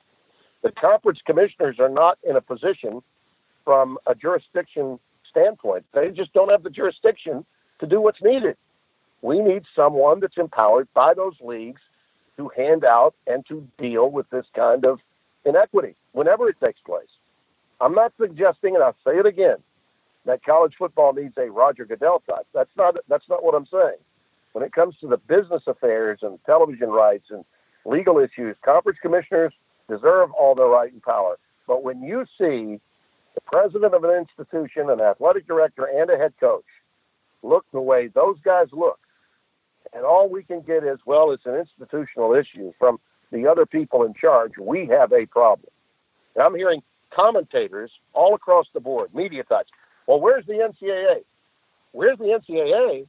The 0.63 0.71
conference 0.71 1.21
commissioners 1.25 1.81
are 1.81 1.89
not 1.89 2.19
in 2.23 2.37
a 2.37 2.43
position 2.43 3.03
from 3.65 3.99
a 4.07 4.15
jurisdiction 4.15 5.01
standpoint. 5.29 5.87
They 5.95 6.11
just 6.11 6.33
don't 6.35 6.51
have 6.51 6.63
the 6.63 6.71
jurisdiction 6.71 7.47
to 7.79 7.87
do 7.87 8.03
what's 8.03 8.23
needed. 8.23 8.57
We 9.23 9.41
need 9.41 9.65
someone 9.75 10.21
that's 10.21 10.37
empowered 10.37 10.89
by 10.93 11.15
those 11.15 11.35
leagues 11.41 11.81
to 12.37 12.51
hand 12.55 12.85
out 12.85 13.15
and 13.27 13.45
to 13.47 13.67
deal 13.79 14.11
with 14.11 14.29
this 14.29 14.47
kind 14.55 14.85
of 14.85 15.01
inequity 15.47 15.97
whenever 16.13 16.51
it 16.51 16.57
takes 16.63 16.81
place. 16.81 17.09
I'm 17.81 17.95
not 17.95 18.13
suggesting, 18.21 18.75
and 18.75 18.85
I'll 18.85 18.97
say 19.07 19.19
it 19.19 19.25
again, 19.27 19.57
that 20.27 20.45
college 20.45 20.75
football 20.79 21.15
needs 21.15 21.37
a 21.39 21.51
Roger 21.51 21.87
Goodell 21.87 22.23
type. 22.29 22.47
That's 22.53 22.71
not 22.77 22.97
that's 23.09 23.29
not 23.31 23.43
what 23.43 23.55
I'm 23.55 23.67
saying. 23.67 23.97
When 24.53 24.65
it 24.65 24.73
comes 24.73 24.97
to 25.01 25.09
the 25.09 25.17
business 25.17 25.63
affairs 25.67 26.21
and 26.23 26.39
television 26.45 26.91
rights 26.91 27.27
and 27.31 27.45
legal 27.85 28.19
issues, 28.19 28.57
conference 28.65 28.99
commissioners 29.01 29.53
deserve 29.89 30.31
all 30.33 30.55
the 30.55 30.65
right 30.65 30.93
and 30.93 31.03
power. 31.03 31.39
But 31.67 31.83
when 31.85 32.03
you 32.03 32.25
see 32.39 32.81
the 33.35 33.41
president 33.47 33.95
of 33.95 34.05
an 34.05 34.11
institution, 34.11 34.91
an 34.91 35.01
athletic 35.01 35.47
director, 35.47 35.85
and 35.85 36.11
a 36.11 36.17
head 36.17 36.35
coach 36.41 36.65
look 37.43 37.65
the 37.73 37.81
way 37.81 38.09
those 38.09 38.37
guys 38.45 38.69
look, 38.73 38.99
and 39.93 40.05
all 40.05 40.29
we 40.29 40.43
can 40.43 40.61
get 40.63 40.85
is, 40.85 40.99
well, 41.07 41.31
it's 41.33 41.47
an 41.47 41.55
institutional 41.55 42.35
issue 42.35 42.73
from 42.79 42.99
the 43.33 43.47
other 43.47 43.67
people 43.67 44.03
in 44.05 44.15
charge, 44.15 44.53
we 44.61 44.87
have 44.87 45.13
a 45.13 45.27
problem. 45.27 45.71
And 46.35 46.45
I'm 46.45 46.55
hearing 46.55 46.83
commentators 47.11 47.91
all 48.13 48.35
across 48.35 48.67
the 48.75 48.81
board, 48.81 49.15
media 49.15 49.45
types. 49.45 49.71
Well, 50.07 50.21
where's 50.21 50.47
the 50.47 50.55
NCAA? 50.55 51.23
Where's 51.93 52.19
the 52.19 52.25
NCAA? 52.25 53.07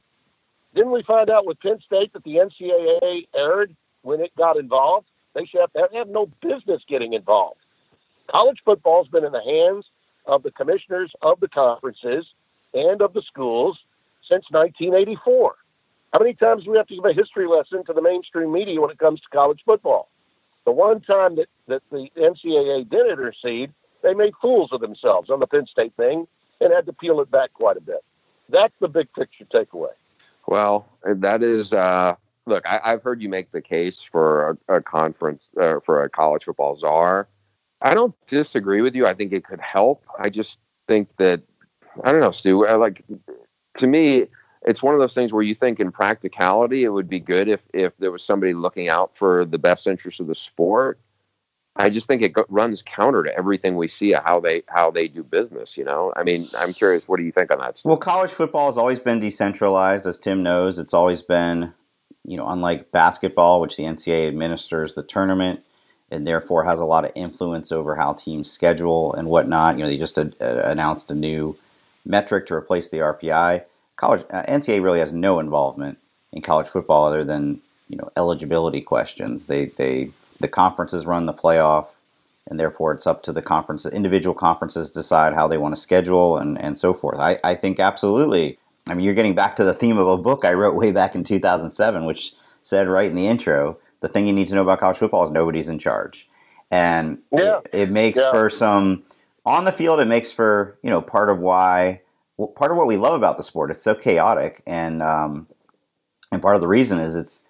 Didn't 0.74 0.92
we 0.92 1.02
find 1.02 1.28
out 1.28 1.46
with 1.46 1.60
Penn 1.60 1.80
State 1.84 2.12
that 2.12 2.24
the 2.24 2.36
NCAA 2.36 3.26
erred 3.34 3.76
when 4.02 4.20
it 4.20 4.34
got 4.36 4.56
involved? 4.56 5.06
They 5.34 5.44
should 5.46 5.60
have, 5.60 5.70
they 5.74 5.98
have 5.98 6.08
no 6.08 6.26
business 6.40 6.82
getting 6.88 7.12
involved. 7.12 7.60
College 8.30 8.60
football's 8.64 9.08
been 9.08 9.24
in 9.24 9.32
the 9.32 9.42
hands 9.42 9.86
of 10.26 10.42
the 10.42 10.50
commissioners 10.50 11.12
of 11.20 11.40
the 11.40 11.48
conferences 11.48 12.26
and 12.72 13.02
of 13.02 13.12
the 13.12 13.22
schools 13.22 13.78
since 14.28 14.44
1984. 14.50 15.56
How 16.12 16.18
many 16.18 16.34
times 16.34 16.64
do 16.64 16.70
we 16.70 16.76
have 16.76 16.86
to 16.88 16.94
give 16.94 17.04
a 17.04 17.12
history 17.12 17.46
lesson 17.46 17.84
to 17.84 17.92
the 17.92 18.02
mainstream 18.02 18.52
media 18.52 18.80
when 18.80 18.90
it 18.90 18.98
comes 18.98 19.20
to 19.20 19.28
college 19.28 19.60
football? 19.64 20.08
The 20.64 20.72
one 20.72 21.00
time 21.00 21.36
that, 21.36 21.48
that 21.68 21.82
the 21.90 22.08
NCAA 22.16 22.88
did 22.88 23.06
intercede, 23.06 23.72
they 24.02 24.14
made 24.14 24.34
fools 24.40 24.70
of 24.72 24.80
themselves 24.80 25.30
on 25.30 25.40
the 25.40 25.46
Penn 25.46 25.66
State 25.66 25.94
thing 25.96 26.26
and 26.60 26.72
had 26.72 26.86
to 26.86 26.92
peel 26.92 27.20
it 27.20 27.30
back 27.30 27.52
quite 27.54 27.76
a 27.76 27.80
bit. 27.80 28.04
That's 28.48 28.74
the 28.80 28.88
big 28.88 29.12
picture 29.12 29.44
takeaway. 29.46 29.92
Well, 30.52 30.86
that 31.02 31.42
is, 31.42 31.72
uh, 31.72 32.14
look, 32.44 32.66
I, 32.66 32.90
have 32.90 33.02
heard 33.02 33.22
you 33.22 33.30
make 33.30 33.52
the 33.52 33.62
case 33.62 34.02
for 34.02 34.58
a, 34.68 34.76
a 34.76 34.82
conference, 34.82 35.48
uh, 35.58 35.76
for 35.82 36.04
a 36.04 36.10
college 36.10 36.44
football 36.44 36.76
czar. 36.76 37.26
I 37.80 37.94
don't 37.94 38.14
disagree 38.26 38.82
with 38.82 38.94
you. 38.94 39.06
I 39.06 39.14
think 39.14 39.32
it 39.32 39.46
could 39.46 39.62
help. 39.62 40.04
I 40.18 40.28
just 40.28 40.58
think 40.86 41.08
that, 41.16 41.40
I 42.04 42.12
don't 42.12 42.20
know, 42.20 42.32
Stu, 42.32 42.66
I 42.66 42.74
like, 42.74 43.02
to 43.78 43.86
me, 43.86 44.26
it's 44.66 44.82
one 44.82 44.92
of 44.92 45.00
those 45.00 45.14
things 45.14 45.32
where 45.32 45.42
you 45.42 45.54
think 45.54 45.80
in 45.80 45.90
practicality 45.90 46.84
it 46.84 46.90
would 46.90 47.08
be 47.08 47.18
good 47.18 47.48
if 47.48 47.60
if 47.72 47.96
there 47.96 48.12
was 48.12 48.22
somebody 48.22 48.52
looking 48.52 48.90
out 48.90 49.12
for 49.14 49.46
the 49.46 49.58
best 49.58 49.86
interest 49.86 50.20
of 50.20 50.26
the 50.26 50.34
sport. 50.34 51.00
I 51.76 51.88
just 51.88 52.06
think 52.06 52.22
it 52.22 52.32
runs 52.48 52.82
counter 52.82 53.22
to 53.22 53.34
everything 53.36 53.76
we 53.76 53.88
see 53.88 54.12
how 54.12 54.40
they 54.40 54.62
how 54.68 54.90
they 54.90 55.08
do 55.08 55.22
business. 55.22 55.76
You 55.76 55.84
know, 55.84 56.12
I 56.16 56.22
mean, 56.22 56.48
I'm 56.56 56.72
curious. 56.72 57.06
What 57.06 57.16
do 57.16 57.22
you 57.22 57.32
think 57.32 57.50
on 57.50 57.58
that? 57.58 57.80
Well, 57.84 57.96
college 57.96 58.30
football 58.30 58.66
has 58.66 58.76
always 58.76 58.98
been 58.98 59.20
decentralized, 59.20 60.06
as 60.06 60.18
Tim 60.18 60.40
knows. 60.40 60.78
It's 60.78 60.94
always 60.94 61.22
been, 61.22 61.72
you 62.24 62.36
know, 62.36 62.46
unlike 62.48 62.90
basketball, 62.92 63.60
which 63.60 63.76
the 63.76 63.84
NCAA 63.84 64.28
administers 64.28 64.94
the 64.94 65.02
tournament 65.02 65.60
and 66.10 66.26
therefore 66.26 66.62
has 66.64 66.78
a 66.78 66.84
lot 66.84 67.06
of 67.06 67.12
influence 67.14 67.72
over 67.72 67.96
how 67.96 68.12
teams 68.12 68.50
schedule 68.50 69.14
and 69.14 69.28
whatnot. 69.28 69.78
You 69.78 69.84
know, 69.84 69.88
they 69.88 69.96
just 69.96 70.18
uh, 70.18 70.26
announced 70.40 71.10
a 71.10 71.14
new 71.14 71.56
metric 72.04 72.46
to 72.48 72.54
replace 72.54 72.88
the 72.88 72.98
RPI 72.98 73.62
college 73.96 74.24
uh, 74.30 74.42
NCAA 74.42 74.82
really 74.82 74.98
has 74.98 75.12
no 75.12 75.38
involvement 75.38 75.98
in 76.32 76.42
college 76.42 76.68
football 76.68 77.04
other 77.04 77.24
than 77.24 77.60
you 77.88 77.96
know 77.96 78.10
eligibility 78.16 78.80
questions. 78.80 79.46
They 79.46 79.66
they 79.66 80.10
the 80.42 80.48
conferences 80.48 81.06
run 81.06 81.26
the 81.26 81.32
playoff, 81.32 81.88
and 82.48 82.60
therefore 82.60 82.92
it's 82.92 83.06
up 83.06 83.22
to 83.22 83.32
the 83.32 83.40
conference 83.40 83.86
individual 83.86 84.34
conferences 84.34 84.90
decide 84.90 85.32
how 85.32 85.48
they 85.48 85.56
want 85.56 85.74
to 85.74 85.80
schedule 85.80 86.36
and 86.36 86.60
and 86.60 86.76
so 86.76 86.92
forth. 86.92 87.18
I 87.18 87.38
I 87.42 87.54
think 87.54 87.80
absolutely. 87.80 88.58
I 88.88 88.94
mean, 88.94 89.04
you're 89.04 89.14
getting 89.14 89.36
back 89.36 89.54
to 89.56 89.64
the 89.64 89.74
theme 89.74 89.96
of 89.96 90.08
a 90.08 90.16
book 90.16 90.44
I 90.44 90.52
wrote 90.54 90.74
way 90.74 90.90
back 90.90 91.14
in 91.14 91.22
2007, 91.22 92.04
which 92.04 92.32
said 92.64 92.88
right 92.88 93.08
in 93.08 93.14
the 93.14 93.28
intro, 93.28 93.78
the 94.00 94.08
thing 94.08 94.26
you 94.26 94.32
need 94.32 94.48
to 94.48 94.56
know 94.56 94.62
about 94.62 94.80
college 94.80 94.98
football 94.98 95.22
is 95.24 95.30
nobody's 95.30 95.68
in 95.68 95.78
charge, 95.78 96.28
and 96.70 97.18
yeah. 97.32 97.60
it, 97.72 97.82
it 97.82 97.90
makes 97.90 98.18
yeah. 98.18 98.32
for 98.32 98.50
some 98.50 99.04
on 99.46 99.64
the 99.64 99.72
field. 99.72 100.00
It 100.00 100.06
makes 100.06 100.32
for 100.32 100.76
you 100.82 100.90
know 100.90 101.00
part 101.00 101.30
of 101.30 101.38
why 101.38 102.00
well, 102.36 102.48
part 102.48 102.70
of 102.70 102.76
what 102.76 102.86
we 102.86 102.96
love 102.96 103.14
about 103.14 103.36
the 103.36 103.44
sport. 103.44 103.70
It's 103.70 103.82
so 103.82 103.94
chaotic, 103.94 104.62
and 104.66 105.02
um, 105.02 105.46
and 106.32 106.42
part 106.42 106.56
of 106.56 106.60
the 106.60 106.68
reason 106.68 106.98
is 106.98 107.14
it's 107.14 107.44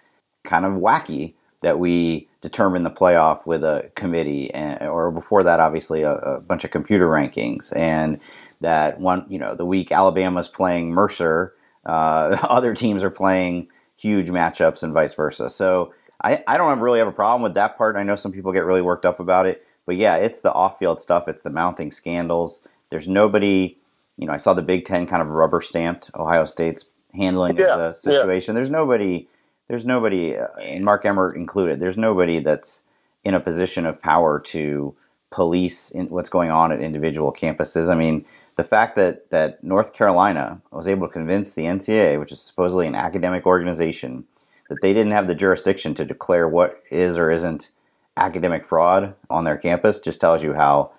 kind 0.44 0.64
of 0.64 0.72
wacky 0.72 1.34
that 1.62 1.78
we 1.78 2.28
determine 2.40 2.82
the 2.82 2.90
playoff 2.90 3.46
with 3.46 3.64
a 3.64 3.90
committee, 3.94 4.52
and, 4.52 4.88
or 4.88 5.10
before 5.10 5.42
that, 5.42 5.60
obviously, 5.60 6.02
a, 6.02 6.12
a, 6.12 6.40
bunch 6.40 6.64
of 6.64 6.70
computer 6.70 7.08
rankings, 7.08 7.74
and 7.76 8.18
that 8.60 9.00
one, 9.00 9.24
you 9.28 9.38
know, 9.38 9.54
the 9.54 9.64
week 9.64 9.92
Alabama's 9.92 10.48
playing 10.48 10.90
Mercer, 10.90 11.54
uh, 11.86 12.36
other 12.48 12.74
teams 12.74 13.02
are 13.02 13.10
playing 13.10 13.68
huge 13.96 14.28
matchups, 14.28 14.82
and 14.82 14.92
vice 14.92 15.14
versa. 15.14 15.48
So 15.48 15.94
I, 16.22 16.42
I 16.46 16.56
don't 16.56 16.80
really 16.80 16.98
have 16.98 17.08
a 17.08 17.12
problem 17.12 17.42
with 17.42 17.54
that 17.54 17.78
part. 17.78 17.96
I 17.96 18.02
know 18.02 18.16
some 18.16 18.32
people 18.32 18.52
get 18.52 18.64
really 18.64 18.82
worked 18.82 19.06
up 19.06 19.20
about 19.20 19.46
it, 19.46 19.64
but 19.86 19.96
yeah, 19.96 20.16
it's 20.16 20.40
the 20.40 20.52
off-field 20.52 21.00
stuff. 21.00 21.28
It's 21.28 21.42
the 21.42 21.50
mounting 21.50 21.92
scandals. 21.92 22.60
There's 22.90 23.08
nobody 23.08 23.78
you 24.16 24.26
know, 24.26 24.32
I 24.32 24.36
saw 24.36 24.54
the 24.54 24.62
Big 24.62 24.84
Ten 24.84 25.06
kind 25.06 25.22
of 25.22 25.28
rubber 25.28 25.60
stamped 25.60 26.10
Ohio 26.14 26.44
State's 26.44 26.84
handling 27.14 27.56
yeah, 27.56 27.74
of 27.74 27.78
the 27.78 27.92
situation. 27.92 28.54
Yeah. 28.54 28.60
There's 28.60 28.70
nobody, 28.70 29.28
there's 29.68 29.84
nobody, 29.84 30.36
uh, 30.36 30.48
and 30.60 30.84
Mark 30.84 31.04
Emmert 31.04 31.36
included. 31.36 31.80
There's 31.80 31.96
nobody 31.96 32.40
that's 32.40 32.82
in 33.24 33.34
a 33.34 33.40
position 33.40 33.86
of 33.86 34.00
power 34.00 34.40
to 34.40 34.94
police 35.30 35.90
what's 35.94 36.28
going 36.28 36.50
on 36.50 36.72
at 36.72 36.80
individual 36.80 37.32
campuses. 37.32 37.88
I 37.90 37.94
mean, 37.94 38.24
the 38.56 38.64
fact 38.64 38.96
that 38.96 39.30
that 39.30 39.62
North 39.64 39.92
Carolina 39.92 40.60
was 40.70 40.86
able 40.86 41.06
to 41.06 41.12
convince 41.12 41.54
the 41.54 41.62
NCAA, 41.62 42.20
which 42.20 42.32
is 42.32 42.40
supposedly 42.40 42.86
an 42.86 42.94
academic 42.94 43.46
organization, 43.46 44.24
that 44.68 44.82
they 44.82 44.92
didn't 44.92 45.12
have 45.12 45.26
the 45.26 45.34
jurisdiction 45.34 45.94
to 45.94 46.04
declare 46.04 46.48
what 46.48 46.82
is 46.90 47.16
or 47.16 47.30
isn't 47.30 47.70
academic 48.16 48.66
fraud 48.66 49.14
on 49.30 49.44
their 49.44 49.56
campus, 49.56 50.00
just 50.00 50.20
tells 50.20 50.42
you 50.42 50.52
how 50.52 50.90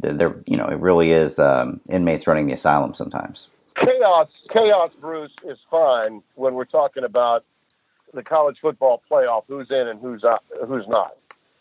there, 0.00 0.36
you 0.46 0.56
know, 0.56 0.66
it 0.66 0.78
really 0.78 1.12
is 1.12 1.38
um, 1.38 1.80
inmates 1.88 2.26
running 2.26 2.46
the 2.46 2.52
asylum 2.52 2.94
sometimes. 2.94 3.48
Chaos, 3.76 4.28
chaos, 4.50 4.90
Bruce, 5.00 5.32
is 5.44 5.58
fine 5.70 6.22
when 6.34 6.54
we're 6.54 6.64
talking 6.64 7.04
about 7.04 7.44
the 8.14 8.22
college 8.22 8.58
football 8.60 9.02
playoff, 9.10 9.44
who's 9.48 9.70
in 9.70 9.88
and 9.88 10.00
who's 10.00 10.22
not, 10.22 10.42
who's 10.66 10.86
not. 10.88 11.16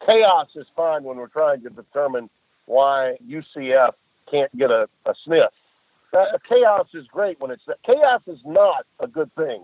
Chaos 0.06 0.48
is 0.56 0.68
fine 0.76 1.04
when 1.04 1.18
we're 1.18 1.28
trying 1.28 1.62
to 1.64 1.70
determine 1.70 2.30
why 2.66 3.18
UCF 3.28 3.94
can't 4.30 4.56
get 4.58 4.72
a, 4.72 4.88
a 5.06 5.14
sniff. 5.24 5.52
Uh, 6.14 6.38
chaos 6.48 6.88
is 6.94 7.06
great 7.08 7.40
when 7.40 7.52
it's 7.52 7.64
chaos 7.86 8.22
is 8.28 8.40
not 8.46 8.86
a 9.00 9.08
good 9.08 9.34
thing 9.36 9.62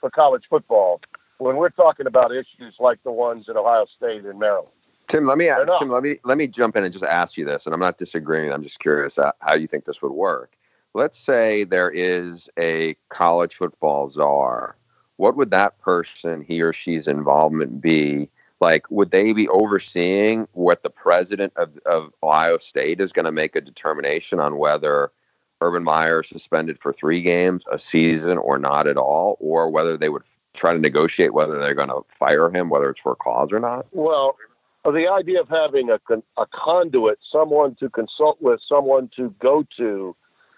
for 0.00 0.10
college 0.10 0.44
football 0.48 1.00
when 1.38 1.56
we're 1.56 1.70
talking 1.70 2.06
about 2.06 2.32
issues 2.32 2.74
like 2.78 3.02
the 3.04 3.10
ones 3.10 3.48
at 3.48 3.56
Ohio 3.56 3.86
State 3.96 4.24
and 4.24 4.38
Maryland. 4.38 4.68
Tim, 5.08 5.26
let 5.26 5.36
me 5.36 5.48
ask, 5.48 5.68
Tim, 5.78 5.90
let 5.90 6.02
me 6.02 6.18
let 6.24 6.38
me 6.38 6.46
jump 6.46 6.76
in 6.76 6.84
and 6.84 6.92
just 6.92 7.04
ask 7.04 7.36
you 7.36 7.44
this, 7.44 7.66
and 7.66 7.74
I'm 7.74 7.80
not 7.80 7.98
disagreeing. 7.98 8.50
I'm 8.52 8.62
just 8.62 8.80
curious 8.80 9.18
how 9.40 9.54
you 9.54 9.66
think 9.66 9.84
this 9.84 10.00
would 10.00 10.12
work. 10.12 10.56
Let's 10.94 11.18
say 11.18 11.64
there 11.64 11.90
is 11.90 12.48
a 12.58 12.96
college 13.10 13.54
football 13.54 14.08
czar. 14.08 14.76
What 15.16 15.36
would 15.36 15.50
that 15.50 15.80
person, 15.80 16.44
he 16.46 16.62
or 16.62 16.72
she's 16.72 17.06
involvement 17.06 17.80
be? 17.80 18.28
Like, 18.60 18.90
would 18.90 19.10
they 19.10 19.32
be 19.32 19.48
overseeing 19.48 20.48
what 20.52 20.82
the 20.82 20.90
president 20.90 21.52
of, 21.56 21.76
of 21.86 22.12
Ohio 22.22 22.58
State 22.58 23.00
is 23.00 23.12
going 23.12 23.26
to 23.26 23.32
make 23.32 23.56
a 23.56 23.60
determination 23.60 24.40
on 24.40 24.56
whether 24.56 25.12
Urban 25.60 25.84
Meyer 25.84 26.22
suspended 26.22 26.78
for 26.80 26.92
three 26.92 27.20
games, 27.20 27.64
a 27.70 27.78
season, 27.78 28.38
or 28.38 28.58
not 28.58 28.86
at 28.86 28.96
all, 28.96 29.36
or 29.40 29.70
whether 29.70 29.96
they 29.96 30.08
would 30.08 30.22
try 30.54 30.72
to 30.72 30.78
negotiate 30.78 31.34
whether 31.34 31.58
they're 31.58 31.74
going 31.74 31.88
to 31.88 32.02
fire 32.08 32.48
him, 32.50 32.70
whether 32.70 32.90
it's 32.90 33.00
for 33.00 33.14
cause 33.16 33.52
or 33.52 33.60
not? 33.60 33.86
Well, 33.92 34.36
the 34.84 35.08
idea 35.08 35.40
of 35.40 35.48
having 35.48 35.90
a, 35.90 35.98
a 36.36 36.46
conduit, 36.52 37.18
someone 37.30 37.74
to 37.76 37.88
consult 37.88 38.40
with, 38.40 38.60
someone 38.66 39.10
to 39.16 39.34
go 39.40 39.66
to 39.76 40.14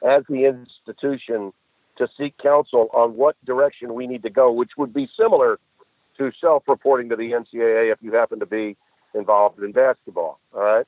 as 0.07 0.25
the 0.29 0.45
institution 0.45 1.53
to 1.97 2.09
seek 2.19 2.37
counsel 2.39 2.89
on 2.93 3.17
what 3.17 3.37
direction 3.45 3.95
we 3.95 4.07
need 4.07 4.23
to 4.23 4.31
go, 4.31 4.53
which 4.53 4.73
would 4.77 4.93
be 4.93 5.09
similar 5.19 5.59
to 6.19 6.33
self-reporting 6.41 7.09
to 7.11 7.17
the 7.17 7.33
NCAA 7.33 7.93
if 7.93 7.99
you 8.01 8.13
happen 8.13 8.41
to 8.41 8.47
be 8.47 8.77
involved 9.15 9.63
in 9.63 9.73
basketball. 9.73 10.39
All 10.55 10.63
right. 10.63 10.87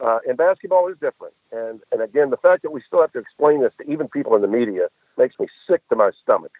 Uh, 0.00 0.18
and 0.28 0.36
basketball 0.36 0.88
is 0.88 0.96
different. 1.00 1.34
And 1.50 1.80
and 1.90 2.00
again, 2.02 2.30
the 2.30 2.36
fact 2.36 2.62
that 2.62 2.70
we 2.70 2.80
still 2.86 3.00
have 3.00 3.12
to 3.12 3.18
explain 3.18 3.62
this 3.62 3.72
to 3.78 3.90
even 3.90 4.08
people 4.08 4.36
in 4.36 4.42
the 4.42 4.48
media 4.48 4.88
makes 5.16 5.38
me 5.38 5.48
sick 5.68 5.86
to 5.88 5.96
my 5.96 6.10
stomach. 6.22 6.52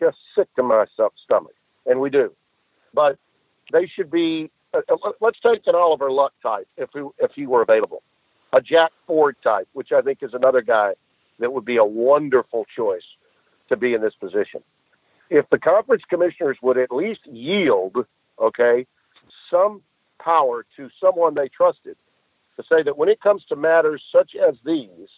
Just 0.00 0.16
sick 0.34 0.52
to 0.56 0.62
my 0.62 0.86
stomach. 1.24 1.54
And 1.86 2.00
we 2.00 2.10
do. 2.10 2.32
But 2.92 3.18
they 3.72 3.86
should 3.86 4.10
be. 4.10 4.50
Uh, 4.72 4.80
uh 4.90 5.12
let's 5.20 5.38
take 5.40 5.66
an 5.66 5.76
Oliver 5.76 6.10
Luck 6.10 6.32
type 6.42 6.66
if 6.76 6.90
he, 6.92 7.02
if 7.18 7.30
he 7.32 7.46
were 7.46 7.62
available, 7.62 8.02
a 8.52 8.60
Jack 8.60 8.90
Ford 9.06 9.36
type, 9.42 9.68
which 9.72 9.92
I 9.92 10.02
think 10.02 10.22
is 10.22 10.34
another 10.34 10.60
guy 10.60 10.94
that 11.38 11.52
would 11.52 11.64
be 11.64 11.76
a 11.76 11.84
wonderful 11.84 12.66
choice 12.74 13.04
to 13.68 13.76
be 13.76 13.94
in 13.94 14.00
this 14.00 14.14
position. 14.14 14.62
If 15.30 15.48
the 15.50 15.58
conference 15.58 16.02
commissioners 16.08 16.58
would 16.62 16.78
at 16.78 16.92
least 16.92 17.26
yield, 17.26 18.06
okay, 18.38 18.86
some 19.50 19.82
power 20.18 20.64
to 20.76 20.90
someone 21.00 21.34
they 21.34 21.48
trusted 21.48 21.96
to 22.56 22.62
say 22.70 22.82
that 22.82 22.96
when 22.96 23.08
it 23.08 23.20
comes 23.20 23.44
to 23.46 23.56
matters 23.56 24.02
such 24.12 24.34
as 24.36 24.54
these, 24.64 25.08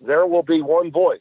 there 0.00 0.26
will 0.26 0.42
be 0.42 0.62
one 0.62 0.90
voice. 0.90 1.20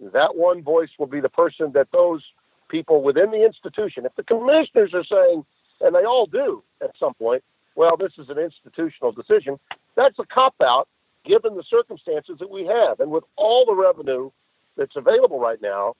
That 0.00 0.36
one 0.36 0.62
voice 0.62 0.90
will 0.98 1.06
be 1.06 1.20
the 1.20 1.28
person 1.28 1.72
that 1.72 1.90
those 1.90 2.22
people 2.68 3.02
within 3.02 3.30
the 3.30 3.44
institution, 3.44 4.04
if 4.04 4.14
the 4.14 4.22
commissioners 4.22 4.94
are 4.94 5.04
saying, 5.04 5.44
and 5.80 5.94
they 5.94 6.04
all 6.04 6.26
do 6.26 6.62
at 6.82 6.96
some 6.98 7.14
point, 7.14 7.42
well, 7.74 7.96
this 7.96 8.12
is 8.18 8.28
an 8.28 8.38
institutional 8.38 9.12
decision, 9.12 9.58
that's 9.94 10.18
a 10.18 10.24
cop 10.24 10.54
out 10.62 10.88
given 11.26 11.56
the 11.56 11.64
circumstances 11.64 12.36
that 12.38 12.50
we 12.50 12.64
have. 12.66 13.00
And 13.00 13.10
with 13.10 13.24
all 13.36 13.66
the 13.66 13.74
revenue 13.74 14.30
that's 14.76 14.96
available 14.96 15.40
right 15.40 15.60
now, 15.60 15.94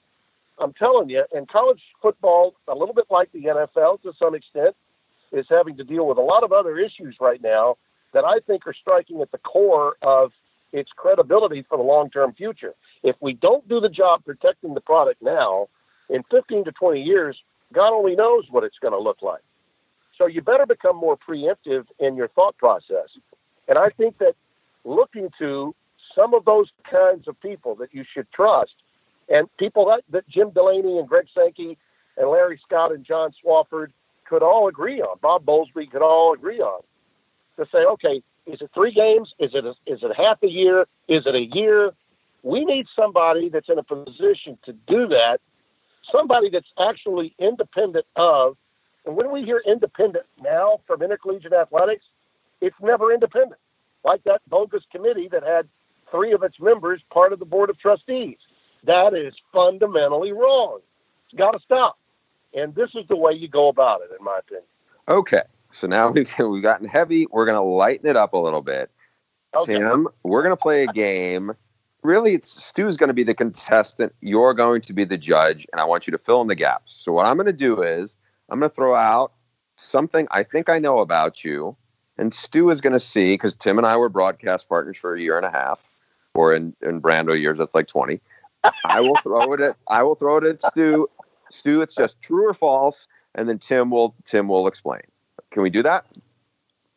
I'm 0.59 0.73
telling 0.73 1.09
you, 1.09 1.23
and 1.33 1.47
college 1.47 1.81
football, 2.01 2.55
a 2.67 2.73
little 2.73 2.93
bit 2.93 3.05
like 3.09 3.31
the 3.31 3.43
NFL 3.43 4.01
to 4.01 4.13
some 4.17 4.33
extent, 4.33 4.75
is 5.31 5.45
having 5.49 5.77
to 5.77 5.83
deal 5.83 6.07
with 6.07 6.17
a 6.17 6.21
lot 6.21 6.43
of 6.43 6.51
other 6.51 6.77
issues 6.77 7.17
right 7.19 7.41
now 7.41 7.77
that 8.13 8.23
I 8.23 8.39
think 8.47 8.65
are 8.65 8.73
striking 8.73 9.21
at 9.21 9.31
the 9.31 9.37
core 9.39 9.97
of 10.01 10.31
its 10.71 10.91
credibility 10.95 11.63
for 11.67 11.77
the 11.77 11.83
long 11.83 12.09
term 12.09 12.33
future. 12.33 12.73
If 13.03 13.15
we 13.19 13.33
don't 13.33 13.67
do 13.67 13.79
the 13.79 13.89
job 13.89 14.25
protecting 14.25 14.73
the 14.73 14.81
product 14.81 15.21
now, 15.21 15.67
in 16.09 16.23
15 16.31 16.65
to 16.65 16.71
20 16.71 17.01
years, 17.01 17.37
God 17.73 17.91
only 17.91 18.15
knows 18.15 18.45
what 18.49 18.63
it's 18.63 18.79
going 18.79 18.93
to 18.93 18.99
look 18.99 19.21
like. 19.21 19.41
So 20.17 20.25
you 20.25 20.41
better 20.41 20.65
become 20.65 20.95
more 20.95 21.17
preemptive 21.17 21.85
in 21.99 22.15
your 22.15 22.29
thought 22.29 22.57
process. 22.57 23.09
And 23.67 23.77
I 23.77 23.89
think 23.89 24.17
that 24.19 24.35
looking 24.87 25.29
to 25.39 25.75
some 26.15 26.33
of 26.33 26.45
those 26.45 26.71
kinds 26.83 27.27
of 27.27 27.39
people 27.41 27.75
that 27.75 27.93
you 27.93 28.03
should 28.11 28.31
trust, 28.31 28.73
and 29.29 29.47
people 29.57 29.85
that, 29.87 30.03
that 30.09 30.27
Jim 30.27 30.49
Delaney 30.51 30.97
and 30.97 31.07
Greg 31.07 31.27
Sankey 31.37 31.77
and 32.15 32.29
Larry 32.29 32.59
Scott 32.65 32.91
and 32.91 33.05
John 33.05 33.31
Swofford 33.43 33.91
could 34.25 34.41
all 34.41 34.67
agree 34.67 35.01
on, 35.01 35.17
Bob 35.21 35.45
Bowlesby 35.45 35.91
could 35.91 36.01
all 36.01 36.33
agree 36.33 36.59
on, 36.59 36.81
to 37.57 37.67
say, 37.71 37.79
okay, 37.79 38.23
is 38.45 38.61
it 38.61 38.71
three 38.73 38.91
games? 38.91 39.33
Is 39.39 39.53
it 39.53 39.65
a, 39.65 39.75
is 39.85 40.03
it 40.03 40.15
half 40.15 40.41
a 40.41 40.47
year? 40.47 40.87
Is 41.07 41.25
it 41.25 41.35
a 41.35 41.43
year? 41.43 41.91
We 42.43 42.63
need 42.63 42.87
somebody 42.95 43.49
that's 43.49 43.67
in 43.69 43.77
a 43.77 43.83
position 43.83 44.57
to 44.65 44.73
do 44.73 45.07
that. 45.09 45.41
Somebody 46.09 46.49
that's 46.49 46.71
actually 46.79 47.35
independent 47.37 48.05
of. 48.15 48.55
And 49.05 49.15
when 49.17 49.31
we 49.31 49.43
hear 49.43 49.61
independent 49.65 50.25
now 50.41 50.79
from 50.87 51.01
intercollegiate 51.01 51.53
athletics, 51.53 52.05
it's 52.61 52.75
never 52.81 53.13
independent. 53.13 53.59
Like 54.07 54.23
that 54.23 54.41
bogus 54.49 54.83
committee 54.89 55.27
that 55.33 55.43
had 55.43 55.67
three 56.09 56.31
of 56.31 56.41
its 56.41 56.57
members 56.61 57.01
part 57.11 57.33
of 57.33 57.39
the 57.39 57.45
board 57.45 57.69
of 57.69 57.77
trustees. 57.77 58.37
That 58.85 59.13
is 59.13 59.33
fundamentally 59.53 60.31
wrong. 60.31 60.79
It's 61.25 61.37
got 61.37 61.51
to 61.51 61.59
stop. 61.59 61.99
And 62.53 62.73
this 62.73 62.89
is 62.95 63.05
the 63.09 63.17
way 63.17 63.33
you 63.33 63.49
go 63.49 63.67
about 63.67 63.99
it, 64.01 64.15
in 64.17 64.23
my 64.23 64.39
opinion. 64.39 64.63
Okay. 65.09 65.41
So 65.73 65.87
now 65.87 66.09
we've, 66.11 66.31
we've 66.39 66.63
gotten 66.63 66.87
heavy. 66.87 67.27
We're 67.29 67.45
going 67.45 67.57
to 67.57 67.61
lighten 67.61 68.09
it 68.09 68.15
up 68.15 68.31
a 68.31 68.37
little 68.37 68.61
bit. 68.61 68.89
Okay. 69.53 69.77
Tim, 69.77 70.07
we're 70.23 70.41
going 70.41 70.55
to 70.55 70.61
play 70.61 70.83
a 70.83 70.87
game. 70.87 71.51
Really, 72.01 72.35
it's, 72.35 72.63
Stu's 72.63 72.95
going 72.95 73.09
to 73.09 73.13
be 73.13 73.23
the 73.23 73.33
contestant. 73.33 74.15
You're 74.21 74.53
going 74.53 74.81
to 74.83 74.93
be 74.93 75.03
the 75.03 75.17
judge, 75.17 75.67
and 75.73 75.81
I 75.81 75.83
want 75.83 76.07
you 76.07 76.11
to 76.11 76.17
fill 76.17 76.41
in 76.41 76.47
the 76.47 76.55
gaps. 76.55 76.95
So, 77.03 77.11
what 77.11 77.25
I'm 77.25 77.35
going 77.35 77.47
to 77.47 77.53
do 77.53 77.81
is 77.81 78.13
I'm 78.49 78.59
going 78.59 78.69
to 78.69 78.75
throw 78.75 78.95
out 78.95 79.33
something 79.75 80.27
I 80.31 80.43
think 80.43 80.69
I 80.69 80.79
know 80.79 80.99
about 80.99 81.43
you, 81.43 81.75
and 82.17 82.33
Stu 82.33 82.69
is 82.69 82.81
going 82.81 82.93
to 82.93 82.99
see 82.99 83.33
because 83.33 83.53
Tim 83.53 83.77
and 83.77 83.85
I 83.85 83.97
were 83.97 84.09
broadcast 84.09 84.67
partners 84.67 84.97
for 84.97 85.15
a 85.15 85.21
year 85.21 85.37
and 85.37 85.45
a 85.45 85.51
half, 85.51 85.79
or 86.33 86.53
in, 86.53 86.75
in 86.81 87.01
Brando 87.01 87.39
years, 87.39 87.57
that's 87.57 87.75
like 87.75 87.87
20. 87.87 88.19
I 88.85 88.99
will 89.01 89.17
throw 89.23 89.53
it 89.53 89.61
at 89.61 89.75
I 89.87 90.03
will 90.03 90.15
throw 90.15 90.37
it 90.37 90.43
at 90.43 90.71
Stu. 90.71 91.09
Stu, 91.51 91.81
it's 91.81 91.95
just 91.95 92.21
true 92.21 92.49
or 92.49 92.53
false, 92.53 93.07
and 93.35 93.47
then 93.47 93.59
Tim 93.59 93.89
will 93.89 94.15
Tim 94.25 94.47
will 94.47 94.67
explain. 94.67 95.01
Can 95.51 95.61
we 95.61 95.69
do 95.69 95.83
that? 95.83 96.05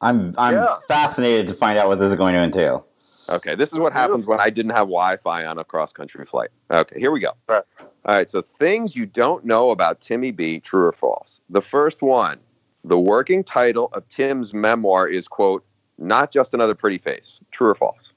I'm 0.01 0.35
I'm 0.39 0.55
yeah. 0.55 0.79
fascinated 0.89 1.47
to 1.49 1.55
find 1.55 1.79
out 1.79 1.89
what 1.89 1.99
this 1.99 2.11
is 2.11 2.17
going 2.17 2.35
to 2.35 2.43
entail. 2.43 2.87
Okay, 3.29 3.55
this 3.55 3.73
is 3.73 3.79
what 3.79 3.93
happens 3.93 4.27
when 4.27 4.41
I 4.41 4.51
didn't 4.51 4.73
have 4.73 4.89
Wi-Fi 4.89 5.45
on 5.45 5.57
a 5.59 5.63
cross-country 5.63 6.27
flight. 6.27 6.51
Okay, 6.69 6.99
here 6.99 7.13
we 7.13 7.21
go. 7.21 7.29
All 7.49 7.57
right. 7.57 7.65
All 7.79 8.15
right, 8.15 8.29
so 8.29 8.43
things 8.43 8.97
you 8.97 9.07
don't 9.07 9.45
know 9.45 9.71
about 9.71 10.01
Timmy 10.01 10.33
B, 10.33 10.59
true 10.59 10.87
or 10.87 10.93
false. 10.93 11.41
The 11.49 11.61
first 11.61 12.03
one, 12.03 12.41
the 12.85 12.99
working 12.99 13.45
title 13.45 13.91
of 13.93 14.09
Tim's 14.09 14.55
memoir 14.55 15.09
is 15.09 15.29
quote, 15.29 15.65
not 15.99 16.33
just 16.33 16.55
another 16.55 16.75
pretty 16.75 16.99
face. 16.99 17.41
True 17.51 17.71
or 17.71 17.75
false? 17.75 18.13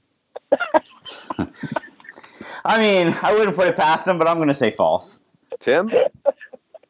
I 2.66 2.80
mean, 2.80 3.16
I 3.22 3.34
wouldn't 3.34 3.58
put 3.58 3.68
it 3.68 3.76
past 3.76 4.08
him, 4.08 4.18
but 4.18 4.28
I'm 4.28 4.38
going 4.38 4.48
to 4.48 4.54
say 4.54 4.72
false. 4.72 5.22
Tim, 5.60 5.92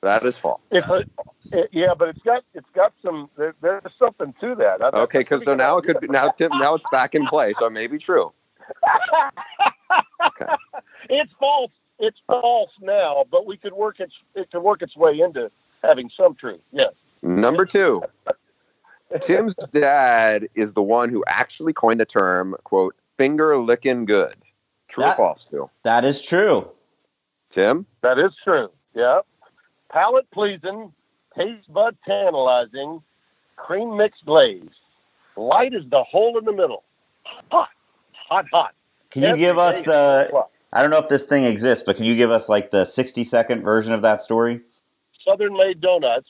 that 0.02 0.24
is 0.24 0.38
false. 0.38 0.62
If 0.72 0.88
it, 0.90 1.10
it, 1.52 1.70
yeah, 1.72 1.94
but 1.98 2.10
it's 2.10 2.22
got 2.22 2.44
it's 2.54 2.70
got 2.74 2.94
some 3.04 3.30
there, 3.38 3.54
there's 3.62 3.82
something 3.98 4.34
to 4.42 4.56
that. 4.56 4.82
okay, 4.94 5.20
because 5.20 5.44
so 5.44 5.54
now 5.54 5.78
it 5.78 5.86
could 5.86 6.00
be 6.00 6.08
now 6.08 6.30
Tim 6.30 6.52
now 6.54 6.76
it's 6.76 6.86
back 6.92 7.16
in 7.16 7.26
play, 7.28 7.54
so 7.54 7.68
it 7.68 7.72
may 7.72 7.88
be 7.88 7.98
true. 7.98 8.32
okay. 10.26 10.54
It's 11.10 11.32
false. 11.40 11.72
It's 12.00 12.20
false 12.28 12.72
now, 12.82 13.26
but 13.30 13.46
we 13.46 13.58
could 13.58 13.74
work 13.74 14.00
its 14.00 14.14
it 14.36 14.52
could 14.52 14.62
work 14.62 14.82
its 14.82 14.96
way 14.96 15.20
into 15.20 15.52
having 15.84 16.10
some 16.10 16.36
truth. 16.36 16.62
Yes. 16.72 16.94
Number 17.24 17.66
two. 17.66 18.04
Tim's 19.22 19.56
dad 19.72 20.50
is 20.56 20.74
the 20.74 20.82
one 20.82 21.10
who 21.10 21.24
actually 21.28 21.74
coined 21.74 22.00
the 22.00 22.06
term 22.06 22.56
"quote 22.64 22.96
finger 23.18 23.58
licking 23.58 24.06
good." 24.06 24.36
True 24.88 25.04
that, 25.04 25.14
or 25.14 25.28
false, 25.28 25.42
Stu? 25.44 25.70
That 25.84 26.06
is 26.06 26.22
true. 26.22 26.70
Tim? 27.50 27.86
That 28.02 28.20
is 28.20 28.36
true. 28.44 28.70
Yeah. 28.94 29.22
Palate 29.92 30.30
pleasing, 30.32 30.92
taste 31.36 31.72
bud 31.72 31.96
tantalizing, 32.06 33.02
cream 33.56 33.96
mix 33.96 34.18
glaze. 34.26 34.70
Light 35.36 35.74
is 35.74 35.84
the 35.90 36.04
hole 36.04 36.38
in 36.38 36.46
the 36.46 36.52
middle. 36.52 36.84
Hot, 37.24 37.70
hot, 38.12 38.46
hot. 38.52 38.74
Can 39.10 39.24
you 39.24 39.38
give 39.38 39.58
us 39.58 39.82
the? 39.84 40.30
I 40.74 40.82
don't 40.82 40.90
know 40.90 40.98
if 40.98 41.08
this 41.08 41.24
thing 41.24 41.44
exists, 41.44 41.84
but 41.86 41.96
can 41.96 42.06
you 42.06 42.16
give 42.16 42.32
us 42.32 42.50
like 42.50 42.72
the 42.72 42.84
60 42.84 43.24
second 43.24 43.62
version 43.62 43.94
of 43.94 44.02
that 44.02 44.22
story? 44.22 44.62
Southern 45.24 45.54
Maid 45.54 45.80
Donuts, 45.80 46.30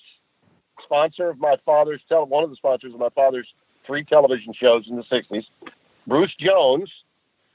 sponsor 0.84 1.30
of 1.30 1.40
my 1.40 1.56
father's 1.66 2.02
tele, 2.08 2.26
one 2.26 2.44
of 2.44 2.50
the 2.50 2.56
sponsors 2.56 2.94
of 2.94 3.00
my 3.00 3.10
father's 3.10 3.48
three 3.86 4.04
television 4.04 4.54
shows 4.54 4.88
in 4.88 4.96
the 4.96 5.04
60s. 5.04 5.46
Bruce 6.08 6.34
Jones, 6.40 6.90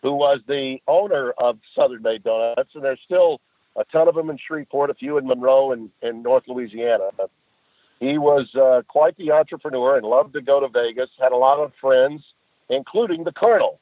who 0.02 0.12
was 0.12 0.40
the 0.46 0.80
owner 0.86 1.30
of 1.32 1.58
Southern 1.74 2.02
Maid 2.02 2.24
Donuts, 2.24 2.74
and 2.74 2.84
there's 2.84 3.00
still 3.04 3.40
a 3.76 3.84
ton 3.84 4.08
of 4.08 4.14
them 4.14 4.30
in 4.30 4.38
Shreveport, 4.38 4.90
a 4.90 4.94
few 4.94 5.18
in 5.18 5.26
Monroe 5.26 5.72
and 5.72 5.90
in 6.02 6.22
North 6.22 6.44
Louisiana. 6.48 7.10
He 8.00 8.18
was 8.18 8.54
uh, 8.54 8.82
quite 8.86 9.16
the 9.16 9.32
entrepreneur 9.32 9.96
and 9.96 10.06
loved 10.06 10.34
to 10.34 10.40
go 10.40 10.60
to 10.60 10.68
Vegas, 10.68 11.10
had 11.18 11.32
a 11.32 11.36
lot 11.36 11.58
of 11.58 11.72
friends, 11.80 12.22
including 12.68 13.24
the 13.24 13.32
Colonel. 13.32 13.80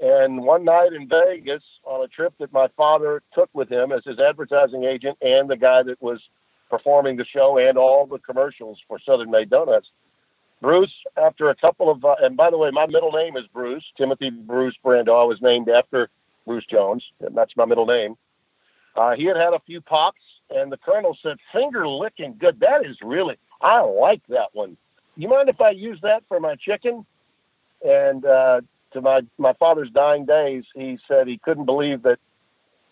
And 0.00 0.42
one 0.42 0.64
night 0.64 0.92
in 0.92 1.08
Vegas, 1.08 1.62
on 1.84 2.04
a 2.04 2.08
trip 2.08 2.34
that 2.38 2.52
my 2.52 2.68
father 2.76 3.22
took 3.34 3.50
with 3.52 3.70
him 3.70 3.90
as 3.90 4.04
his 4.04 4.18
advertising 4.18 4.84
agent 4.84 5.18
and 5.20 5.48
the 5.48 5.56
guy 5.56 5.82
that 5.82 6.00
was 6.00 6.20
performing 6.70 7.16
the 7.16 7.24
show 7.24 7.58
and 7.58 7.78
all 7.78 8.06
the 8.06 8.18
commercials 8.18 8.78
for 8.86 8.98
Southern 8.98 9.30
Maid 9.30 9.50
Donuts, 9.50 9.88
Bruce, 10.60 10.92
after 11.16 11.50
a 11.50 11.54
couple 11.54 11.90
of, 11.90 12.04
uh, 12.04 12.16
and 12.20 12.36
by 12.36 12.50
the 12.50 12.58
way, 12.58 12.70
my 12.70 12.86
middle 12.86 13.12
name 13.12 13.36
is 13.36 13.46
Bruce, 13.52 13.84
Timothy 13.96 14.30
Bruce 14.30 14.74
Brando. 14.84 15.20
I 15.20 15.24
was 15.24 15.40
named 15.40 15.68
after 15.68 16.10
Bruce 16.46 16.66
Jones, 16.66 17.04
and 17.20 17.36
that's 17.36 17.56
my 17.56 17.64
middle 17.64 17.86
name. 17.86 18.16
Uh, 18.96 19.14
he 19.14 19.24
had 19.24 19.36
had 19.36 19.52
a 19.52 19.60
few 19.60 19.80
pops, 19.80 20.20
and 20.50 20.72
the 20.72 20.76
colonel 20.76 21.16
said, 21.22 21.36
finger 21.52 21.86
licking 21.86 22.36
good. 22.38 22.58
That 22.60 22.84
is 22.84 22.96
really, 23.02 23.36
I 23.60 23.80
like 23.80 24.22
that 24.28 24.48
one. 24.52 24.76
You 25.16 25.28
mind 25.28 25.48
if 25.48 25.60
I 25.60 25.70
use 25.70 26.00
that 26.02 26.24
for 26.26 26.40
my 26.40 26.56
chicken? 26.56 27.06
And 27.86 28.24
uh, 28.24 28.62
to 28.92 29.00
my, 29.00 29.22
my 29.36 29.52
father's 29.52 29.90
dying 29.90 30.24
days, 30.24 30.64
he 30.74 30.98
said 31.06 31.28
he 31.28 31.38
couldn't 31.38 31.66
believe 31.66 32.02
that 32.02 32.18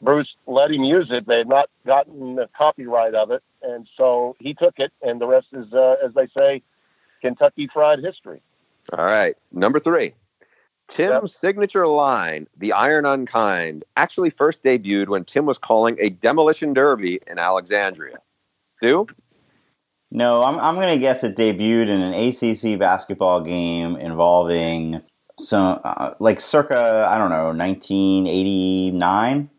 Bruce 0.01 0.33
let 0.47 0.71
him 0.71 0.85
use 0.85 1.09
it. 1.11 1.27
They 1.27 1.39
had 1.39 1.49
not 1.49 1.69
gotten 1.85 2.37
the 2.37 2.49
copyright 2.57 3.15
of 3.15 3.31
it. 3.31 3.43
And 3.67 3.89
so 3.97 4.37
he 4.39 4.55
took 4.55 4.79
it, 4.79 4.93
and 5.03 5.21
the 5.21 5.27
rest 5.27 5.49
is, 5.53 5.73
uh, 5.73 5.97
as 6.05 6.15
they 6.15 6.29
say, 6.29 6.63
Kentucky 7.21 7.69
Fried 7.73 7.99
history. 7.99 8.41
All 8.93 9.05
right. 9.05 9.37
Number 9.51 9.81
three. 9.81 10.15
Tim's 10.89 11.11
Yep. 11.11 11.29
signature 11.31 11.89
line, 11.89 12.47
the 12.57 12.73
Iron 12.73 13.07
Unkind, 13.07 13.85
actually 13.97 14.31
first 14.31 14.63
debuted 14.63 15.09
when 15.09 15.25
Tim 15.25 15.45
was 15.45 15.59
calling 15.59 15.97
a 15.99 16.11
demolition 16.11 16.73
derby 16.73 17.19
in 17.27 17.41
Alexandria. 17.41 18.19
Do? 18.81 19.09
No, 20.13 20.45
I'm, 20.45 20.57
I'm 20.61 20.77
going 20.77 20.95
to 20.95 21.01
guess 21.01 21.25
it 21.25 21.35
debuted 21.35 21.89
in 21.89 22.01
an 22.01 22.15
ACC 22.15 22.79
basketball 22.79 23.41
game 23.41 23.97
involving 23.97 25.03
some, 25.41 25.81
uh, 25.83 26.15
like 26.21 26.41
circa, 26.41 27.09
I 27.11 27.19
don't 27.19 27.31
know, 27.31 27.47
1989? 27.47 29.51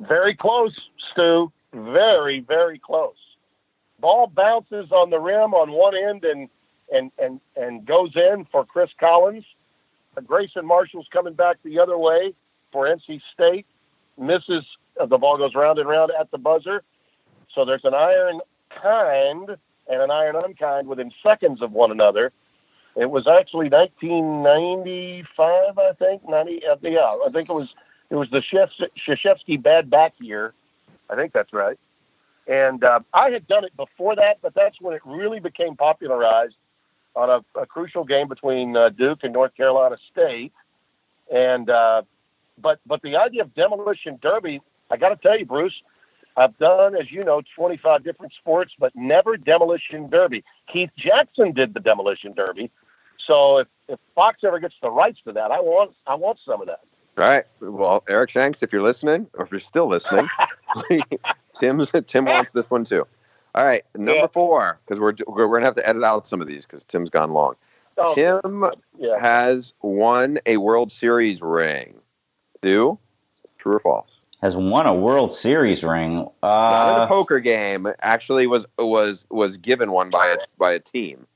Very 0.00 0.34
close, 0.34 0.76
Stu. 1.12 1.52
Very, 1.74 2.40
very 2.40 2.78
close. 2.78 3.16
Ball 3.98 4.28
bounces 4.28 4.92
on 4.92 5.10
the 5.10 5.18
rim 5.18 5.54
on 5.54 5.72
one 5.72 5.96
end 5.96 6.24
and 6.24 6.48
and 6.92 7.10
and 7.18 7.40
and 7.56 7.84
goes 7.84 8.14
in 8.14 8.46
for 8.50 8.64
Chris 8.64 8.90
Collins. 8.98 9.44
Uh, 10.16 10.20
Grayson 10.20 10.64
Marshall's 10.64 11.08
coming 11.12 11.34
back 11.34 11.56
the 11.64 11.80
other 11.80 11.98
way 11.98 12.34
for 12.70 12.86
NC 12.86 13.20
State. 13.32 13.66
Misses. 14.16 14.64
Uh, 14.98 15.06
the 15.06 15.18
ball 15.18 15.36
goes 15.36 15.54
round 15.54 15.80
and 15.80 15.88
round 15.88 16.12
at 16.18 16.30
the 16.30 16.38
buzzer. 16.38 16.84
So 17.52 17.64
there's 17.64 17.84
an 17.84 17.94
iron 17.94 18.40
kind 18.70 19.56
and 19.88 20.02
an 20.02 20.10
iron 20.10 20.36
unkind 20.36 20.86
within 20.86 21.12
seconds 21.22 21.62
of 21.62 21.72
one 21.72 21.90
another. 21.90 22.32
It 22.96 23.10
was 23.10 23.26
actually 23.26 23.70
1995, 23.70 25.78
I 25.78 25.92
think. 25.98 26.28
90, 26.28 26.66
uh, 26.66 26.76
yeah, 26.82 27.16
I 27.26 27.30
think 27.32 27.48
it 27.48 27.52
was 27.52 27.74
it 28.10 28.14
was 28.14 28.30
the 28.30 28.40
Krzyzewski 28.40 29.60
bad 29.60 29.90
back 29.90 30.14
year. 30.20 30.54
I 31.10 31.16
think 31.16 31.32
that's 31.32 31.52
right. 31.52 31.78
And 32.46 32.84
uh, 32.84 33.00
I 33.12 33.30
had 33.30 33.46
done 33.46 33.64
it 33.64 33.76
before 33.76 34.16
that, 34.16 34.38
but 34.42 34.54
that's 34.54 34.80
when 34.80 34.94
it 34.94 35.02
really 35.04 35.40
became 35.40 35.76
popularized 35.76 36.56
on 37.16 37.30
a, 37.30 37.60
a 37.60 37.66
crucial 37.66 38.04
game 38.04 38.28
between 38.28 38.76
uh, 38.76 38.90
Duke 38.90 39.20
and 39.22 39.32
North 39.32 39.56
Carolina 39.56 39.96
State. 40.12 40.52
And 41.32 41.70
uh, 41.70 42.02
but 42.58 42.80
but 42.86 43.02
the 43.02 43.16
idea 43.16 43.42
of 43.42 43.54
demolition 43.54 44.18
derby, 44.20 44.60
I 44.90 44.96
got 44.96 45.08
to 45.08 45.16
tell 45.16 45.38
you, 45.38 45.46
Bruce, 45.46 45.80
I've 46.36 46.56
done, 46.58 46.96
as 46.96 47.10
you 47.10 47.22
know, 47.22 47.42
25 47.56 48.04
different 48.04 48.32
sports, 48.34 48.72
but 48.78 48.94
never 48.94 49.36
demolition 49.36 50.10
derby. 50.10 50.44
Keith 50.70 50.90
Jackson 50.96 51.52
did 51.52 51.74
the 51.74 51.80
demolition 51.80 52.34
derby. 52.34 52.70
So 53.18 53.58
if, 53.58 53.68
if 53.88 53.98
Fox 54.14 54.40
ever 54.44 54.58
gets 54.58 54.74
the 54.82 54.90
rights 54.90 55.20
to 55.26 55.32
that, 55.32 55.50
I 55.50 55.60
want 55.60 55.92
I 56.06 56.14
want 56.14 56.38
some 56.44 56.60
of 56.60 56.66
that. 56.66 56.80
All 57.16 57.24
right. 57.24 57.44
Well, 57.60 58.02
Eric 58.08 58.30
Shanks, 58.30 58.62
if 58.62 58.72
you're 58.72 58.82
listening, 58.82 59.28
or 59.34 59.44
if 59.44 59.50
you're 59.52 59.60
still 59.60 59.86
listening, 59.86 60.28
Tim's 61.54 61.92
Tim 62.06 62.24
wants 62.24 62.50
this 62.52 62.70
one 62.70 62.84
too. 62.84 63.06
All 63.54 63.64
right, 63.64 63.84
number 63.94 64.14
Yeah. 64.14 64.26
four, 64.28 64.80
because 64.84 64.98
we're 65.00 65.14
we're 65.28 65.46
gonna 65.48 65.64
have 65.64 65.76
to 65.76 65.88
edit 65.88 66.02
out 66.02 66.26
some 66.26 66.40
of 66.40 66.46
these 66.48 66.66
because 66.66 66.82
Tim's 66.84 67.10
gone 67.10 67.30
long. 67.30 67.54
Oh, 67.96 68.14
Tim 68.14 68.64
yeah. 68.98 69.20
has 69.20 69.72
won 69.82 70.38
a 70.46 70.56
World 70.56 70.90
Series 70.90 71.40
ring. 71.40 71.94
Do 72.62 72.98
true 73.58 73.74
or 73.76 73.80
false? 73.80 74.08
Has 74.42 74.56
won 74.56 74.86
a 74.86 74.94
World 74.94 75.32
Series 75.32 75.84
ring. 75.84 76.16
Not 76.42 76.94
in 76.94 77.00
a 77.00 77.04
Uh, 77.04 77.06
poker 77.06 77.38
game. 77.40 77.86
Actually, 78.00 78.46
was 78.48 78.66
was 78.78 79.24
was 79.30 79.56
given 79.56 79.92
one 79.92 80.10
by 80.10 80.28
a 80.28 80.36
by 80.58 80.72
a 80.72 80.80
team. 80.80 81.26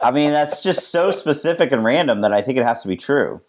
I 0.00 0.10
mean, 0.12 0.30
that's 0.32 0.62
just 0.62 0.90
so 0.90 1.10
specific 1.10 1.72
and 1.72 1.82
random 1.82 2.20
that 2.20 2.32
I 2.32 2.42
think 2.42 2.58
it 2.58 2.64
has 2.66 2.82
to 2.82 2.88
be 2.88 2.96
true. 2.96 3.40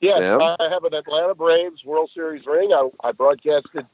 Yes, 0.00 0.20
Yeah. 0.22 0.38
I 0.60 0.68
have 0.70 0.84
an 0.84 0.94
Atlanta 0.94 1.34
Braves 1.34 1.84
World 1.84 2.08
Series 2.14 2.46
ring. 2.46 2.72
I, 2.72 2.88
I 3.02 3.12
broadcasted 3.12 3.84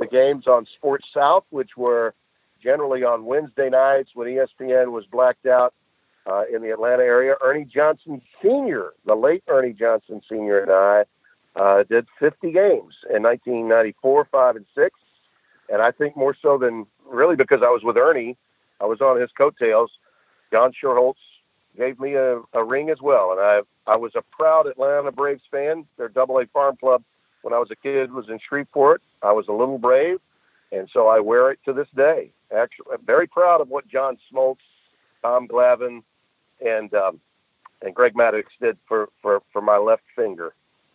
the 0.00 0.06
games 0.06 0.46
on 0.48 0.66
Sports 0.76 1.06
South, 1.14 1.44
which 1.50 1.76
were 1.76 2.14
generally 2.60 3.04
on 3.04 3.26
Wednesday 3.26 3.68
nights 3.70 4.10
when 4.14 4.26
ESPN 4.26 4.90
was 4.90 5.04
blacked 5.06 5.46
out 5.46 5.74
uh, 6.26 6.42
in 6.52 6.62
the 6.62 6.70
Atlanta 6.70 7.02
area. 7.02 7.36
Ernie 7.42 7.66
Johnson 7.66 8.20
Sr., 8.42 8.94
the 9.04 9.14
late 9.14 9.44
Ernie 9.46 9.74
Johnson 9.74 10.22
Sr., 10.28 10.60
and 10.60 10.72
I 10.72 11.04
uh, 11.54 11.84
did 11.84 12.06
50 12.18 12.50
games 12.50 12.94
in 13.14 13.22
1994, 13.22 14.28
5, 14.32 14.56
and 14.56 14.66
6. 14.74 15.00
And 15.68 15.82
I 15.82 15.92
think 15.92 16.16
more 16.16 16.34
so 16.40 16.58
than 16.58 16.86
really 17.06 17.36
because 17.36 17.60
I 17.62 17.68
was 17.68 17.82
with 17.84 17.96
Ernie, 17.96 18.36
I 18.80 18.86
was 18.86 19.00
on 19.00 19.20
his 19.20 19.30
coattails. 19.36 19.90
John 20.50 20.72
Schuerholz 20.72 21.14
gave 21.76 22.00
me 22.00 22.14
a, 22.14 22.40
a 22.54 22.64
ring 22.64 22.90
as 22.90 23.00
well. 23.00 23.32
And 23.32 23.40
I, 23.40 23.60
I 23.86 23.96
was 23.96 24.12
a 24.16 24.22
proud 24.22 24.66
Atlanta 24.66 25.12
Braves 25.12 25.42
fan. 25.50 25.86
Their 25.98 26.08
Double 26.08 26.38
A 26.38 26.46
Farm 26.46 26.76
Club 26.76 27.04
when 27.42 27.54
I 27.54 27.58
was 27.58 27.70
a 27.70 27.76
kid 27.76 28.12
was 28.12 28.28
in 28.28 28.38
Shreveport. 28.38 29.02
I 29.22 29.32
was 29.32 29.48
a 29.48 29.52
little 29.52 29.78
brave, 29.78 30.20
and 30.72 30.88
so 30.92 31.08
I 31.08 31.20
wear 31.20 31.50
it 31.50 31.58
to 31.64 31.72
this 31.72 31.88
day. 31.94 32.30
Actually, 32.54 32.94
I'm 32.94 33.04
very 33.04 33.26
proud 33.26 33.60
of 33.60 33.68
what 33.68 33.86
John 33.88 34.18
Smoltz, 34.32 34.58
Tom 35.22 35.46
Glavine, 35.46 36.02
and 36.64 36.92
um, 36.94 37.20
and 37.82 37.94
Greg 37.94 38.14
Maddux 38.14 38.44
did 38.60 38.76
for, 38.86 39.08
for, 39.22 39.42
for 39.52 39.62
my 39.62 39.78
left 39.78 40.02
finger. 40.14 40.52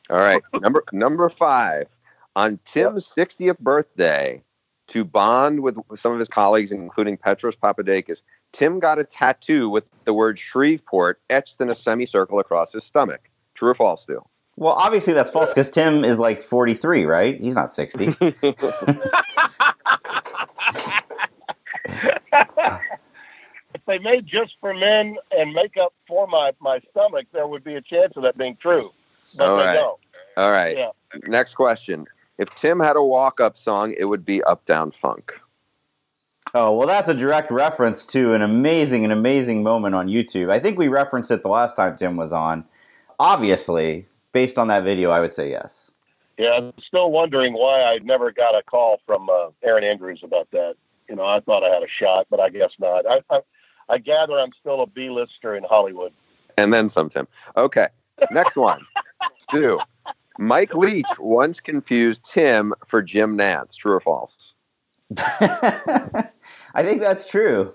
All 0.10 0.18
right, 0.18 0.42
number 0.54 0.84
number 0.92 1.30
five. 1.30 1.88
On 2.36 2.60
Tim's 2.66 3.08
60th 3.08 3.60
birthday, 3.60 4.42
to 4.88 5.04
bond 5.04 5.62
with 5.62 5.78
some 5.96 6.12
of 6.12 6.20
his 6.20 6.28
colleagues, 6.28 6.72
including 6.72 7.18
Petros 7.18 7.56
Papadakis, 7.56 8.22
Tim 8.52 8.80
got 8.80 9.00
a 9.00 9.04
tattoo 9.04 9.70
with 9.70 9.86
the 10.04 10.14
word 10.14 10.38
Shreveport 10.38 11.20
etched 11.30 11.60
in 11.60 11.70
a 11.70 11.76
semicircle 11.76 12.40
across 12.40 12.74
his 12.74 12.84
stomach. 12.84 13.30
True 13.56 13.70
or 13.70 13.76
false, 13.76 14.04
Stu? 14.04 14.24
Well, 14.58 14.74
obviously 14.74 15.14
that's 15.14 15.30
false 15.30 15.50
because 15.50 15.70
Tim 15.70 16.06
is 16.06 16.18
like 16.18 16.42
43, 16.44 17.06
right? 17.06 17.40
He's 17.40 17.56
not 17.56 17.74
60. 17.74 18.16
If 23.76 23.82
they 23.86 24.00
made 24.00 24.26
just 24.26 24.56
for 24.62 24.74
men 24.74 25.18
and 25.38 25.54
makeup 25.54 25.94
for 26.08 26.28
my, 26.28 26.54
my 26.60 26.80
stomach, 26.92 27.28
there 27.34 27.46
would 27.46 27.64
be 27.64 27.76
a 27.76 27.82
chance 27.82 28.14
of 28.16 28.24
that 28.24 28.38
being 28.38 28.58
true. 28.62 28.92
But 29.38 29.48
All 29.50 29.58
they 29.58 29.74
don't. 29.74 30.00
All 30.38 30.52
right. 30.52 30.78
Yeah. 30.78 30.90
Next 31.28 31.56
question. 31.56 32.06
If 32.38 32.54
Tim 32.56 32.80
had 32.80 32.96
a 32.96 33.04
walk-up 33.04 33.58
song, 33.58 33.94
it 33.98 34.06
would 34.06 34.26
be 34.26 34.42
Uptown 34.44 34.92
Funk. 34.92 35.34
Oh, 36.54 36.76
well, 36.76 36.88
that's 36.88 37.10
a 37.10 37.14
direct 37.14 37.52
reference 37.52 38.06
to 38.08 38.34
an 38.34 38.42
amazing, 38.42 39.04
an 39.04 39.12
amazing 39.12 39.62
moment 39.62 39.94
on 39.94 40.08
YouTube. 40.08 40.50
I 40.50 40.60
think 40.60 40.78
we 40.78 40.88
referenced 40.88 41.30
it 41.32 41.44
the 41.44 41.50
last 41.50 41.76
time 41.76 41.98
Tim 41.98 42.16
was 42.16 42.32
on. 42.32 42.66
Obviously, 43.20 44.08
based 44.36 44.58
on 44.58 44.68
that 44.68 44.84
video, 44.84 45.12
I 45.12 45.22
would 45.22 45.32
say 45.32 45.50
yes. 45.50 45.90
Yeah, 46.38 46.52
I'm 46.58 46.74
still 46.86 47.10
wondering 47.10 47.54
why 47.54 47.84
I 47.84 48.00
never 48.00 48.34
got 48.34 48.54
a 48.54 48.62
call 48.62 49.00
from 49.06 49.30
uh, 49.30 49.48
Erin 49.64 49.86
Andrews 49.86 50.20
about 50.24 50.52
that. 50.52 50.76
You 51.08 51.16
know, 51.16 51.24
I 51.24 51.40
thought 51.40 51.64
I 51.64 51.74
had 51.74 51.84
a 51.84 51.88
shot, 51.88 52.28
but 52.30 52.42
I 52.42 52.50
guess 52.50 52.72
not. 52.78 53.06
I, 53.10 53.22
I, 53.30 53.40
I 53.88 53.98
gather 53.98 54.38
I'm 54.38 54.52
still 54.60 54.82
a 54.82 54.88
B-lister 54.88 55.56
in 55.56 55.64
Hollywood. 55.64 56.12
And 56.58 56.74
then 56.74 56.90
some, 56.90 57.08
Tim. 57.08 57.30
Okay. 57.56 57.88
Next 58.30 58.58
one. 58.58 58.82
Stu. 59.38 59.80
Mike 60.38 60.76
Leach 60.76 61.08
once 61.18 61.62
confused 61.62 62.26
Tim 62.26 62.74
for 62.90 63.02
Jim 63.02 63.38
Nantz. 63.38 63.78
True 63.78 63.94
or 63.94 64.02
false? 64.02 64.54
I 65.18 66.30
think 66.82 67.00
that's 67.00 67.26
true. 67.26 67.74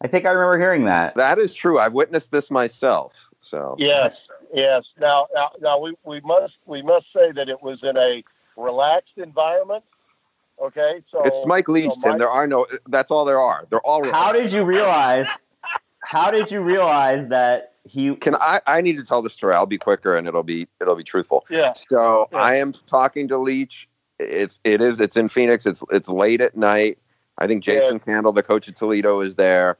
I 0.00 0.08
think 0.08 0.26
I 0.26 0.30
remember 0.30 0.58
hearing 0.58 0.86
that. 0.86 1.14
That 1.14 1.38
is 1.38 1.54
true. 1.54 1.78
I've 1.78 1.92
witnessed 1.92 2.32
this 2.32 2.50
myself. 2.50 3.12
So 3.40 3.76
Yes, 3.78 4.16
yes. 4.52 4.84
Now, 5.00 5.26
now, 5.34 5.50
now 5.60 5.78
we, 5.78 5.94
we 6.04 6.20
must 6.20 6.54
we 6.66 6.82
must 6.82 7.06
say 7.14 7.32
that 7.32 7.48
it 7.48 7.62
was 7.62 7.80
in 7.82 7.96
a 7.96 8.22
relaxed 8.56 9.16
environment. 9.16 9.84
Okay, 10.60 11.02
so 11.10 11.22
it's 11.24 11.46
Mike 11.46 11.68
Leach, 11.68 11.92
so 11.92 12.00
Tim. 12.00 12.10
Mike- 12.12 12.18
There 12.18 12.28
are 12.30 12.46
no. 12.46 12.66
That's 12.88 13.10
all 13.10 13.24
there 13.24 13.40
are. 13.40 13.66
They're 13.70 13.80
all. 13.86 14.04
How 14.10 14.32
did 14.32 14.52
you 14.52 14.64
realize? 14.64 15.26
How 16.02 16.30
did 16.30 16.50
you 16.50 16.60
realize 16.62 17.28
that 17.28 17.74
he? 17.84 18.14
Can 18.16 18.34
I? 18.36 18.60
I 18.66 18.80
need 18.80 18.96
to 18.96 19.04
tell 19.04 19.22
the 19.22 19.30
story. 19.30 19.54
I'll 19.54 19.66
be 19.66 19.78
quicker 19.78 20.16
and 20.16 20.26
it'll 20.26 20.42
be 20.42 20.66
it'll 20.80 20.96
be 20.96 21.04
truthful. 21.04 21.44
Yeah, 21.50 21.72
So 21.74 22.28
Yeah. 22.32 22.38
I 22.38 22.54
am 22.56 22.72
talking 22.72 23.28
to 23.28 23.38
Leach. 23.38 23.88
It's 24.18 24.58
it 24.64 24.80
is 24.80 24.98
it's 24.98 25.16
in 25.16 25.28
Phoenix. 25.28 25.64
It's 25.64 25.84
it's 25.92 26.08
late 26.08 26.40
at 26.40 26.56
night. 26.56 26.98
I 27.40 27.46
think 27.46 27.62
Jason 27.62 28.00
Candle, 28.00 28.32
the 28.32 28.42
coach 28.42 28.66
of 28.66 28.74
Toledo, 28.74 29.20
is 29.20 29.36
there. 29.36 29.78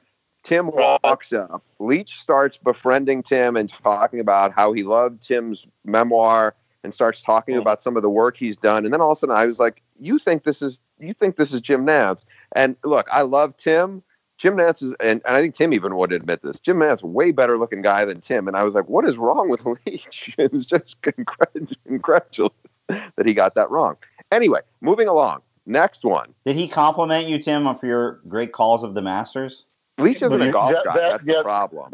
Tim 0.49 0.71
walks 0.73 1.33
up. 1.33 1.63
Leach 1.79 2.19
starts 2.19 2.57
befriending 2.57 3.23
Tim 3.23 3.55
and 3.57 3.69
talking 3.69 4.19
about 4.19 4.53
how 4.53 4.73
he 4.73 4.83
loved 4.83 5.23
Tim's 5.23 5.67
memoir 5.85 6.55
and 6.83 6.95
starts 6.95 7.21
talking 7.21 7.57
Mhm. 7.57 7.61
about 7.61 7.83
some 7.83 7.97
of 7.97 8.03
the 8.03 8.09
work 8.09 8.37
he's 8.37 8.57
done. 8.57 8.85
And 8.85 8.95
then 8.95 9.01
all 9.03 9.13
of 9.13 9.19
a 9.19 9.21
sudden, 9.21 9.37
I 9.37 9.45
was 9.47 9.59
like, 9.61 9.83
"You 10.01 10.19
think 10.19 10.45
this 10.45 10.63
is 10.63 10.81
you 10.99 11.13
think 11.13 11.37
this 11.37 11.53
is 11.53 11.61
Jim 11.61 11.85
Nantz?" 11.85 12.25
And 12.53 12.77
look, 12.83 13.07
I 13.13 13.23
love 13.23 13.57
Tim. 13.59 14.03
Jim 14.39 14.57
Nantz 14.57 14.83
is, 14.83 14.95
and, 15.01 15.21
and 15.27 15.37
I 15.37 15.41
think 15.41 15.55
Tim 15.55 15.73
even 15.75 15.97
would 15.97 16.13
admit 16.13 16.41
this. 16.43 16.59
Jim 16.61 16.79
Nantz, 16.79 17.03
way 17.03 17.31
better 17.33 17.59
looking 17.59 17.83
guy 17.83 18.05
than 18.05 18.21
Tim. 18.21 18.49
And 18.49 18.57
I 18.57 18.63
was 18.63 18.73
like, 18.75 18.89
"What 18.89 19.05
is 19.05 19.19
wrong 19.19 19.51
with 19.51 19.67
Leach?" 19.87 20.35
It 20.39 20.53
was 20.53 20.65
just 20.65 21.03
congrat- 21.03 21.77
congratulations 21.87 22.57
that 22.89 23.27
he 23.27 23.35
got 23.35 23.55
that 23.57 23.71
wrong. 23.71 23.97
Anyway, 24.33 24.61
moving 24.81 25.09
along. 25.09 25.41
Next 25.67 26.05
one. 26.05 26.33
Did 26.47 26.57
he 26.57 26.67
compliment 26.69 27.27
you, 27.27 27.39
Tim, 27.39 27.65
for 27.77 27.85
your 27.87 28.21
great 28.29 28.53
calls 28.53 28.83
of 28.83 28.95
the 28.95 29.03
Masters? 29.03 29.65
Leach 29.99 30.23
isn't 30.23 30.41
a 30.41 30.51
golf 30.51 30.73
that- 30.73 30.85
guy. 30.85 30.95
that- 30.95 31.11
That's 31.11 31.25
yeah, 31.25 31.35
the 31.39 31.43
problem. 31.43 31.91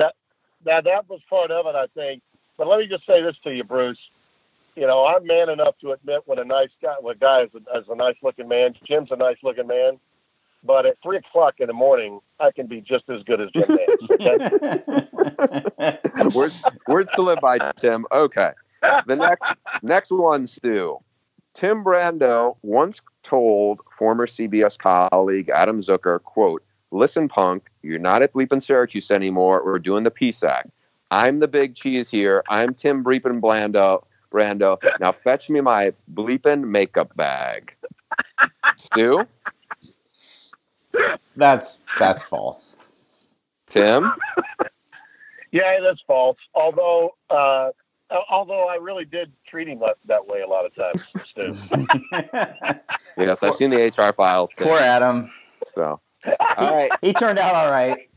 now 0.64 0.80
that 0.80 1.08
was 1.08 1.20
part 1.28 1.50
of 1.50 1.66
it, 1.66 1.74
I 1.74 1.86
think. 1.88 2.22
But 2.56 2.68
let 2.68 2.78
me 2.78 2.86
just 2.86 3.04
say 3.06 3.20
this 3.22 3.36
to 3.44 3.54
you, 3.54 3.64
Bruce. 3.64 3.98
You 4.76 4.86
know, 4.86 5.06
I'm 5.06 5.26
man 5.26 5.48
enough 5.48 5.74
to 5.82 5.92
admit 5.92 6.22
when 6.26 6.38
a 6.38 6.44
nice 6.44 6.70
guy, 6.82 6.94
when 7.00 7.14
a 7.16 7.18
guy 7.18 7.42
is 7.42 7.50
a, 7.54 7.78
is 7.78 7.84
a 7.88 7.94
nice 7.94 8.16
looking 8.22 8.48
man. 8.48 8.74
Jim's 8.84 9.10
a 9.12 9.16
nice 9.16 9.36
looking 9.42 9.66
man. 9.68 9.98
but 10.64 10.86
at 10.86 10.96
three 11.02 11.18
o'clock 11.18 11.56
in 11.60 11.66
the 11.68 11.72
morning, 11.74 12.20
I 12.40 12.50
can 12.50 12.66
be 12.66 12.80
just 12.80 13.08
as 13.10 13.22
good 13.22 13.40
as 13.40 13.50
Jim 13.52 13.64
Nantz. 13.68 15.08
Okay? 16.14 16.28
words, 16.34 16.60
words 16.88 17.10
to 17.14 17.22
live 17.22 17.40
by, 17.40 17.58
Tim. 17.76 18.06
Okay. 18.12 18.50
The 19.06 19.16
next 19.16 19.42
next 19.82 20.10
one, 20.10 20.46
Stu. 20.46 20.98
Tim 21.54 21.84
Brando 21.84 22.56
once 22.62 23.00
told 23.22 23.80
former 23.98 24.26
CBS 24.26 24.76
colleague 24.78 25.50
Adam 25.50 25.82
Zucker, 25.82 26.22
quote, 26.22 26.62
listen, 26.90 27.28
punk, 27.28 27.70
you're 27.84 27.98
not 27.98 28.22
at 28.22 28.32
Bleepin' 28.32 28.62
Syracuse 28.62 29.10
anymore. 29.10 29.62
We're 29.64 29.78
doing 29.78 30.04
the 30.04 30.10
PSAC. 30.10 30.70
I'm 31.10 31.38
the 31.38 31.48
big 31.48 31.74
cheese 31.74 32.08
here. 32.08 32.42
I'm 32.48 32.74
Tim 32.74 33.04
Bleepin' 33.04 33.40
Blando. 33.40 34.04
Brando. 34.32 34.78
Now 35.00 35.12
fetch 35.12 35.48
me 35.48 35.60
my 35.60 35.92
bleepin' 36.12 36.64
makeup 36.64 37.14
bag. 37.16 37.72
Stu? 38.76 39.24
That's 41.36 41.80
that's 41.98 42.22
false. 42.24 42.76
Tim? 43.68 44.12
yeah, 45.52 45.78
that's 45.80 46.00
false. 46.06 46.36
Although, 46.54 47.14
uh, 47.30 47.70
although 48.30 48.68
I 48.68 48.76
really 48.76 49.04
did 49.04 49.32
treat 49.46 49.68
him 49.68 49.80
that, 49.80 49.96
that 50.06 50.26
way 50.26 50.40
a 50.40 50.46
lot 50.46 50.64
of 50.66 50.74
times, 50.74 51.02
Stu. 51.30 52.80
Yes, 53.16 53.44
I've 53.44 53.54
seen 53.54 53.70
the 53.70 53.76
HR 53.76 54.12
files. 54.12 54.50
Tim, 54.56 54.66
Poor 54.66 54.78
Adam. 54.78 55.30
So, 55.76 56.00
all 56.56 56.74
right. 56.74 56.90
He 57.02 57.12
turned 57.12 57.38
out 57.38 57.54
all 57.54 57.70
right. 57.70 58.08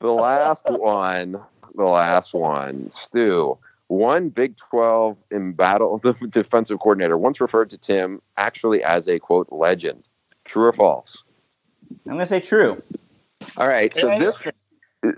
The 0.00 0.10
last 0.10 0.64
one, 0.68 1.40
the 1.74 1.84
last 1.84 2.32
one, 2.34 2.90
Stu. 2.90 3.58
One 3.88 4.28
Big 4.28 4.56
12 4.56 5.16
in 5.32 5.52
battle 5.52 5.98
the 6.02 6.12
defensive 6.28 6.78
coordinator 6.78 7.18
once 7.18 7.40
referred 7.40 7.70
to 7.70 7.78
Tim 7.78 8.22
actually 8.36 8.84
as 8.84 9.08
a 9.08 9.18
quote 9.18 9.48
legend. 9.50 10.04
True 10.44 10.66
or 10.66 10.72
false? 10.72 11.18
I'm 12.06 12.12
gonna 12.12 12.26
say 12.26 12.38
true. 12.40 12.80
All 13.56 13.66
right. 13.66 13.94
So 13.94 14.08
this, 14.16 14.42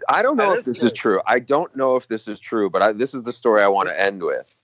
I 0.09 0.23
don't 0.23 0.37
know 0.37 0.51
That 0.51 0.61
if 0.61 0.61
is 0.61 0.65
this 0.65 0.83
is 0.83 0.93
true. 0.93 1.15
true. 1.17 1.23
I 1.27 1.39
don't 1.39 1.75
know 1.77 1.97
if 1.97 2.09
this 2.09 2.27
is 2.27 2.41
true, 2.41 2.71
but 2.71 2.81
I, 2.83 2.93
this 2.93 3.13
is 3.15 3.23
the 3.25 3.33
story 3.33 3.63
I 3.63 3.69
want 3.69 3.89
to 3.91 4.01
end 4.01 4.23
with. 4.23 4.55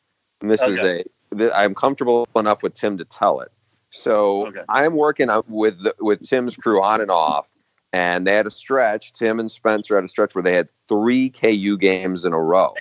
And 0.40 0.50
this 0.50 0.62
Okay. 0.62 0.72
is 0.72 1.04
a. 1.32 1.36
th- 1.36 1.50
I'm 1.54 1.74
comfortable 1.74 2.26
enough 2.34 2.62
with 2.62 2.74
Tim 2.74 2.96
to 2.98 3.04
tell 3.04 3.40
it. 3.40 3.52
So 3.90 4.46
Okay. 4.48 4.60
I'm 4.68 4.94
working 4.96 5.28
with 5.48 5.82
the, 5.82 5.94
with 6.00 6.26
Tim's 6.28 6.56
crew 6.56 6.82
on 6.82 7.00
and 7.00 7.10
off, 7.10 7.46
and 7.92 8.26
they 8.26 8.34
had 8.34 8.46
a 8.46 8.50
stretch. 8.50 9.12
Tim 9.12 9.40
and 9.40 9.50
Spencer 9.50 9.96
had 9.96 10.04
a 10.04 10.08
stretch 10.08 10.34
where 10.34 10.42
they 10.42 10.54
had 10.54 10.68
three 10.88 11.30
KU 11.30 11.76
games 11.78 12.24
in 12.24 12.32
a 12.32 12.40
row. 12.40 12.74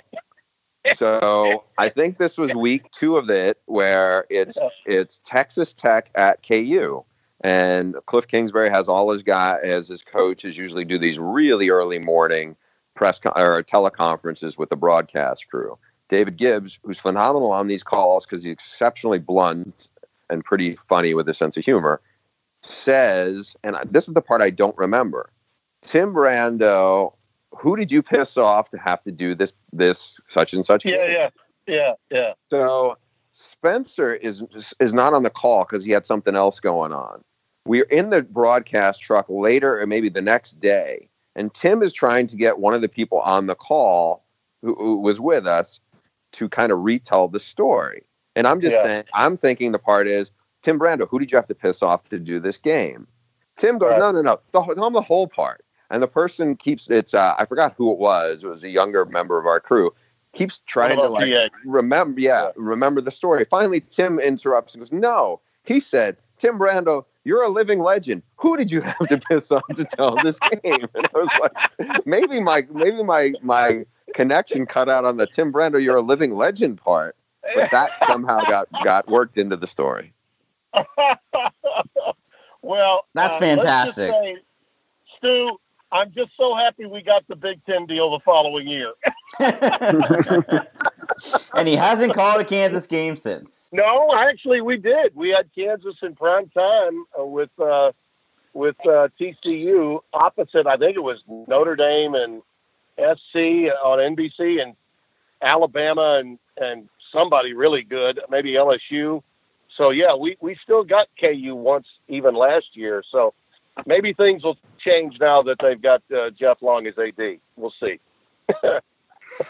So 0.94 1.64
I 1.76 1.88
think 1.90 2.16
this 2.18 2.38
was 2.38 2.54
week 2.54 2.90
two 2.92 3.16
of 3.16 3.28
it, 3.28 3.58
where 3.66 4.26
it's 4.30 4.56
it's 4.86 5.20
Texas 5.24 5.74
Tech 5.74 6.10
at 6.14 6.46
KU, 6.46 7.02
and 7.42 7.94
Cliff 8.06 8.26
Kingsbury 8.26 8.70
has 8.70 8.88
all 8.88 9.10
his 9.10 9.22
guy 9.22 9.58
as 9.62 9.88
his 9.88 10.02
coaches 10.02 10.56
usually 10.56 10.84
do 10.84 10.98
these 10.98 11.18
really 11.18 11.68
early 11.68 11.98
morning 11.98 12.56
press 12.94 13.18
con- 13.18 13.32
or 13.36 13.62
teleconferences 13.62 14.56
with 14.56 14.70
the 14.70 14.76
broadcast 14.76 15.46
crew. 15.50 15.78
David 16.08 16.38
Gibbs, 16.38 16.78
who's 16.82 16.98
phenomenal 16.98 17.52
on 17.52 17.66
these 17.66 17.82
calls 17.82 18.24
because 18.24 18.42
he's 18.42 18.52
exceptionally 18.52 19.18
blunt 19.18 19.74
and 20.30 20.44
pretty 20.44 20.78
funny 20.88 21.14
with 21.14 21.28
a 21.28 21.34
sense 21.34 21.56
of 21.56 21.64
humor, 21.64 22.00
says, 22.62 23.56
and 23.64 23.76
this 23.90 24.08
is 24.08 24.14
the 24.14 24.20
part 24.20 24.42
I 24.42 24.50
don't 24.50 24.76
remember. 24.76 25.30
Tim 25.82 26.12
Brando, 26.12 27.14
who 27.52 27.76
did 27.76 27.92
you 27.92 28.02
piss 28.02 28.36
off 28.36 28.70
to 28.70 28.78
have 28.78 29.02
to 29.04 29.12
do 29.12 29.34
this 29.34 29.52
this 29.72 30.16
such 30.28 30.52
and 30.52 30.64
such? 30.64 30.84
yeah, 30.84 30.96
game? 30.96 31.10
yeah, 31.12 31.28
yeah, 31.66 31.92
yeah. 32.10 32.32
So 32.50 32.96
Spencer 33.32 34.14
is 34.14 34.42
is 34.80 34.92
not 34.92 35.14
on 35.14 35.22
the 35.22 35.30
call 35.30 35.64
because 35.64 35.84
he 35.84 35.92
had 35.92 36.04
something 36.04 36.34
else 36.34 36.60
going 36.60 36.92
on. 36.92 37.22
We're 37.66 37.84
in 37.84 38.10
the 38.10 38.22
broadcast 38.22 39.02
truck 39.02 39.26
later, 39.28 39.80
or 39.80 39.86
maybe 39.86 40.08
the 40.08 40.22
next 40.22 40.58
day, 40.60 41.08
and 41.36 41.52
Tim 41.54 41.82
is 41.82 41.92
trying 41.92 42.26
to 42.28 42.36
get 42.36 42.58
one 42.58 42.74
of 42.74 42.80
the 42.80 42.88
people 42.88 43.20
on 43.20 43.46
the 43.46 43.54
call 43.54 44.24
who, 44.62 44.74
who 44.74 44.96
was 44.96 45.20
with 45.20 45.46
us 45.46 45.78
to 46.32 46.48
kind 46.48 46.72
of 46.72 46.80
retell 46.80 47.28
the 47.28 47.40
story. 47.40 48.02
And 48.38 48.46
I'm 48.46 48.60
just 48.60 48.74
Yeah. 48.76 48.82
saying, 48.82 49.04
I'm 49.12 49.36
thinking 49.36 49.72
the 49.72 49.78
part 49.80 50.06
is 50.08 50.30
Tim 50.62 50.78
Brando. 50.78 51.08
Who 51.08 51.18
did 51.18 51.30
you 51.32 51.36
have 51.36 51.48
to 51.48 51.54
piss 51.54 51.82
off 51.82 52.08
to 52.08 52.18
do 52.18 52.38
this 52.40 52.56
game? 52.56 53.06
Tim 53.58 53.78
goes, 53.78 53.90
Right. 53.90 53.98
no, 53.98 54.12
no, 54.12 54.22
no, 54.22 54.40
the, 54.52 54.74
tell 54.74 54.86
him 54.86 54.92
the 54.92 55.02
whole 55.02 55.26
part. 55.26 55.64
And 55.90 56.02
the 56.02 56.06
person 56.08 56.54
keeps 56.54 56.88
it's 56.88 57.14
uh, 57.14 57.34
I 57.38 57.46
forgot 57.46 57.74
who 57.76 57.90
it 57.92 57.98
was. 57.98 58.44
It 58.44 58.46
was 58.46 58.62
a 58.62 58.68
younger 58.68 59.04
member 59.04 59.38
of 59.38 59.46
our 59.46 59.58
crew. 59.60 59.92
Keeps 60.34 60.60
trying 60.66 60.96
to 60.96 61.02
What 61.10 61.12
like 61.12 61.50
remember 61.64 62.20
yeah, 62.20 62.44
Yeah. 62.44 62.50
remember 62.54 63.00
the 63.00 63.10
story 63.10 63.44
finally 63.46 63.80
tim 63.80 64.18
interrupts 64.20 64.74
and 64.74 64.82
goes 64.82 64.92
no 64.92 65.40
he 65.64 65.80
said 65.80 66.16
tim 66.38 66.58
brando 66.58 67.04
you're 67.24 67.42
a 67.42 67.48
living 67.48 67.80
legend 67.80 68.22
who 68.36 68.56
did 68.56 68.70
you 68.70 68.80
have 68.82 69.08
to 69.08 69.18
piss 69.28 69.50
off 69.50 69.64
to 69.74 69.84
tell 69.84 70.20
this 70.20 70.38
game 70.38 70.86
and 70.94 71.08
i 71.14 71.18
was 71.18 71.34
like 71.34 71.52
maybe 72.06 72.40
my 72.40 72.64
maybe 72.70 73.02
my 73.02 73.32
my 73.42 73.84
connection 74.14 74.66
cut 74.66 74.88
out 74.88 75.04
on 75.04 75.16
the 75.16 75.26
tim 75.26 75.50
brando 75.52 75.82
you're 75.82 75.96
a 75.96 76.02
living 76.02 76.36
legend 76.36 76.78
part 76.78 77.16
but 77.60 77.70
that 77.72 77.90
somehow 78.06 78.40
got 78.48 78.68
got 78.84 79.08
worked 79.08 79.38
into 79.38 79.56
the 79.56 79.66
story 79.66 80.12
well, 82.62 83.06
That's 83.14 83.34
uh, 83.34 83.38
fantastic. 83.38 84.10
Say, 84.10 84.36
Stu, 85.16 85.58
I'm 85.90 86.12
just 86.12 86.32
so 86.36 86.54
happy 86.54 86.86
we 86.86 87.02
got 87.02 87.26
the 87.28 87.36
Big 87.36 87.64
Ten 87.64 87.86
deal 87.86 88.10
the 88.10 88.20
following 88.20 88.68
year. 88.68 88.92
and 91.54 91.66
he 91.66 91.74
hasn't 91.76 92.14
called 92.14 92.40
a 92.40 92.44
Kansas 92.44 92.86
game 92.86 93.16
since. 93.16 93.68
No, 93.72 94.14
actually, 94.14 94.60
we 94.60 94.76
did. 94.76 95.14
We 95.14 95.30
had 95.30 95.48
Kansas 95.54 95.96
in 96.02 96.14
prime 96.14 96.50
time 96.50 97.04
uh, 97.18 97.24
with 97.24 97.50
uh, 97.58 97.92
with 98.52 98.76
uh, 98.86 99.08
TCU 99.18 100.00
opposite. 100.12 100.66
I 100.66 100.76
think 100.76 100.96
it 100.96 101.02
was 101.02 101.22
Notre 101.26 101.76
Dame 101.76 102.14
and 102.14 102.42
SC 102.98 103.72
on 103.82 103.98
NBC, 103.98 104.62
and 104.62 104.74
Alabama 105.40 106.18
and 106.20 106.38
and 106.60 106.88
somebody 107.12 107.54
really 107.54 107.82
good, 107.82 108.20
maybe 108.30 108.52
LSU. 108.52 109.22
So 109.76 109.90
yeah, 109.90 110.14
we 110.14 110.36
we 110.40 110.56
still 110.62 110.84
got 110.84 111.08
KU 111.20 111.54
once 111.54 111.86
even 112.08 112.34
last 112.34 112.74
year. 112.76 113.02
So 113.10 113.34
maybe 113.86 114.12
things 114.12 114.42
will 114.42 114.58
change 114.78 115.18
now 115.20 115.42
that 115.42 115.58
they've 115.60 115.80
got 115.80 116.02
uh, 116.14 116.30
Jeff 116.30 116.62
Long 116.62 116.86
as 116.86 116.94
AD. 116.98 117.38
We'll 117.56 117.74
see. 117.80 118.00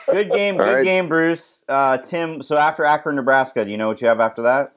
Good 0.06 0.30
game, 0.30 0.58
good 0.58 0.74
right. 0.74 0.84
game, 0.84 1.08
Bruce. 1.08 1.62
Uh, 1.68 1.96
Tim, 1.98 2.42
so 2.42 2.56
after 2.56 2.84
Akron, 2.84 3.16
Nebraska, 3.16 3.64
do 3.64 3.70
you 3.70 3.78
know 3.78 3.88
what 3.88 4.02
you 4.02 4.08
have 4.08 4.20
after 4.20 4.42
that? 4.42 4.74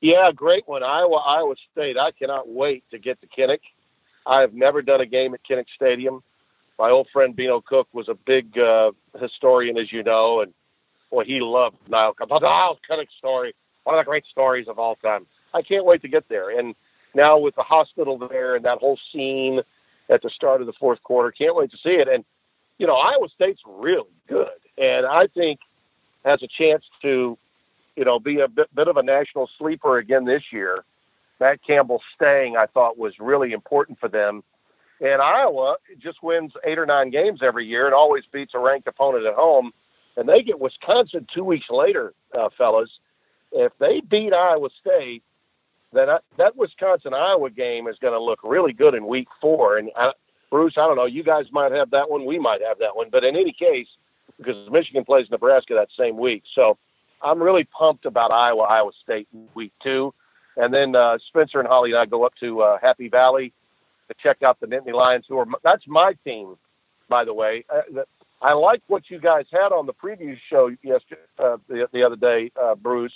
Yeah, 0.00 0.30
great 0.30 0.68
one. 0.68 0.82
Iowa, 0.82 1.16
Iowa 1.16 1.54
State. 1.72 1.98
I 1.98 2.10
cannot 2.10 2.48
wait 2.48 2.84
to 2.90 2.98
get 2.98 3.18
to 3.22 3.26
Kinnick. 3.26 3.60
I 4.26 4.40
have 4.40 4.52
never 4.52 4.82
done 4.82 5.00
a 5.00 5.06
game 5.06 5.32
at 5.34 5.40
Kinnick 5.48 5.66
Stadium. 5.74 6.22
My 6.78 6.90
old 6.90 7.08
friend 7.12 7.34
Bino 7.34 7.62
Cook 7.62 7.88
was 7.92 8.08
a 8.08 8.14
big 8.14 8.58
uh, 8.58 8.92
historian, 9.18 9.78
as 9.78 9.90
you 9.90 10.02
know, 10.02 10.42
and 10.42 10.52
boy, 11.16 11.24
he 11.24 11.40
loved 11.40 11.76
Nile. 11.88 12.14
The 12.18 12.38
Nile 12.38 12.78
Kinnick 12.88 13.08
story, 13.16 13.54
one 13.84 13.98
of 13.98 14.04
the 14.04 14.08
great 14.08 14.26
stories 14.26 14.68
of 14.68 14.78
all 14.78 14.96
time. 14.96 15.26
I 15.54 15.62
can't 15.62 15.84
wait 15.84 16.02
to 16.02 16.08
get 16.08 16.28
there. 16.28 16.50
And 16.50 16.74
now 17.14 17.38
with 17.38 17.54
the 17.54 17.62
hospital 17.62 18.18
there 18.18 18.56
and 18.56 18.64
that 18.64 18.78
whole 18.78 18.98
scene 19.12 19.62
at 20.08 20.22
the 20.22 20.30
start 20.30 20.60
of 20.60 20.66
the 20.66 20.72
fourth 20.72 21.02
quarter, 21.02 21.30
can't 21.30 21.56
wait 21.56 21.70
to 21.70 21.78
see 21.78 21.96
it. 21.96 22.08
And 22.08 22.24
you 22.78 22.86
know, 22.86 22.94
Iowa 22.94 23.28
State's 23.30 23.62
really 23.66 24.10
good, 24.28 24.48
and 24.76 25.06
I 25.06 25.28
think 25.28 25.60
has 26.24 26.42
a 26.42 26.48
chance 26.48 26.84
to 27.02 27.38
you 27.96 28.04
know, 28.04 28.20
be 28.20 28.40
a 28.40 28.48
bit, 28.48 28.72
bit 28.74 28.88
of 28.88 28.96
a 28.96 29.02
national 29.02 29.50
sleeper 29.58 29.96
again 29.98 30.24
this 30.24 30.52
year. 30.52 30.84
Matt 31.40 31.60
Campbell 31.66 32.02
staying, 32.14 32.56
I 32.56 32.66
thought, 32.66 32.98
was 32.98 33.18
really 33.18 33.52
important 33.52 33.98
for 33.98 34.08
them. 34.08 34.44
And 35.00 35.20
Iowa 35.20 35.76
just 35.98 36.22
wins 36.22 36.52
eight 36.64 36.78
or 36.78 36.86
nine 36.86 37.10
games 37.10 37.40
every 37.42 37.66
year 37.66 37.86
and 37.86 37.94
always 37.94 38.24
beats 38.30 38.54
a 38.54 38.58
ranked 38.58 38.86
opponent 38.86 39.26
at 39.26 39.34
home. 39.34 39.72
And 40.16 40.28
they 40.28 40.42
get 40.42 40.58
Wisconsin 40.58 41.26
two 41.32 41.44
weeks 41.44 41.68
later, 41.70 42.14
uh, 42.36 42.48
fellas. 42.56 42.90
If 43.52 43.72
they 43.78 44.00
beat 44.00 44.32
Iowa 44.32 44.68
State, 44.80 45.22
then 45.92 46.10
I, 46.10 46.18
that 46.36 46.56
Wisconsin 46.56 47.14
Iowa 47.14 47.50
game 47.50 47.86
is 47.86 47.96
going 47.98 48.14
to 48.14 48.20
look 48.20 48.40
really 48.42 48.72
good 48.72 48.94
in 48.94 49.06
week 49.06 49.28
four. 49.40 49.76
And 49.76 49.90
I, 49.96 50.12
Bruce, 50.50 50.74
I 50.76 50.86
don't 50.86 50.96
know, 50.96 51.06
you 51.06 51.22
guys 51.22 51.46
might 51.52 51.72
have 51.72 51.90
that 51.90 52.10
one, 52.10 52.24
we 52.24 52.38
might 52.38 52.62
have 52.62 52.78
that 52.78 52.96
one. 52.96 53.08
But 53.10 53.24
in 53.24 53.36
any 53.36 53.52
case, 53.52 53.88
because 54.38 54.68
Michigan 54.70 55.04
plays 55.04 55.30
Nebraska 55.30 55.74
that 55.74 55.88
same 55.98 56.16
week. 56.16 56.42
So 56.54 56.76
I'm 57.22 57.42
really 57.42 57.64
pumped 57.64 58.06
about 58.06 58.32
Iowa, 58.32 58.62
Iowa 58.62 58.92
State 59.02 59.28
in 59.32 59.48
week 59.54 59.72
two. 59.82 60.12
And 60.56 60.72
then 60.72 60.96
uh, 60.96 61.18
Spencer 61.28 61.58
and 61.58 61.68
Holly 61.68 61.90
and 61.90 61.98
I 61.98 62.06
go 62.06 62.24
up 62.24 62.34
to 62.40 62.62
uh, 62.62 62.78
Happy 62.80 63.08
Valley 63.08 63.52
to 64.08 64.14
check 64.22 64.42
out 64.42 64.58
the 64.60 64.66
Nittany 64.66 64.92
Lions, 64.92 65.26
who 65.28 65.38
are 65.38 65.46
that's 65.62 65.86
my 65.86 66.14
team, 66.24 66.56
by 67.08 67.24
the 67.24 67.34
way. 67.34 67.64
Uh, 67.68 68.02
I 68.42 68.52
like 68.52 68.82
what 68.86 69.10
you 69.10 69.18
guys 69.18 69.46
had 69.50 69.72
on 69.72 69.86
the 69.86 69.94
preview 69.94 70.38
show 70.48 70.70
yesterday, 70.82 71.20
uh, 71.38 71.56
the, 71.68 71.88
the 71.92 72.04
other 72.04 72.16
day, 72.16 72.52
uh, 72.60 72.74
Bruce. 72.74 73.14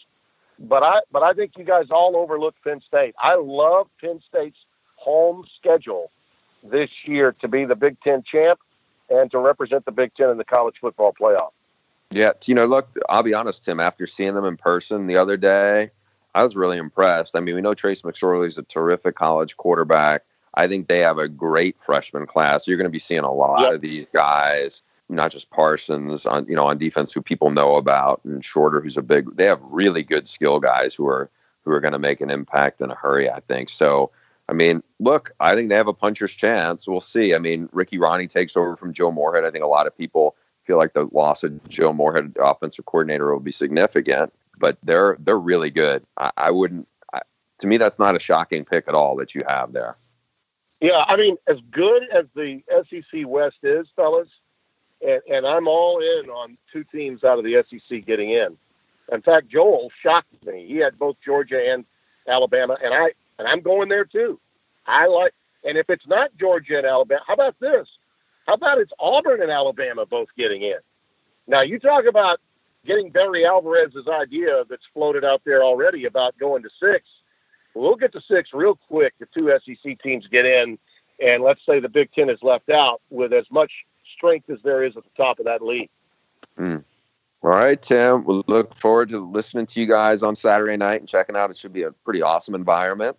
But 0.58 0.82
I 0.82 1.00
but 1.10 1.22
I 1.22 1.32
think 1.32 1.52
you 1.56 1.64
guys 1.64 1.86
all 1.90 2.16
overlooked 2.16 2.62
Penn 2.62 2.82
State. 2.86 3.14
I 3.18 3.36
love 3.36 3.88
Penn 4.00 4.20
State's 4.28 4.58
home 4.96 5.44
schedule 5.58 6.10
this 6.62 6.90
year 7.04 7.32
to 7.40 7.48
be 7.48 7.64
the 7.64 7.76
Big 7.76 7.98
Ten 8.00 8.22
champ 8.22 8.60
and 9.08 9.30
to 9.30 9.38
represent 9.38 9.84
the 9.86 9.92
Big 9.92 10.14
Ten 10.14 10.28
in 10.30 10.36
the 10.36 10.44
college 10.44 10.76
football 10.80 11.14
playoff. 11.18 11.50
Yeah, 12.10 12.32
you 12.44 12.54
know, 12.54 12.66
look, 12.66 12.88
I'll 13.08 13.22
be 13.22 13.34
honest, 13.34 13.64
Tim. 13.64 13.80
After 13.80 14.06
seeing 14.06 14.34
them 14.34 14.44
in 14.44 14.56
person 14.56 15.06
the 15.06 15.16
other 15.16 15.36
day, 15.36 15.90
I 16.34 16.44
was 16.44 16.56
really 16.56 16.76
impressed. 16.76 17.36
I 17.36 17.40
mean, 17.40 17.54
we 17.54 17.60
know 17.60 17.74
Trace 17.74 18.02
McSorley 18.02 18.48
is 18.48 18.58
a 18.58 18.62
terrific 18.62 19.14
college 19.14 19.56
quarterback. 19.56 20.24
I 20.54 20.66
think 20.66 20.88
they 20.88 20.98
have 20.98 21.18
a 21.18 21.28
great 21.28 21.76
freshman 21.84 22.26
class. 22.26 22.66
You're 22.66 22.76
going 22.76 22.86
to 22.86 22.90
be 22.90 22.98
seeing 22.98 23.20
a 23.20 23.32
lot 23.32 23.60
yep. 23.60 23.74
of 23.74 23.80
these 23.80 24.08
guys, 24.10 24.82
not 25.10 25.32
just 25.32 25.50
Parsons 25.50 26.26
on 26.26 26.46
you 26.46 26.56
know 26.56 26.66
on 26.66 26.78
defense 26.78 27.12
who 27.12 27.22
people 27.22 27.50
know 27.50 27.76
about, 27.76 28.20
and 28.24 28.44
Shorter 28.44 28.80
who's 28.80 28.96
a 28.96 29.02
big. 29.02 29.36
They 29.36 29.44
have 29.44 29.60
really 29.62 30.02
good 30.02 30.28
skill 30.28 30.60
guys 30.60 30.94
who 30.94 31.06
are 31.06 31.30
who 31.64 31.72
are 31.72 31.80
going 31.80 31.92
to 31.92 31.98
make 31.98 32.20
an 32.20 32.30
impact 32.30 32.80
in 32.80 32.90
a 32.90 32.94
hurry. 32.94 33.28
I 33.28 33.40
think 33.40 33.70
so. 33.70 34.10
I 34.48 34.52
mean, 34.52 34.82
look, 34.98 35.32
I 35.38 35.54
think 35.54 35.68
they 35.68 35.76
have 35.76 35.86
a 35.86 35.92
puncher's 35.92 36.32
chance. 36.32 36.88
We'll 36.88 37.00
see. 37.00 37.34
I 37.34 37.38
mean, 37.38 37.68
Ricky 37.72 37.98
Rahne 37.98 38.28
takes 38.28 38.56
over 38.56 38.76
from 38.76 38.92
Joe 38.92 39.12
Moorhead. 39.12 39.44
I 39.44 39.50
think 39.50 39.62
a 39.62 39.68
lot 39.68 39.86
of 39.86 39.96
people 39.96 40.34
feel 40.64 40.76
like 40.76 40.92
the 40.92 41.08
loss 41.12 41.44
of 41.44 41.68
Joe 41.68 41.92
Moorhead, 41.92 42.36
offensive 42.40 42.84
coordinator, 42.84 43.32
will 43.32 43.40
be 43.40 43.52
significant, 43.52 44.32
but 44.58 44.76
they're 44.82 45.16
they're 45.20 45.38
really 45.38 45.70
good. 45.70 46.04
I, 46.16 46.30
I 46.36 46.50
wouldn't. 46.50 46.88
I, 47.12 47.20
to 47.60 47.66
me, 47.66 47.76
that's 47.76 47.98
not 47.98 48.16
a 48.16 48.20
shocking 48.20 48.64
pick 48.64 48.88
at 48.88 48.94
all 48.94 49.16
that 49.16 49.34
you 49.34 49.42
have 49.46 49.72
there. 49.72 49.96
Yeah, 50.80 51.04
I 51.06 51.16
mean, 51.16 51.36
as 51.46 51.58
good 51.70 52.04
as 52.10 52.24
the 52.34 52.62
SEC 52.68 53.26
West 53.26 53.58
is, 53.62 53.86
fellas, 53.94 54.28
and, 55.06 55.20
and 55.30 55.46
I'm 55.46 55.68
all 55.68 56.00
in 56.00 56.30
on 56.30 56.56
two 56.72 56.84
teams 56.84 57.24
out 57.24 57.38
of 57.38 57.44
the 57.44 57.64
SEC 57.68 58.04
getting 58.06 58.30
in. 58.30 58.56
In 59.12 59.22
fact, 59.22 59.48
Joel 59.48 59.90
shocked 60.02 60.46
me. 60.46 60.66
He 60.66 60.76
had 60.76 60.98
both 60.98 61.16
Georgia 61.24 61.72
and 61.72 61.84
Alabama, 62.28 62.76
and 62.82 62.94
I 62.94 63.12
and 63.38 63.48
I'm 63.48 63.60
going 63.60 63.88
there 63.88 64.04
too. 64.04 64.38
I 64.86 65.06
like, 65.06 65.34
and 65.64 65.76
if 65.76 65.90
it's 65.90 66.06
not 66.06 66.30
Georgia 66.38 66.78
and 66.78 66.86
Alabama, 66.86 67.22
how 67.26 67.34
about 67.34 67.56
this? 67.60 67.88
How 68.46 68.54
about 68.54 68.78
it's 68.78 68.92
Auburn 68.98 69.42
and 69.42 69.50
Alabama 69.50 70.06
both 70.06 70.28
getting 70.36 70.62
in? 70.62 70.78
Now 71.46 71.62
you 71.62 71.78
talk 71.78 72.04
about 72.06 72.40
getting 72.86 73.10
Barry 73.10 73.44
Alvarez's 73.44 74.08
idea 74.08 74.64
that's 74.68 74.84
floated 74.94 75.24
out 75.24 75.42
there 75.44 75.62
already 75.62 76.06
about 76.06 76.38
going 76.38 76.62
to 76.62 76.70
six 76.80 77.04
We'll 77.74 77.96
get 77.96 78.12
to 78.12 78.20
six 78.20 78.50
real 78.52 78.74
quick. 78.74 79.14
The 79.18 79.26
two 79.38 79.56
SEC 79.64 80.00
teams 80.02 80.26
get 80.26 80.44
in, 80.44 80.78
and 81.24 81.42
let's 81.42 81.64
say 81.64 81.80
the 81.80 81.88
Big 81.88 82.12
Ten 82.12 82.28
is 82.28 82.42
left 82.42 82.70
out 82.70 83.00
with 83.10 83.32
as 83.32 83.46
much 83.50 83.70
strength 84.20 84.50
as 84.50 84.58
there 84.62 84.84
is 84.84 84.96
at 84.96 85.04
the 85.04 85.10
top 85.16 85.38
of 85.38 85.46
that 85.46 85.62
league. 85.62 85.88
Mm. 86.58 86.84
All 87.42 87.50
right, 87.50 87.80
Tim. 87.80 88.24
We'll 88.24 88.44
look 88.46 88.74
forward 88.74 89.08
to 89.10 89.18
listening 89.18 89.64
to 89.66 89.80
you 89.80 89.86
guys 89.86 90.22
on 90.22 90.36
Saturday 90.36 90.76
night 90.76 91.00
and 91.00 91.08
checking 91.08 91.36
out. 91.36 91.50
It 91.50 91.56
should 91.56 91.72
be 91.72 91.84
a 91.84 91.90
pretty 91.90 92.20
awesome 92.20 92.54
environment. 92.54 93.16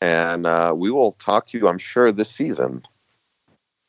And 0.00 0.44
uh, 0.46 0.72
we 0.74 0.90
will 0.90 1.12
talk 1.12 1.46
to 1.48 1.58
you, 1.58 1.68
I'm 1.68 1.78
sure, 1.78 2.10
this 2.10 2.30
season. 2.30 2.82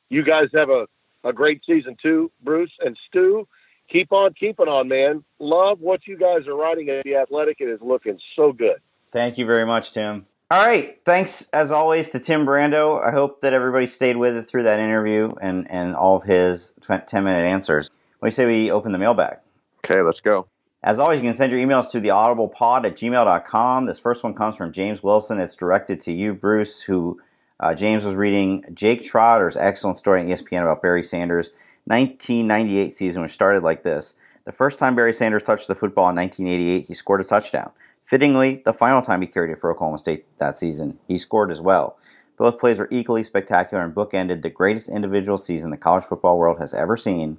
You 0.09 0.23
guys 0.23 0.49
have 0.53 0.69
a, 0.69 0.87
a 1.23 1.33
great 1.33 1.65
season 1.65 1.97
too, 1.99 2.31
Bruce 2.43 2.73
and 2.85 2.97
Stu. 3.07 3.47
Keep 3.89 4.11
on 4.11 4.33
keeping 4.33 4.67
on, 4.67 4.87
man. 4.87 5.23
Love 5.39 5.79
what 5.79 6.05
you 6.05 6.17
guys 6.17 6.47
are 6.47 6.55
writing 6.55 6.89
at 6.89 7.03
The 7.03 7.15
Athletic. 7.15 7.57
It 7.59 7.69
is 7.69 7.81
looking 7.81 8.19
so 8.35 8.53
good. 8.53 8.77
Thank 9.11 9.37
you 9.37 9.45
very 9.45 9.65
much, 9.65 9.93
Tim. 9.93 10.27
All 10.51 10.67
right. 10.67 10.99
Thanks, 11.05 11.47
as 11.53 11.71
always, 11.71 12.09
to 12.09 12.19
Tim 12.19 12.45
Brando. 12.45 13.01
I 13.01 13.11
hope 13.11 13.39
that 13.39 13.53
everybody 13.53 13.87
stayed 13.87 14.17
with 14.17 14.35
it 14.35 14.49
through 14.49 14.63
that 14.63 14.81
interview 14.81 15.31
and, 15.41 15.65
and 15.71 15.95
all 15.95 16.17
of 16.17 16.23
his 16.23 16.73
10 16.81 17.23
minute 17.23 17.45
answers. 17.45 17.89
What 18.19 18.27
do 18.27 18.27
you 18.27 18.35
say 18.35 18.45
we 18.45 18.69
open 18.69 18.91
the 18.91 18.97
mailbag? 18.97 19.37
Okay, 19.77 20.01
let's 20.01 20.19
go. 20.19 20.47
As 20.83 20.99
always, 20.99 21.21
you 21.21 21.23
can 21.23 21.33
send 21.33 21.53
your 21.53 21.61
emails 21.61 21.89
to 21.91 22.01
theaudiblepod 22.01 22.85
at 22.85 22.97
gmail.com. 22.97 23.85
This 23.85 23.97
first 23.97 24.23
one 24.23 24.33
comes 24.33 24.57
from 24.57 24.73
James 24.73 25.01
Wilson. 25.01 25.39
It's 25.39 25.55
directed 25.55 26.01
to 26.01 26.11
you, 26.11 26.33
Bruce, 26.33 26.81
who 26.81 27.21
uh, 27.61 27.73
James 27.73 28.03
was 28.03 28.15
reading 28.15 28.65
Jake 28.73 29.05
Trotter's 29.05 29.55
excellent 29.55 29.95
story 29.95 30.19
on 30.19 30.27
ESPN 30.27 30.63
about 30.63 30.81
Barry 30.81 31.01
Sanders' 31.01 31.51
1998 31.85 32.93
season, 32.93 33.21
which 33.21 33.31
started 33.31 33.63
like 33.63 33.83
this. 33.83 34.15
The 34.43 34.51
first 34.51 34.77
time 34.77 34.97
Barry 34.97 35.13
Sanders 35.13 35.43
touched 35.43 35.69
the 35.69 35.75
football 35.75 36.09
in 36.09 36.15
1988, 36.17 36.87
he 36.87 36.93
scored 36.93 37.21
a 37.21 37.23
touchdown. 37.23 37.71
Fittingly, 38.11 38.61
the 38.65 38.73
final 38.73 39.01
time 39.01 39.21
he 39.21 39.27
carried 39.27 39.51
it 39.51 39.61
for 39.61 39.71
Oklahoma 39.71 39.97
State 39.97 40.25
that 40.37 40.57
season, 40.57 40.99
he 41.07 41.17
scored 41.17 41.49
as 41.49 41.61
well. 41.61 41.97
Both 42.35 42.59
plays 42.59 42.77
were 42.77 42.89
equally 42.91 43.23
spectacular 43.23 43.81
and 43.85 43.95
bookended 43.95 44.41
the 44.41 44.49
greatest 44.49 44.89
individual 44.89 45.37
season 45.37 45.71
the 45.71 45.77
college 45.77 46.03
football 46.03 46.37
world 46.37 46.59
has 46.59 46.73
ever 46.73 46.97
seen. 46.97 47.37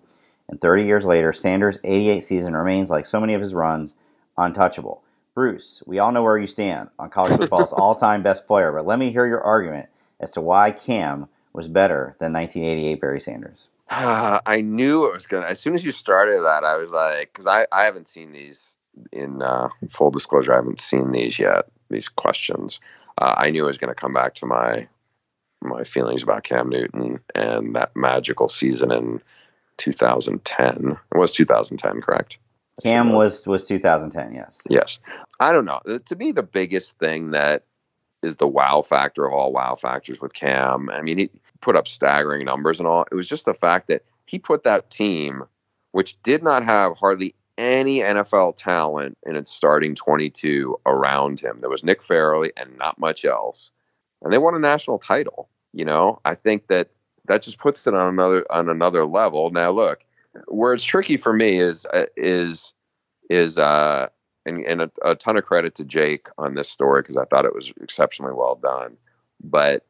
And 0.49 0.59
30 0.63 0.85
years 0.85 1.05
later, 1.05 1.31
Sanders' 1.35 1.79
88 1.85 2.25
season 2.25 2.57
remains, 2.57 2.89
like 2.89 3.05
so 3.05 3.21
many 3.21 3.35
of 3.35 3.43
his 3.43 3.53
runs, 3.53 3.97
untouchable. 4.39 5.03
Bruce, 5.35 5.83
we 5.85 5.99
all 5.99 6.11
know 6.11 6.23
where 6.23 6.39
you 6.39 6.47
stand 6.47 6.89
on 6.99 7.11
college 7.11 7.39
football's 7.39 7.73
all 7.75 7.95
time 7.95 8.23
best 8.23 8.47
player, 8.47 8.73
but 8.73 8.87
let 8.87 8.99
me 8.99 9.13
hear 9.13 9.27
your 9.27 9.43
argument 9.43 9.91
as 10.21 10.31
to 10.31 10.41
why 10.41 10.71
Cam 10.71 11.29
was 11.53 11.69
better 11.69 12.17
than 12.19 12.33
1988 12.33 12.99
Barry 12.99 13.21
Sanders. 13.21 13.69
Uh, 13.91 14.41
I 14.47 14.63
knew 14.63 15.05
it 15.05 15.13
was 15.13 15.27
going 15.27 15.43
to. 15.43 15.51
As 15.51 15.61
soon 15.61 15.75
as 15.75 15.85
you 15.85 15.93
started 15.93 16.41
that, 16.45 16.65
I 16.65 16.79
was 16.79 16.93
like, 16.93 17.31
because 17.31 17.47
I, 17.47 17.67
I 17.71 17.85
haven't 17.85 18.09
seen 18.09 18.33
these 18.33 18.77
in 19.13 19.43
uh, 19.43 19.69
full 19.91 20.11
disclosure, 20.11 20.53
I 20.53 20.57
haven't 20.57 20.81
seen 20.81 21.13
these 21.13 21.39
yet. 21.39 21.67
These 21.91 22.09
questions, 22.09 22.81
uh, 23.19 23.35
I 23.37 23.51
knew 23.51 23.65
I 23.65 23.69
was 23.69 23.79
going 23.79 23.95
to 23.95 24.01
come 24.01 24.13
back 24.13 24.35
to 24.37 24.47
my 24.47 24.89
my 25.61 25.85
feelings 25.85 26.25
about 26.25 26.43
Cam 26.43 26.71
Newton 26.71 27.21
and 27.37 27.77
that 27.77 27.95
magical 27.95 28.49
season 28.49 28.91
in 28.91 29.23
2010. 29.77 30.99
It 31.15 31.19
was 31.19 31.31
2010, 31.31 32.01
correct? 32.01 32.39
Cam 32.83 33.13
was 33.13 33.47
was 33.47 33.67
2010. 33.67 34.35
Yes. 34.35 34.59
Yes. 34.69 34.99
I 35.39 35.53
don't 35.53 35.65
know. 35.65 35.81
To 36.07 36.17
me, 36.17 36.33
the 36.33 36.43
biggest 36.43 36.99
thing 36.99 37.31
that 37.31 37.65
is 38.23 38.37
the 38.37 38.47
wow 38.47 38.83
factor 38.83 39.27
of 39.27 39.33
all 39.33 39.53
wow 39.53 39.75
factors 39.75 40.21
with 40.21 40.33
Cam. 40.33 40.89
I 40.91 41.03
mean, 41.03 41.19
he 41.19 41.31
put 41.61 41.77
up 41.77 41.89
staggering 41.89 42.45
numbers 42.45 42.79
and 42.81 42.87
all. 42.87 43.05
It 43.11 43.15
was 43.15 43.29
just 43.29 43.45
the 43.45 43.55
fact 43.55 43.89
that 43.89 44.05
he 44.27 44.39
put 44.39 44.65
that 44.65 44.91
team, 44.91 45.45
which 45.91 46.21
did 46.23 46.43
not 46.43 46.65
have 46.65 46.97
hardly 46.97 47.35
any 47.59 48.01
NFL 48.01 48.57
talent 48.57 49.19
in 49.25 49.37
its 49.37 49.53
starting 49.53 49.95
22 49.95 50.81
around 50.87 51.41
him. 51.41 51.59
There 51.61 51.71
was 51.71 51.85
Nick 51.85 52.03
Fairley 52.03 52.53
and 52.57 52.79
not 52.79 52.99
much 52.99 53.25
else. 53.25 53.71
And 54.23 54.33
they 54.33 54.39
won 54.39 54.55
a 54.55 54.59
national 54.59 54.99
title. 54.99 55.49
You 55.73 55.85
know, 55.85 56.21
I 56.25 56.35
think 56.35 56.69
that 56.69 56.91
that 57.27 57.43
just 57.43 57.59
puts 57.59 57.87
it 57.87 57.95
on 57.95 58.09
another 58.09 58.45
on 58.51 58.69
another 58.69 59.07
level. 59.07 59.51
Now, 59.51 59.71
look, 59.71 60.05
where 60.49 60.75
it's 60.75 60.85
tricky 60.85 61.17
for 61.17 61.33
me 61.33 61.59
is 61.59 61.87
uh, 61.87 62.07
is 62.17 62.75
is 63.31 63.59
uh 63.59 64.09
and, 64.45 64.65
and 64.67 64.83
a, 64.83 64.91
a 65.05 65.15
ton 65.15 65.37
of 65.37 65.45
credit 65.45 65.77
to 65.77 65.85
Jake 65.85 66.29
on 66.37 66.55
this 66.55 66.69
story 66.69 67.03
because 67.03 67.17
I 67.17 67.25
thought 67.25 67.45
it 67.45 67.55
was 67.55 67.73
exceptionally 67.81 68.35
well 68.35 68.59
done. 68.61 68.97
But 69.43 69.87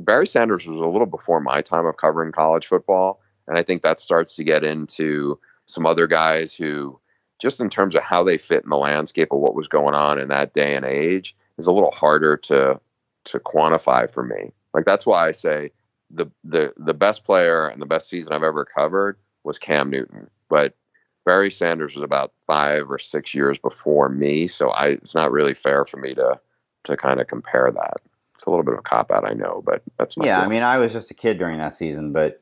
Barry 0.00 0.26
Sanders 0.26 0.66
was 0.66 0.80
a 0.80 0.86
little 0.86 1.06
before 1.06 1.40
my 1.40 1.62
time 1.62 1.86
of 1.86 1.96
covering 1.96 2.32
college 2.32 2.66
football, 2.66 3.20
and 3.46 3.56
I 3.56 3.62
think 3.62 3.82
that 3.82 4.00
starts 4.00 4.36
to 4.36 4.44
get 4.44 4.64
into 4.64 5.38
some 5.66 5.86
other 5.86 6.06
guys 6.06 6.54
who 6.54 6.98
just 7.42 7.60
in 7.60 7.68
terms 7.68 7.96
of 7.96 8.02
how 8.04 8.22
they 8.22 8.38
fit 8.38 8.62
in 8.62 8.70
the 8.70 8.76
landscape 8.76 9.32
of 9.32 9.40
what 9.40 9.56
was 9.56 9.66
going 9.66 9.96
on 9.96 10.16
in 10.20 10.28
that 10.28 10.54
day 10.54 10.76
and 10.76 10.84
age 10.84 11.34
is 11.58 11.66
a 11.66 11.72
little 11.72 11.90
harder 11.90 12.36
to 12.36 12.80
to 13.24 13.38
quantify 13.40 14.10
for 14.10 14.22
me. 14.22 14.52
Like 14.72 14.84
that's 14.84 15.04
why 15.04 15.26
I 15.26 15.32
say 15.32 15.72
the 16.08 16.30
the 16.44 16.72
the 16.76 16.94
best 16.94 17.24
player 17.24 17.66
and 17.66 17.82
the 17.82 17.86
best 17.86 18.08
season 18.08 18.32
I've 18.32 18.44
ever 18.44 18.64
covered 18.64 19.18
was 19.42 19.58
Cam 19.58 19.90
Newton, 19.90 20.30
but 20.48 20.74
Barry 21.24 21.50
Sanders 21.50 21.96
was 21.96 22.04
about 22.04 22.32
five 22.46 22.88
or 22.88 23.00
six 23.00 23.34
years 23.34 23.58
before 23.58 24.08
me, 24.08 24.46
so 24.46 24.70
I 24.70 24.90
it's 24.90 25.14
not 25.16 25.32
really 25.32 25.54
fair 25.54 25.84
for 25.84 25.96
me 25.96 26.14
to 26.14 26.38
to 26.84 26.96
kind 26.96 27.20
of 27.20 27.26
compare 27.26 27.72
that. 27.74 27.96
It's 28.36 28.46
a 28.46 28.50
little 28.50 28.64
bit 28.64 28.74
of 28.74 28.80
a 28.80 28.82
cop 28.82 29.10
out, 29.10 29.28
I 29.28 29.32
know, 29.32 29.62
but 29.66 29.82
that's 29.98 30.16
my 30.16 30.26
yeah. 30.26 30.36
Feeling. 30.36 30.46
I 30.46 30.54
mean, 30.54 30.62
I 30.62 30.78
was 30.78 30.92
just 30.92 31.10
a 31.10 31.14
kid 31.14 31.38
during 31.38 31.58
that 31.58 31.74
season, 31.74 32.12
but 32.12 32.40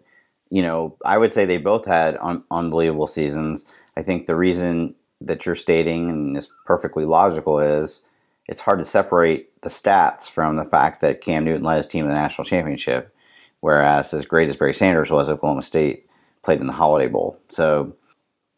you 0.50 0.62
know, 0.62 0.96
I 1.06 1.16
would 1.16 1.32
say 1.32 1.46
they 1.46 1.56
both 1.56 1.86
had 1.86 2.18
un- 2.20 2.44
unbelievable 2.50 3.06
seasons. 3.06 3.64
I 3.96 4.02
think 4.02 4.26
the 4.26 4.36
reason 4.36 4.94
that 5.20 5.44
you're 5.44 5.54
stating, 5.54 6.10
and 6.10 6.36
is 6.36 6.48
perfectly 6.64 7.04
logical, 7.04 7.58
is 7.60 8.00
it's 8.46 8.60
hard 8.60 8.78
to 8.78 8.84
separate 8.84 9.60
the 9.62 9.68
stats 9.68 10.30
from 10.30 10.56
the 10.56 10.64
fact 10.64 11.00
that 11.00 11.20
Cam 11.20 11.44
Newton 11.44 11.62
led 11.62 11.76
his 11.76 11.86
team 11.86 12.04
to 12.04 12.08
the 12.08 12.14
national 12.14 12.44
championship, 12.44 13.14
whereas 13.60 14.14
as 14.14 14.24
great 14.24 14.48
as 14.48 14.56
Barry 14.56 14.74
Sanders 14.74 15.10
was, 15.10 15.28
Oklahoma 15.28 15.62
State 15.62 16.06
played 16.42 16.60
in 16.60 16.66
the 16.66 16.72
Holiday 16.72 17.06
Bowl. 17.06 17.38
So 17.48 17.94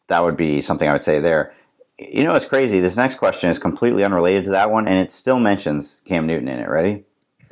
that 0.08 0.22
would 0.22 0.36
be 0.36 0.62
something 0.62 0.88
I 0.88 0.92
would 0.92 1.02
say 1.02 1.20
there. 1.20 1.52
You 1.98 2.24
know, 2.24 2.34
it's 2.34 2.46
crazy. 2.46 2.80
This 2.80 2.96
next 2.96 3.16
question 3.16 3.50
is 3.50 3.58
completely 3.58 4.04
unrelated 4.04 4.44
to 4.44 4.50
that 4.50 4.70
one, 4.70 4.86
and 4.88 4.98
it 4.98 5.10
still 5.10 5.38
mentions 5.38 6.00
Cam 6.04 6.26
Newton 6.26 6.48
in 6.48 6.58
it. 6.58 6.68
Ready? 6.68 7.04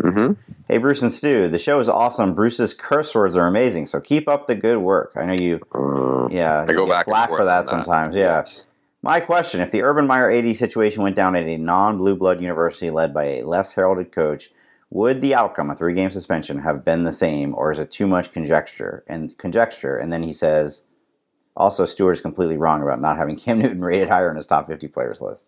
Mm-hmm. 0.02 0.52
Hey, 0.68 0.78
Bruce 0.78 1.02
and 1.02 1.12
Stu, 1.12 1.48
the 1.48 1.58
show 1.58 1.78
is 1.80 1.88
awesome. 1.88 2.34
Bruce's 2.34 2.72
curse 2.72 3.14
words 3.14 3.36
are 3.36 3.46
amazing, 3.46 3.86
so 3.86 4.00
keep 4.00 4.28
up 4.28 4.46
the 4.46 4.54
good 4.54 4.78
work. 4.78 5.12
I 5.16 5.26
know 5.26 5.36
you, 5.38 5.60
uh, 5.74 6.28
yeah, 6.30 6.64
I 6.66 6.72
go 6.72 6.86
back 6.86 7.04
flack 7.04 7.28
for 7.28 7.44
that, 7.44 7.66
that, 7.66 7.68
sometimes. 7.68 8.14
Yeah. 8.14 8.38
Yes. 8.38 8.66
My 9.02 9.20
question: 9.20 9.60
If 9.60 9.72
the 9.72 9.82
Urban 9.82 10.06
Meyer 10.06 10.30
AD 10.30 10.56
situation 10.56 11.02
went 11.02 11.16
down 11.16 11.36
at 11.36 11.44
a 11.44 11.56
non-blue 11.56 12.16
blood 12.16 12.40
university 12.40 12.90
led 12.90 13.12
by 13.12 13.24
a 13.24 13.42
less 13.42 13.72
heralded 13.72 14.12
coach, 14.12 14.50
would 14.90 15.20
the 15.20 15.34
outcome, 15.34 15.70
a 15.70 15.76
three-game 15.76 16.10
suspension, 16.10 16.58
have 16.60 16.84
been 16.84 17.04
the 17.04 17.12
same, 17.12 17.54
or 17.54 17.72
is 17.72 17.78
it 17.78 17.90
too 17.90 18.06
much 18.06 18.32
conjecture? 18.32 19.04
And 19.06 19.36
conjecture, 19.38 19.96
and 19.96 20.12
then 20.12 20.22
he 20.22 20.32
says, 20.32 20.82
also 21.56 21.84
Stewart 21.84 22.14
is 22.14 22.20
completely 22.20 22.56
wrong 22.56 22.82
about 22.82 23.00
not 23.00 23.18
having 23.18 23.36
Cam 23.36 23.58
Newton 23.62 23.84
rated 23.84 24.08
higher 24.08 24.30
in 24.30 24.36
his 24.36 24.46
top 24.46 24.66
50 24.66 24.88
players 24.88 25.20
list. 25.20 25.44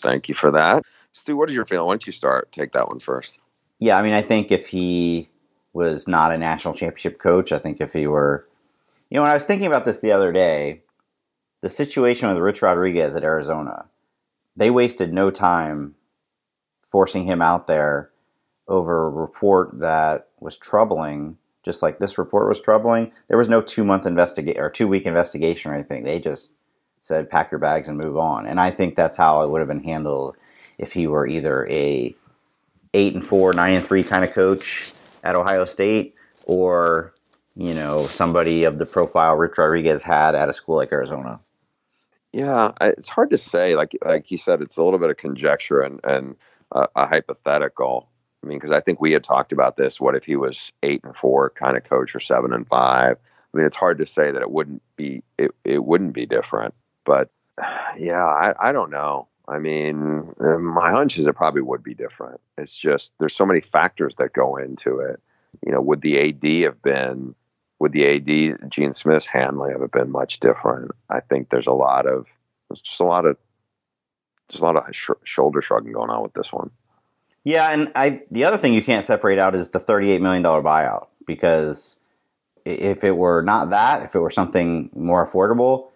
Thank 0.00 0.28
you 0.28 0.34
for 0.34 0.52
that, 0.52 0.82
Stu. 1.12 1.36
What 1.36 1.50
is 1.50 1.56
your 1.56 1.66
feeling? 1.66 1.86
Why 1.86 1.94
don't 1.94 2.06
you 2.06 2.12
start? 2.12 2.52
Take 2.52 2.72
that 2.72 2.88
one 2.88 3.00
first. 3.00 3.38
Yeah, 3.78 3.96
I 3.96 4.02
mean, 4.02 4.14
I 4.14 4.22
think 4.22 4.50
if 4.50 4.66
he 4.66 5.28
was 5.72 6.08
not 6.08 6.32
a 6.32 6.38
national 6.38 6.74
championship 6.74 7.18
coach, 7.18 7.52
I 7.52 7.58
think 7.58 7.80
if 7.80 7.92
he 7.92 8.06
were, 8.06 8.48
you 9.10 9.16
know, 9.16 9.22
when 9.22 9.30
I 9.30 9.34
was 9.34 9.44
thinking 9.44 9.66
about 9.66 9.84
this 9.84 10.00
the 10.00 10.12
other 10.12 10.32
day, 10.32 10.82
the 11.60 11.70
situation 11.70 12.28
with 12.28 12.38
Rich 12.38 12.62
Rodriguez 12.62 13.14
at 13.14 13.24
Arizona, 13.24 13.86
they 14.56 14.70
wasted 14.70 15.12
no 15.12 15.30
time 15.30 15.94
forcing 16.90 17.24
him 17.24 17.40
out 17.40 17.66
there 17.66 18.10
over 18.66 19.06
a 19.06 19.10
report 19.10 19.78
that 19.80 20.28
was 20.40 20.56
troubling, 20.56 21.36
just 21.64 21.82
like 21.82 21.98
this 21.98 22.18
report 22.18 22.48
was 22.48 22.60
troubling. 22.60 23.12
There 23.28 23.38
was 23.38 23.48
no 23.48 23.60
two 23.60 23.84
month 23.84 24.06
investigate 24.06 24.58
or 24.58 24.70
two 24.70 24.88
week 24.88 25.06
investigation 25.06 25.70
or 25.70 25.74
anything. 25.74 26.04
They 26.04 26.18
just 26.18 26.50
said 27.00 27.30
pack 27.30 27.50
your 27.50 27.60
bags 27.60 27.88
and 27.88 27.96
move 27.96 28.16
on. 28.16 28.46
And 28.46 28.60
I 28.60 28.70
think 28.70 28.94
that's 28.96 29.16
how 29.16 29.42
it 29.42 29.50
would 29.50 29.60
have 29.60 29.68
been 29.68 29.84
handled 29.84 30.36
if 30.78 30.92
he 30.92 31.06
were 31.06 31.26
either 31.26 31.66
a 31.68 32.14
eight 32.94 33.14
and 33.14 33.24
four, 33.24 33.52
nine 33.52 33.74
and 33.74 33.86
three 33.86 34.04
kind 34.04 34.24
of 34.24 34.32
coach 34.32 34.92
at 35.22 35.36
Ohio 35.36 35.64
State, 35.64 36.14
or 36.44 37.14
you 37.54 37.74
know 37.74 38.06
somebody 38.06 38.64
of 38.64 38.78
the 38.78 38.86
profile 38.86 39.34
Rich 39.34 39.58
Rodriguez 39.58 40.02
had 40.02 40.34
at 40.34 40.48
a 40.48 40.52
school 40.52 40.76
like 40.76 40.92
Arizona. 40.92 41.40
Yeah, 42.32 42.72
it's 42.80 43.08
hard 43.08 43.30
to 43.30 43.38
say. 43.38 43.74
Like 43.74 43.96
like 44.04 44.26
he 44.26 44.36
said, 44.36 44.60
it's 44.60 44.76
a 44.76 44.82
little 44.82 44.98
bit 44.98 45.10
of 45.10 45.16
conjecture 45.16 45.80
and 45.80 46.00
and 46.04 46.36
a 46.72 47.06
hypothetical. 47.06 48.08
I 48.42 48.46
mean, 48.46 48.58
because 48.58 48.70
I 48.70 48.80
think 48.80 49.00
we 49.00 49.12
had 49.12 49.24
talked 49.24 49.52
about 49.52 49.76
this. 49.76 50.00
What 50.00 50.14
if 50.14 50.24
he 50.24 50.36
was 50.36 50.72
eight 50.82 51.02
and 51.02 51.16
four 51.16 51.50
kind 51.50 51.76
of 51.76 51.84
coach 51.84 52.14
or 52.14 52.20
seven 52.20 52.52
and 52.52 52.66
five? 52.68 53.16
I 53.52 53.56
mean, 53.56 53.66
it's 53.66 53.76
hard 53.76 53.98
to 53.98 54.06
say 54.06 54.30
that 54.30 54.42
it 54.42 54.50
wouldn't 54.50 54.82
be 54.96 55.22
it, 55.38 55.52
it 55.64 55.82
wouldn't 55.84 56.12
be 56.12 56.26
different. 56.26 56.74
But 57.04 57.30
yeah, 57.98 58.24
I, 58.24 58.54
I 58.60 58.72
don't 58.72 58.90
know. 58.90 59.28
I 59.48 59.58
mean, 59.58 60.34
my 60.38 60.90
hunch 60.90 61.18
is 61.18 61.26
it 61.26 61.34
probably 61.34 61.62
would 61.62 61.82
be 61.82 61.94
different. 61.94 62.40
It's 62.58 62.76
just 62.76 63.14
there's 63.18 63.34
so 63.34 63.46
many 63.46 63.60
factors 63.60 64.14
that 64.16 64.32
go 64.32 64.56
into 64.56 65.00
it. 65.00 65.20
You 65.64 65.72
know, 65.72 65.80
would 65.80 66.02
the 66.02 66.18
AD 66.18 66.64
have 66.64 66.82
been, 66.82 67.34
would 67.78 67.92
the 67.92 68.06
AD 68.06 68.70
Gene 68.70 68.92
Smith's 68.92 69.24
handling 69.24 69.78
have 69.80 69.90
been 69.90 70.10
much 70.10 70.40
different? 70.40 70.90
I 71.08 71.20
think 71.20 71.48
there's 71.48 71.66
a 71.66 71.72
lot 71.72 72.06
of, 72.06 72.26
there's 72.68 72.82
just 72.82 73.00
a 73.00 73.04
lot 73.04 73.24
of, 73.24 73.38
there's 74.48 74.60
a 74.60 74.64
lot 74.64 74.76
of 74.76 74.94
sh- 74.94 75.10
shoulder 75.24 75.62
shrugging 75.62 75.92
going 75.92 76.10
on 76.10 76.22
with 76.22 76.34
this 76.34 76.52
one. 76.52 76.70
Yeah, 77.44 77.70
and 77.70 77.90
I 77.94 78.22
the 78.30 78.44
other 78.44 78.58
thing 78.58 78.74
you 78.74 78.82
can't 78.82 79.04
separate 79.04 79.38
out 79.38 79.54
is 79.54 79.68
the 79.68 79.80
thirty-eight 79.80 80.20
million 80.20 80.42
dollar 80.42 80.62
buyout 80.62 81.06
because 81.26 81.96
if 82.66 83.04
it 83.04 83.16
were 83.16 83.42
not 83.42 83.70
that, 83.70 84.02
if 84.02 84.14
it 84.14 84.18
were 84.18 84.30
something 84.30 84.90
more 84.94 85.26
affordable, 85.26 85.88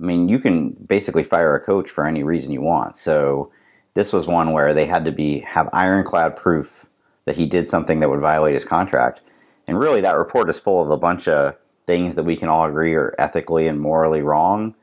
I 0.00 0.04
mean, 0.04 0.28
you 0.28 0.38
can 0.38 0.70
basically 0.70 1.24
fire 1.24 1.54
a 1.54 1.60
coach 1.60 1.90
for 1.90 2.06
any 2.06 2.22
reason 2.22 2.52
you 2.52 2.62
want. 2.62 2.96
So 2.96 3.52
this 3.94 4.12
was 4.12 4.26
one 4.26 4.52
where 4.52 4.72
they 4.72 4.86
had 4.86 5.04
to 5.04 5.12
be 5.12 5.40
have 5.40 5.68
ironclad 5.72 6.36
proof 6.36 6.86
that 7.26 7.36
he 7.36 7.46
did 7.46 7.68
something 7.68 8.00
that 8.00 8.08
would 8.08 8.20
violate 8.20 8.54
his 8.54 8.64
contract. 8.64 9.20
And 9.66 9.78
really, 9.78 10.00
that 10.00 10.16
report 10.16 10.48
is 10.48 10.58
full 10.58 10.82
of 10.82 10.90
a 10.90 10.96
bunch 10.96 11.28
of 11.28 11.54
things 11.86 12.14
that 12.14 12.24
we 12.24 12.36
can 12.36 12.48
all 12.48 12.64
agree 12.64 12.94
are 12.94 13.14
ethically 13.18 13.68
and 13.68 13.80
morally 13.80 14.22
wrong. 14.22 14.74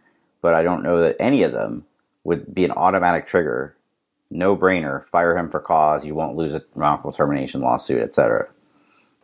But 0.42 0.54
I 0.54 0.64
don't 0.64 0.84
know 0.84 1.02
that 1.02 1.16
any 1.20 1.44
of 1.44 1.52
them 1.52 1.86
would 2.24 2.54
be 2.54 2.64
an 2.64 2.72
automatic 2.72 3.26
trigger. 3.26 3.76
No 4.30 4.56
brainer. 4.56 5.08
Fire 5.08 5.36
him 5.36 5.50
for 5.50 5.60
cause. 5.60 6.06
You 6.06 6.14
won't 6.14 6.38
lose 6.38 6.54
a 6.54 6.64
wrongful 6.76 7.12
termination 7.12 7.62
lawsuit, 7.62 8.02
etc. 8.02 8.48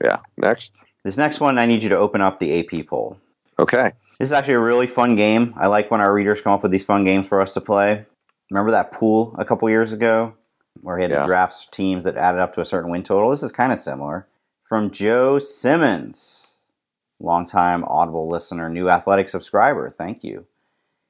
Yeah. 0.03 0.19
Next. 0.37 0.73
This 1.03 1.17
next 1.17 1.39
one, 1.39 1.57
I 1.57 1.65
need 1.65 1.83
you 1.83 1.89
to 1.89 1.97
open 1.97 2.21
up 2.21 2.39
the 2.39 2.59
AP 2.59 2.87
poll. 2.87 3.17
Okay. 3.59 3.91
This 4.23 4.29
is 4.29 4.37
actually 4.37 4.53
a 4.53 4.59
really 4.61 4.87
fun 4.87 5.17
game. 5.17 5.53
I 5.57 5.67
like 5.67 5.91
when 5.91 5.99
our 5.99 6.13
readers 6.13 6.39
come 6.39 6.53
up 6.53 6.63
with 6.63 6.71
these 6.71 6.85
fun 6.85 7.03
games 7.03 7.27
for 7.27 7.41
us 7.41 7.51
to 7.55 7.59
play. 7.59 8.05
Remember 8.51 8.71
that 8.71 8.93
pool 8.93 9.35
a 9.37 9.43
couple 9.43 9.69
years 9.69 9.91
ago 9.91 10.33
where 10.79 10.95
he 10.95 11.01
had 11.01 11.11
Yeah. 11.11 11.19
the 11.23 11.27
drafts 11.27 11.67
teams 11.73 12.05
that 12.05 12.15
added 12.15 12.39
up 12.39 12.53
to 12.53 12.61
a 12.61 12.65
certain 12.65 12.89
win 12.89 13.03
total? 13.03 13.31
This 13.31 13.43
is 13.43 13.51
kind 13.51 13.73
of 13.73 13.81
similar. 13.81 14.25
From 14.63 14.91
Joe 14.91 15.39
Simmons, 15.39 16.53
longtime 17.19 17.83
Audible 17.83 18.29
listener, 18.29 18.69
new 18.69 18.89
athletic 18.89 19.27
subscriber. 19.27 19.89
Thank 19.89 20.23
you. 20.23 20.45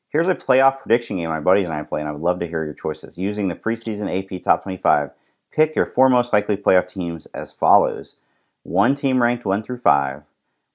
Here's 0.10 0.26
a 0.26 0.34
playoff 0.34 0.80
prediction 0.80 1.18
game 1.18 1.30
my 1.30 1.40
buddies 1.40 1.68
and 1.70 1.78
I 1.78 1.84
play, 1.84 2.00
and 2.00 2.10
I 2.10 2.14
would 2.14 2.22
love 2.24 2.40
to 2.40 2.48
hear 2.48 2.66
your 2.66 2.74
choices. 2.74 3.16
Using 3.16 3.48
the 3.48 3.54
preseason 3.54 4.10
AP 4.10 4.40
Top 4.40 4.64
25, 4.64 5.12
pick 5.52 5.76
your 5.76 5.86
four 5.86 6.10
most 6.10 6.34
likely 6.34 6.58
playoff 6.58 6.88
teams 6.88 7.28
as 7.28 7.52
follows 7.52 8.16
one 8.64 8.96
team 8.96 9.22
ranked 9.22 9.46
1 9.46 9.62
through 9.62 9.82
5, 9.82 10.24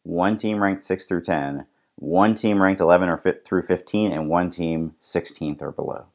one 0.05 0.37
team 0.37 0.63
ranked 0.63 0.85
6 0.85 1.05
through 1.05 1.23
10, 1.23 1.67
one 2.01 2.35
team 2.35 2.63
ranked 2.63 2.81
11 2.81 3.09
or 3.09 3.19
fi- 3.19 3.35
through 3.45 3.63
15, 3.63 4.13
and 4.13 4.29
one 4.29 4.51
team 4.51 4.95
16th 5.03 5.61
or 5.63 5.73
below. 5.73 6.07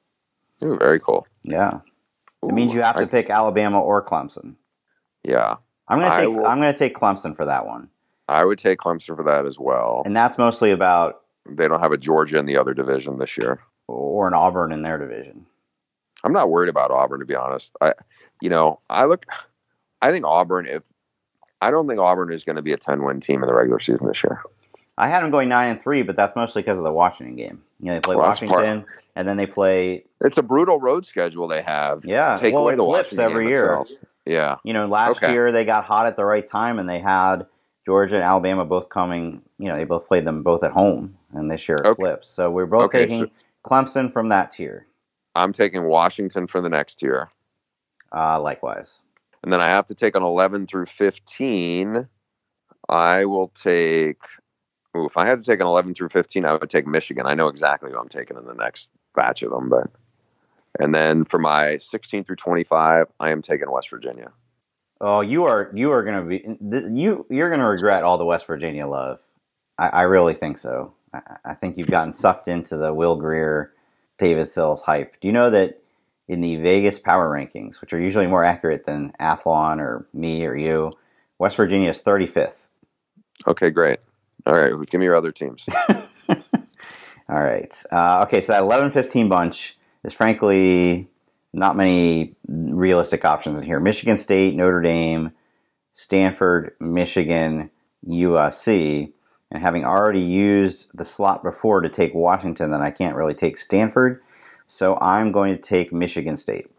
Ooh, 0.63 0.77
very 0.77 0.99
cool. 0.99 1.27
Yeah. 1.43 1.79
It 2.41 2.53
means 2.53 2.73
you 2.73 2.81
have 2.81 2.95
to 2.97 3.03
I- 3.03 3.07
pick 3.07 3.29
Alabama 3.29 3.81
or 3.81 4.01
Clemson. 4.03 4.55
Yeah. 5.23 5.55
I'm 5.87 5.99
gonna 5.99 6.15
take 6.15 6.29
will- 6.29 6.45
I'm 6.45 6.59
gonna 6.59 6.75
take 6.75 6.95
Clemson 6.95 7.35
for 7.35 7.45
that 7.45 7.65
one, 7.65 7.89
I 8.29 8.45
would 8.45 8.57
take 8.59 8.79
Clemson 8.79 9.15
for 9.15 9.23
that 9.23 9.45
as 9.45 9.59
well. 9.59 10.01
and 10.05 10.15
that's 10.15 10.37
mostly 10.37 10.71
about 10.71 11.21
They 11.45 11.67
don't 11.67 11.81
have 11.81 11.91
a 11.91 11.97
Georgia 11.97 12.37
in 12.37 12.45
the 12.45 12.57
other 12.57 12.73
division 12.73 13.17
this 13.17 13.37
year. 13.37 13.59
or 13.89 14.27
an 14.29 14.33
Auburn 14.33 14.71
in 14.71 14.81
their 14.81 14.97
division. 14.97 15.45
I'm 16.23 16.31
not 16.31 16.49
worried 16.49 16.69
about 16.69 16.89
Auburn 16.91 17.19
to 17.19 17.25
be 17.25 17.35
honest. 17.35 17.75
I, 17.81 17.93
you 18.39 18.49
know, 18.49 18.79
I 18.89 19.03
look, 19.05 19.25
I 20.01 20.09
think 20.11 20.25
Auburn. 20.25 20.65
If 20.67 20.83
I 21.61 21.69
don't 21.69 21.85
think 21.87 21.99
Auburn 21.99 22.31
is 22.31 22.45
going 22.45 22.55
to 22.55 22.61
be 22.61 22.71
a 22.71 22.77
10 22.77 23.03
win 23.03 23.19
team 23.19 23.41
in 23.43 23.47
the 23.47 23.53
regular 23.53 23.79
season 23.81 24.07
this 24.07 24.23
year. 24.23 24.41
I 24.97 25.07
had 25.07 25.23
them 25.23 25.31
going 25.31 25.49
nine 25.49 25.69
and 25.71 25.81
three, 25.81 26.03
but 26.03 26.15
that's 26.15 26.35
mostly 26.35 26.61
because 26.61 26.77
of 26.77 26.83
the 26.83 26.91
Washington 26.91 27.35
game. 27.35 27.63
You 27.79 27.87
know, 27.87 27.93
they 27.95 27.99
play 27.99 28.15
Well, 28.15 28.27
Washington, 28.27 28.85
and 29.15 29.27
then 29.27 29.37
they 29.37 29.47
play. 29.47 30.05
It's 30.21 30.37
a 30.37 30.43
brutal 30.43 30.79
road 30.79 31.05
schedule 31.05 31.47
they 31.47 31.61
have. 31.63 32.05
Yeah, 32.05 32.37
Take 32.37 32.53
well, 32.53 32.63
away 32.63 32.73
it 32.73 32.77
the 32.77 32.83
flips 32.83 33.07
Washington 33.11 33.25
every 33.31 33.47
year. 33.47 33.73
itself. 33.81 33.89
Yeah. 34.25 34.55
You 34.63 34.73
know, 34.73 34.85
last 34.87 35.17
Okay. 35.17 35.33
year 35.33 35.51
they 35.51 35.65
got 35.65 35.83
hot 35.83 36.05
at 36.05 36.15
the 36.15 36.25
right 36.25 36.45
time, 36.45 36.77
and 36.79 36.87
they 36.87 36.99
had 36.99 37.45
Georgia 37.85 38.15
and 38.15 38.23
Alabama 38.23 38.65
both 38.65 38.89
coming. 38.89 39.41
You 39.57 39.67
know, 39.69 39.75
they 39.77 39.83
both 39.83 40.07
played 40.07 40.25
them 40.25 40.43
both 40.43 40.63
at 40.63 40.71
home, 40.71 41.17
and 41.33 41.49
this 41.49 41.67
year 41.67 41.77
it 41.77 41.85
Okay. 41.87 41.95
flips. 42.01 42.29
So 42.29 42.51
we're 42.51 42.65
both 42.67 42.83
Okay, 42.83 42.99
taking 43.05 43.19
so- 43.25 43.29
Clemson 43.65 44.13
from 44.13 44.29
that 44.29 44.51
tier. 44.51 44.85
I'm 45.35 45.51
taking 45.53 45.85
Washington 45.85 46.45
for 46.45 46.61
the 46.61 46.69
next 46.69 47.01
year. 47.01 47.31
Uh, 48.15 48.39
likewise. 48.39 48.99
And 49.41 49.51
then 49.51 49.59
I 49.59 49.67
have 49.67 49.87
to 49.87 49.95
take 49.95 50.15
an 50.15 50.21
11 50.23 50.67
through 50.67 50.85
15. 50.85 52.07
I 52.87 53.25
will 53.25 53.47
take, 53.49 54.19
ooh, 54.95 55.05
if 55.05 55.17
I 55.17 55.25
had 55.25 55.43
to 55.43 55.51
take 55.51 55.59
an 55.59 55.67
11 55.67 55.95
through 55.95 56.09
15, 56.09 56.45
I 56.45 56.53
would 56.53 56.69
take 56.69 56.87
Michigan. 56.87 57.25
I 57.25 57.33
know 57.33 57.47
exactly 57.47 57.91
who 57.91 57.97
I'm 57.97 58.09
taking 58.09 58.37
in 58.37 58.45
the 58.45 58.53
next 58.53 58.89
batch 59.15 59.43
of 59.43 59.51
them, 59.51 59.69
but. 59.69 59.89
And 60.79 60.93
then 60.93 61.23
for 61.23 61.37
my 61.37 61.77
16 61.77 62.23
through 62.23 62.37
25, 62.37 63.07
I 63.19 63.29
am 63.29 63.41
taking 63.41 63.69
West 63.69 63.89
Virginia. 63.89 64.31
Oh, 64.99 65.21
you 65.21 65.43
are 65.43 65.69
you 65.73 65.91
are 65.91 66.03
gonna 66.03 66.23
be 66.23 66.45
you 66.61 67.25
you're 67.29 67.49
gonna 67.49 67.67
regret 67.67 68.03
all 68.03 68.17
the 68.17 68.25
West 68.25 68.47
Virginia 68.47 68.87
love. 68.87 69.19
I, 69.77 69.89
I 69.89 70.01
really 70.03 70.33
think 70.33 70.57
so. 70.57 70.93
I, 71.13 71.19
I 71.45 71.53
think 71.55 71.77
you've 71.77 71.91
gotten 71.91 72.13
sucked 72.13 72.47
into 72.47 72.77
the 72.77 72.93
Will 72.93 73.17
Grier, 73.17 73.73
David 74.17 74.47
Sills 74.49 74.81
hype. 74.81 75.19
Do 75.19 75.27
you 75.27 75.33
know 75.33 75.49
that 75.49 75.81
in 76.27 76.41
the 76.41 76.55
Vegas 76.55 76.99
power 76.99 77.29
rankings, 77.29 77.81
which 77.81 77.91
are 77.93 77.99
usually 77.99 78.27
more 78.27 78.43
accurate 78.43 78.85
than 78.85 79.13
Athlon 79.19 79.79
or 79.79 80.07
me 80.13 80.45
or 80.45 80.55
you, 80.55 80.93
West 81.37 81.57
Virginia 81.57 81.89
is 81.89 82.01
35th. 82.01 82.55
Okay, 83.45 83.69
great. 83.71 83.99
All 84.45 84.55
right, 84.55 84.73
give 84.89 84.99
me 84.99 85.05
your 85.05 85.15
other 85.15 85.31
teams. 85.31 85.65
All 87.29 87.41
right. 87.41 87.73
Uh, 87.91 88.23
okay, 88.27 88.41
so 88.41 88.51
that 88.51 88.61
11 88.61 88.91
15 88.91 89.29
bunch 89.29 89.77
is 90.03 90.13
frankly 90.13 91.07
not 91.53 91.77
many 91.77 92.35
realistic 92.47 93.23
options 93.25 93.57
in 93.57 93.63
here. 93.63 93.79
Michigan 93.79 94.17
State, 94.17 94.55
Notre 94.55 94.81
Dame, 94.81 95.31
Stanford, 95.93 96.75
Michigan, 96.79 97.69
USC. 98.07 99.11
And 99.51 99.61
having 99.61 99.85
already 99.85 100.19
used 100.19 100.87
the 100.95 101.05
slot 101.05 101.43
before 101.43 101.81
to 101.81 101.89
take 101.89 102.13
Washington, 102.15 102.71
then 102.71 102.81
I 102.81 102.89
can't 102.89 103.15
really 103.15 103.35
take 103.35 103.57
Stanford. 103.57 104.21
So 104.67 104.97
I'm 104.99 105.31
going 105.31 105.55
to 105.55 105.61
take 105.61 105.93
Michigan 105.93 106.37
State. 106.37 106.72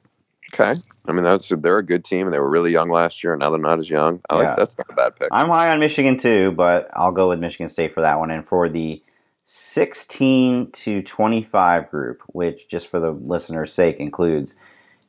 Okay. 0.54 0.74
I 1.06 1.12
mean, 1.12 1.24
that's 1.24 1.48
they're 1.50 1.78
a 1.78 1.84
good 1.84 2.04
team, 2.04 2.26
and 2.26 2.34
they 2.34 2.38
were 2.38 2.48
really 2.48 2.72
young 2.72 2.88
last 2.88 3.22
year, 3.22 3.34
and 3.34 3.40
now 3.40 3.50
they're 3.50 3.60
not 3.60 3.78
as 3.78 3.90
young. 3.90 4.20
I 4.30 4.40
Yeah. 4.40 4.48
like 4.48 4.56
that's 4.56 4.78
not 4.78 4.86
a 4.90 4.94
bad 4.94 5.16
pick. 5.16 5.28
I'm 5.32 5.48
high 5.48 5.70
on 5.70 5.80
Michigan 5.80 6.16
too, 6.16 6.52
but 6.52 6.90
I'll 6.94 7.12
go 7.12 7.28
with 7.28 7.40
Michigan 7.40 7.68
State 7.68 7.92
for 7.94 8.00
that 8.00 8.18
one. 8.18 8.30
And 8.30 8.46
for 8.46 8.68
the 8.68 9.02
16 9.44 10.70
to 10.72 11.02
25 11.02 11.90
group, 11.90 12.22
which 12.28 12.68
just 12.68 12.88
for 12.88 13.00
the 13.00 13.12
listener's 13.12 13.72
sake 13.74 13.98
includes 13.98 14.54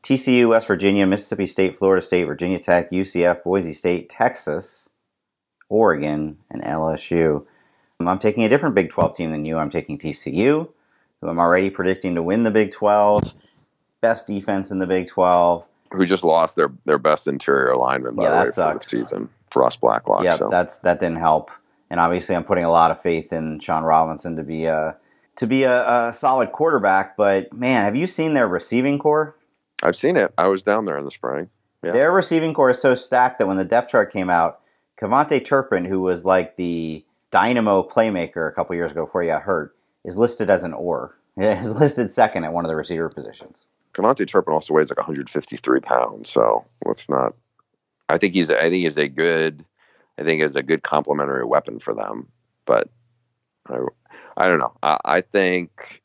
TCU, 0.04 0.50
West 0.50 0.68
Virginia, 0.68 1.06
Mississippi 1.08 1.48
State, 1.48 1.78
Florida 1.80 2.06
State, 2.06 2.26
Virginia 2.26 2.60
Tech, 2.60 2.92
UCF, 2.92 3.44
Boise 3.44 3.74
State, 3.74 4.10
Texas, 4.10 4.90
Oregon, 5.70 6.38
and 6.52 6.64
LSU. 6.64 7.46
Um, 8.00 8.08
I'm 8.08 8.20
taking 8.20 8.44
a 8.44 8.50
different 8.50 8.76
Big 8.76 8.92
12 8.92 9.16
team 9.16 9.32
than 9.32 9.46
you. 9.46 9.58
I'm 9.58 9.70
taking 9.70 9.98
TCU, 9.98 10.70
who 11.22 11.28
I'm 11.28 11.40
already 11.40 11.70
predicting 11.70 12.16
to 12.16 12.24
win 12.24 12.44
the 12.44 12.52
Big 12.52 12.72
12, 12.72 13.34
best 14.06 14.28
defense 14.28 14.70
in 14.72 14.80
the 14.80 14.88
Big 14.88 15.08
12. 15.08 15.66
Who 15.92 16.06
just 16.06 16.24
lost 16.24 16.56
their 16.56 16.72
their 16.86 16.98
best 16.98 17.28
interior 17.28 17.76
lineman 17.76 18.16
by 18.16 18.24
Yeah, 18.24 18.30
the 18.30 18.46
way 18.46 18.52
for 18.52 18.74
the 18.74 18.80
season, 18.80 19.30
Ross 19.56 19.76
Blacklock. 19.78 20.24
yeah, 20.24 20.36
so. 20.36 20.50
that's 20.50 20.80
that 20.80 21.00
didn't 21.00 21.18
help. 21.18 21.52
And 21.90 22.00
obviously, 22.00 22.36
I'm 22.36 22.44
putting 22.44 22.66
a 22.66 22.72
lot 22.72 22.92
of 22.92 23.02
faith 23.02 23.32
in 23.32 23.60
Shawn 23.60 23.84
Robinson 23.84 24.36
to 24.36 24.44
be 24.44 24.66
a 24.66 24.98
to 25.38 25.48
be 25.48 25.64
a, 25.64 26.08
a 26.08 26.14
solid 26.14 26.52
quarterback. 26.52 27.16
But 27.16 27.54
man, 27.54 27.86
have 27.86 27.96
you 27.96 28.08
seen 28.08 28.34
their 28.34 28.48
receiving 28.48 29.00
corps? 29.00 29.36
I've 29.84 29.96
seen 29.96 30.18
it. 30.18 30.34
I 30.38 30.48
was 30.48 30.64
down 30.64 30.86
there 30.86 30.98
in 30.98 31.06
the 31.06 31.12
spring. 31.12 31.50
Yeah. 31.84 31.92
Their 31.92 32.12
receiving 32.12 32.54
corps 32.54 32.72
is 32.72 32.82
so 32.82 32.96
stacked 32.96 33.38
that 33.40 33.48
when 33.48 33.58
the 33.58 33.66
depth 33.66 33.92
chart 33.92 34.12
came 34.12 34.30
out, 34.30 34.60
KaVontae 35.00 35.46
Turpin, 35.46 35.86
who 35.86 36.02
was 36.02 36.26
like 36.26 36.56
the 36.56 37.06
dynamo 37.32 37.88
playmaker 37.88 38.50
a 38.50 38.52
couple 38.52 38.76
years 38.76 38.92
ago 38.92 39.06
before 39.06 39.22
he 39.22 39.28
got 39.28 39.44
hurt, 39.44 39.76
is 40.04 40.18
listed 40.18 40.50
as 40.50 40.64
an 40.64 40.74
or. 40.74 41.16
Is 41.38 41.74
listed 41.74 42.14
second 42.14 42.46
at 42.46 42.54
one 42.54 42.64
of 42.64 42.70
the 42.70 42.78
receiver 42.78 43.10
positions. 43.10 43.66
KaVontae 43.96 44.28
Turpin 44.28 44.54
also 44.54 44.74
weighs 44.74 44.90
like 44.90 44.98
153 44.98 45.80
pounds, 45.80 46.30
so 46.30 46.66
let's 46.86 47.10
not 47.10 47.34
I 48.10 48.18
think 48.18 48.34
he's 48.34 48.52
I 48.52 48.70
think 48.70 48.84
he's 48.84 48.98
a 48.98 49.08
good 49.08 49.64
I 50.18 50.24
think 50.24 50.44
is 50.44 50.56
a 50.56 50.64
good 50.64 50.84
complementary 50.84 51.46
weapon 51.46 51.80
for 51.80 51.94
them. 51.94 52.28
But 52.66 52.90
I, 53.68 53.80
I 54.38 54.48
don't 54.48 54.60
know. 54.60 54.74
I, 54.82 54.98
I 55.06 55.22
think 55.22 56.02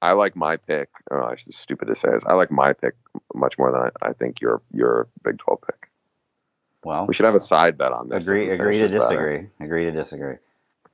I 0.00 0.12
like 0.12 0.36
my 0.36 0.56
pick. 0.56 0.88
Oh, 1.10 1.28
it's 1.28 1.56
stupid 1.56 1.88
to 1.88 1.96
say 1.96 2.08
this. 2.10 2.24
I 2.26 2.34
like 2.34 2.50
my 2.50 2.72
pick 2.72 2.94
much 3.34 3.58
more 3.58 3.72
than 3.72 3.80
I, 3.80 4.10
I 4.10 4.12
think 4.12 4.40
your 4.40 4.62
your 4.72 5.08
Big 5.22 5.38
Twelve 5.38 5.60
pick. 5.62 5.88
Well, 6.84 7.06
we 7.06 7.14
should 7.14 7.26
have 7.26 7.34
a 7.34 7.40
side 7.40 7.76
bet 7.76 7.92
on 7.92 8.08
this. 8.08 8.24
Agree. 8.24 8.50
Agree 8.50 8.78
to 8.78 8.88
disagree. 8.88 9.38
Better. 9.38 9.50
Agree 9.60 9.84
to 9.84 9.92
disagree. 9.92 10.36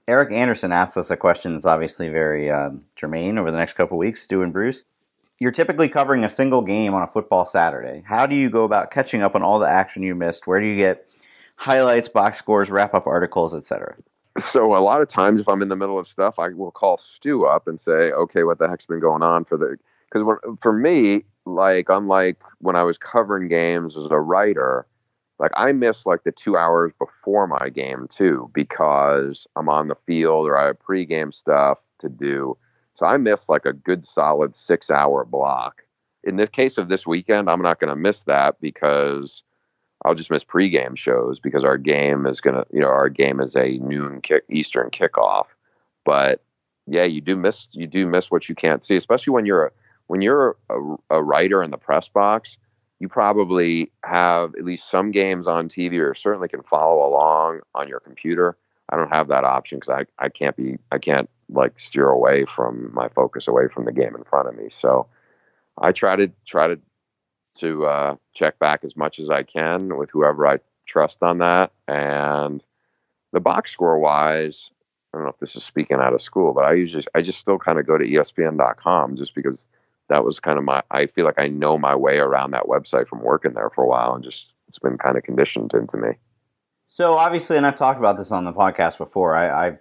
Eric 0.06 0.32
Anderson 0.32 0.72
asked 0.72 0.96
us 0.98 1.10
a 1.10 1.16
question 1.16 1.54
that's 1.54 1.64
obviously 1.64 2.08
very 2.08 2.50
um, 2.50 2.84
germane 2.94 3.38
over 3.38 3.50
the 3.50 3.56
next 3.56 3.72
couple 3.74 3.96
weeks. 3.96 4.22
Stu 4.22 4.42
and 4.42 4.52
Bruce, 4.52 4.82
you're 5.38 5.52
typically 5.52 5.88
covering 5.88 6.24
a 6.24 6.28
single 6.28 6.62
game 6.62 6.94
on 6.94 7.02
a 7.02 7.06
football 7.08 7.44
Saturday. 7.44 8.02
How 8.06 8.26
do 8.26 8.34
you 8.34 8.50
go 8.50 8.64
about 8.64 8.90
catching 8.90 9.22
up 9.22 9.34
on 9.34 9.42
all 9.42 9.58
the 9.58 9.68
action 9.68 10.02
you 10.02 10.14
missed? 10.14 10.46
Where 10.46 10.60
do 10.60 10.66
you 10.66 10.76
get 10.76 11.08
highlights, 11.56 12.08
box 12.08 12.38
scores, 12.38 12.70
wrap 12.70 12.94
up 12.94 13.06
articles, 13.06 13.54
etc. 13.54 13.96
So 14.36 14.76
a 14.76 14.80
lot 14.80 15.00
of 15.00 15.06
times, 15.08 15.40
if 15.40 15.48
I'm 15.48 15.62
in 15.62 15.68
the 15.68 15.76
middle 15.76 15.98
of 15.98 16.08
stuff, 16.08 16.40
I 16.40 16.48
will 16.48 16.72
call 16.72 16.98
Stu 16.98 17.46
up 17.46 17.68
and 17.68 17.78
say, 17.78 18.10
"Okay, 18.10 18.42
what 18.42 18.58
the 18.58 18.68
heck's 18.68 18.86
been 18.86 18.98
going 18.98 19.22
on 19.22 19.44
for 19.44 19.56
the?" 19.56 19.76
Because 20.10 20.38
for 20.60 20.72
me, 20.72 21.24
like 21.46 21.88
unlike 21.88 22.40
when 22.58 22.74
I 22.74 22.82
was 22.82 22.98
covering 22.98 23.48
games 23.48 23.96
as 23.96 24.06
a 24.10 24.18
writer, 24.18 24.86
like 25.38 25.52
I 25.54 25.72
miss 25.72 26.06
like 26.06 26.24
the 26.24 26.32
two 26.32 26.56
hours 26.56 26.92
before 26.98 27.46
my 27.46 27.68
game 27.68 28.06
too 28.08 28.50
because 28.54 29.46
I'm 29.56 29.68
on 29.68 29.88
the 29.88 29.96
field 30.06 30.48
or 30.48 30.58
I 30.58 30.66
have 30.66 30.78
pregame 30.80 31.32
stuff 31.32 31.78
to 31.98 32.08
do. 32.08 32.56
So 32.94 33.06
I 33.06 33.16
miss 33.16 33.48
like 33.48 33.66
a 33.66 33.72
good 33.72 34.04
solid 34.04 34.54
six 34.54 34.90
hour 34.90 35.24
block. 35.24 35.82
In 36.22 36.36
the 36.36 36.46
case 36.46 36.78
of 36.78 36.88
this 36.88 37.06
weekend, 37.06 37.50
I'm 37.50 37.62
not 37.62 37.80
going 37.80 37.90
to 37.90 37.96
miss 37.96 38.24
that 38.24 38.60
because 38.60 39.42
I'll 40.04 40.14
just 40.14 40.30
miss 40.30 40.44
pregame 40.44 40.96
shows 40.96 41.40
because 41.40 41.64
our 41.64 41.78
game 41.78 42.26
is 42.26 42.40
gonna, 42.40 42.64
you 42.70 42.80
know, 42.80 42.88
our 42.88 43.08
game 43.08 43.40
is 43.40 43.56
a 43.56 43.78
noon 43.78 44.20
kick 44.20 44.44
Eastern 44.50 44.90
kickoff. 44.90 45.46
But 46.04 46.42
yeah, 46.86 47.04
you 47.04 47.20
do 47.20 47.36
miss 47.36 47.68
you 47.72 47.86
do 47.86 48.06
miss 48.06 48.30
what 48.30 48.48
you 48.48 48.54
can't 48.54 48.84
see, 48.84 48.96
especially 48.96 49.32
when 49.32 49.46
you're 49.46 49.66
a, 49.66 49.70
when 50.08 50.20
you're 50.20 50.56
a, 50.68 50.96
a 51.10 51.22
writer 51.22 51.62
in 51.62 51.70
the 51.70 51.78
press 51.78 52.08
box. 52.08 52.58
You 53.00 53.08
probably 53.08 53.90
have 54.04 54.54
at 54.56 54.64
least 54.64 54.90
some 54.90 55.10
games 55.10 55.46
on 55.46 55.68
TV, 55.68 55.98
or 55.98 56.14
certainly 56.14 56.48
can 56.48 56.62
follow 56.62 57.06
along 57.06 57.60
on 57.74 57.88
your 57.88 58.00
computer. 58.00 58.56
I 58.90 58.96
don't 58.96 59.10
have 59.10 59.28
that 59.28 59.44
option 59.44 59.78
because 59.78 60.06
I, 60.20 60.24
I 60.24 60.28
can't 60.28 60.56
be 60.56 60.78
I 60.92 60.98
can't 60.98 61.30
like 61.48 61.78
steer 61.78 62.08
away 62.08 62.44
from 62.44 62.90
my 62.94 63.08
focus 63.08 63.48
away 63.48 63.68
from 63.68 63.84
the 63.84 63.92
game 63.92 64.14
in 64.16 64.24
front 64.24 64.48
of 64.48 64.56
me. 64.56 64.68
So 64.70 65.06
I 65.80 65.92
try 65.92 66.16
to 66.16 66.30
try 66.46 66.68
to 66.68 66.80
to 67.56 67.86
uh, 67.86 68.16
check 68.32 68.58
back 68.58 68.84
as 68.84 68.96
much 68.96 69.18
as 69.18 69.30
I 69.30 69.42
can 69.44 69.96
with 69.96 70.10
whoever 70.10 70.46
I 70.46 70.58
trust 70.86 71.22
on 71.22 71.38
that. 71.38 71.72
And 71.86 72.62
the 73.32 73.40
box 73.40 73.72
score 73.72 73.98
wise, 73.98 74.70
I 75.12 75.18
don't 75.18 75.24
know 75.24 75.30
if 75.30 75.38
this 75.38 75.56
is 75.56 75.64
speaking 75.64 75.98
out 75.98 76.14
of 76.14 76.22
school, 76.22 76.52
but 76.52 76.64
I 76.64 76.72
usually 76.72 77.04
I 77.14 77.22
just 77.22 77.38
still 77.38 77.58
kind 77.58 77.78
of 77.78 77.86
go 77.86 77.96
to 77.96 78.04
ESPN.com 78.04 79.16
just 79.16 79.34
because 79.34 79.66
that 80.08 80.24
was 80.24 80.40
kind 80.40 80.58
of 80.58 80.64
my. 80.64 80.82
I 80.90 81.06
feel 81.06 81.24
like 81.24 81.38
I 81.38 81.48
know 81.48 81.78
my 81.78 81.94
way 81.94 82.18
around 82.18 82.50
that 82.50 82.64
website 82.64 83.08
from 83.08 83.22
working 83.22 83.54
there 83.54 83.70
for 83.70 83.84
a 83.84 83.88
while, 83.88 84.14
and 84.14 84.24
just 84.24 84.52
it's 84.68 84.78
been 84.78 84.98
kind 84.98 85.16
of 85.16 85.22
conditioned 85.22 85.72
into 85.74 85.96
me. 85.96 86.10
So 86.86 87.14
obviously, 87.14 87.56
and 87.56 87.66
I've 87.66 87.76
talked 87.76 87.98
about 87.98 88.18
this 88.18 88.30
on 88.30 88.44
the 88.44 88.52
podcast 88.52 88.98
before. 88.98 89.34
I 89.34 89.68
I, 89.68 89.78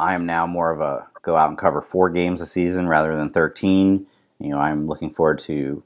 I 0.00 0.14
am 0.14 0.24
now 0.24 0.46
more 0.46 0.70
of 0.70 0.80
a 0.80 1.06
go 1.22 1.36
out 1.36 1.50
and 1.50 1.58
cover 1.58 1.82
four 1.82 2.08
games 2.08 2.40
a 2.40 2.46
season 2.46 2.88
rather 2.88 3.14
than 3.14 3.30
thirteen. 3.30 4.06
You 4.38 4.48
know, 4.48 4.58
I'm 4.58 4.86
looking 4.86 5.12
forward 5.12 5.38
to 5.40 5.82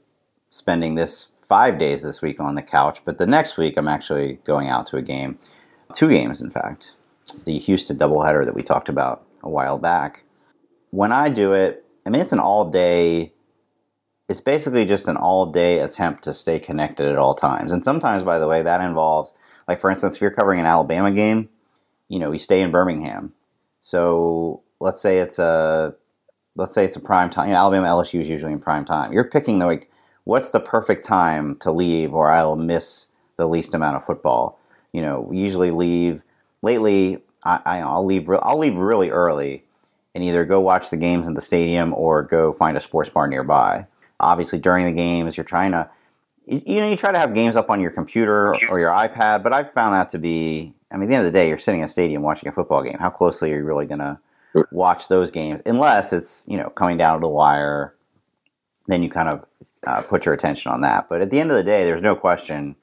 spending 0.49 0.95
this 0.95 1.27
five 1.43 1.77
days 1.77 2.01
this 2.01 2.21
week 2.21 2.39
on 2.39 2.55
the 2.55 2.61
couch, 2.61 3.01
but 3.03 3.17
the 3.17 3.27
next 3.27 3.57
week 3.57 3.75
I'm 3.75 3.89
actually 3.89 4.39
going 4.45 4.69
out 4.69 4.85
to 4.87 4.97
a 4.97 5.01
game, 5.01 5.37
two 5.93 6.07
games 6.07 6.39
in 6.39 6.49
fact, 6.49 6.93
the 7.43 7.59
Houston 7.59 7.97
doubleheader 7.97 8.45
that 8.45 8.55
we 8.55 8.63
talked 8.63 8.87
about 8.87 9.25
a 9.43 9.49
while 9.49 9.77
back. 9.77 10.23
When 10.91 11.11
I 11.11 11.27
do 11.27 11.51
it, 11.51 11.85
I 12.05 12.09
mean 12.09 12.21
it's 12.21 12.31
an 12.31 12.39
all 12.39 12.71
day. 12.71 13.33
It's 14.29 14.41
basically 14.41 14.85
just 14.85 15.09
an 15.09 15.17
all 15.17 15.45
day 15.47 15.79
attempt 15.79 16.23
to 16.23 16.33
stay 16.33 16.57
connected 16.57 17.09
at 17.09 17.17
all 17.17 17.35
times, 17.35 17.73
and 17.73 17.83
sometimes, 17.83 18.23
by 18.23 18.39
the 18.39 18.47
way, 18.47 18.63
that 18.63 18.79
involves, 18.79 19.33
like 19.67 19.81
for 19.81 19.91
instance, 19.91 20.15
if 20.15 20.21
you're 20.21 20.31
covering 20.31 20.61
an 20.61 20.65
Alabama 20.65 21.11
game, 21.11 21.49
you 22.07 22.17
know, 22.17 22.29
we 22.29 22.39
stay 22.39 22.61
in 22.61 22.71
Birmingham. 22.71 23.33
So 23.85 24.63
let's 24.79 24.99
say 24.99 25.19
it's 25.19 25.37
a 25.37 25.93
let's 26.55 26.73
say 26.73 26.85
it's 26.85 26.95
a 26.95 26.99
prime 26.99 27.29
time. 27.29 27.49
You 27.49 27.53
know, 27.53 27.59
Alabama 27.59 27.85
LSU 27.85 28.19
is 28.19 28.27
usually 28.27 28.51
in 28.51 28.59
prime 28.59 28.83
time. 28.83 29.13
You're 29.13 29.29
picking 29.29 29.59
the 29.59 29.67
like 29.67 29.91
what's 30.23 30.49
the 30.49 30.59
perfect 30.59 31.05
time 31.05 31.55
to 31.57 31.71
leave 31.71 32.11
or 32.11 32.31
I'll 32.31 32.55
miss 32.55 33.09
the 33.37 33.47
least 33.47 33.75
amount 33.75 33.97
of 33.97 34.03
football. 34.03 34.59
You 34.91 35.03
know, 35.03 35.29
usually 35.31 35.69
leave 35.69 36.23
lately. 36.63 37.21
I, 37.43 37.85
will 37.85 38.03
leave. 38.03 38.27
I'll 38.27 38.57
leave 38.57 38.75
really 38.75 39.11
early, 39.11 39.63
and 40.15 40.23
either 40.23 40.45
go 40.45 40.59
watch 40.59 40.89
the 40.89 40.97
games 40.97 41.27
in 41.27 41.35
the 41.35 41.41
stadium 41.41 41.93
or 41.93 42.23
go 42.23 42.53
find 42.53 42.75
a 42.75 42.81
sports 42.81 43.11
bar 43.11 43.27
nearby. 43.27 43.85
Obviously, 44.19 44.57
during 44.57 44.87
the 44.87 44.93
games, 44.93 45.37
you're 45.37 45.43
trying 45.43 45.73
to, 45.73 45.87
you, 46.47 46.79
know, 46.81 46.89
you 46.89 46.95
try 46.95 47.11
to 47.11 47.19
have 47.19 47.33
games 47.33 47.55
up 47.55 47.69
on 47.69 47.79
your 47.79 47.91
computer 47.91 48.55
or 48.69 48.79
your 48.79 48.91
iPad. 48.91 49.43
But 49.43 49.53
I've 49.53 49.73
found 49.73 49.93
that 49.93 50.09
to 50.11 50.19
be. 50.19 50.73
I 50.91 50.97
mean, 50.97 51.03
at 51.03 51.09
the 51.09 51.15
end 51.15 51.25
of 51.25 51.33
the 51.33 51.37
day, 51.37 51.47
you're 51.47 51.57
sitting 51.57 51.81
in 51.81 51.85
a 51.85 51.89
stadium 51.89 52.21
watching 52.21 52.47
a 52.47 52.51
football 52.51 52.83
game. 52.83 52.97
How 52.99 53.09
closely 53.09 53.51
are 53.51 53.57
you 53.57 53.63
really 53.63 53.85
going 53.85 53.99
to 53.99 54.19
watch 54.71 55.07
those 55.07 55.31
games? 55.31 55.61
Unless 55.65 56.13
it's 56.13 56.45
you 56.47 56.57
know 56.57 56.69
coming 56.69 56.97
down 56.97 57.19
to 57.19 57.21
the 57.21 57.29
wire, 57.29 57.95
then 58.87 59.03
you 59.03 59.09
kind 59.09 59.29
of 59.29 59.45
uh, 59.85 60.01
put 60.01 60.25
your 60.25 60.33
attention 60.33 60.71
on 60.71 60.81
that. 60.81 61.09
But 61.09 61.21
at 61.21 61.31
the 61.31 61.39
end 61.39 61.51
of 61.51 61.57
the 61.57 61.63
day, 61.63 61.83
there's 61.83 62.01
no 62.01 62.15
question 62.15 62.75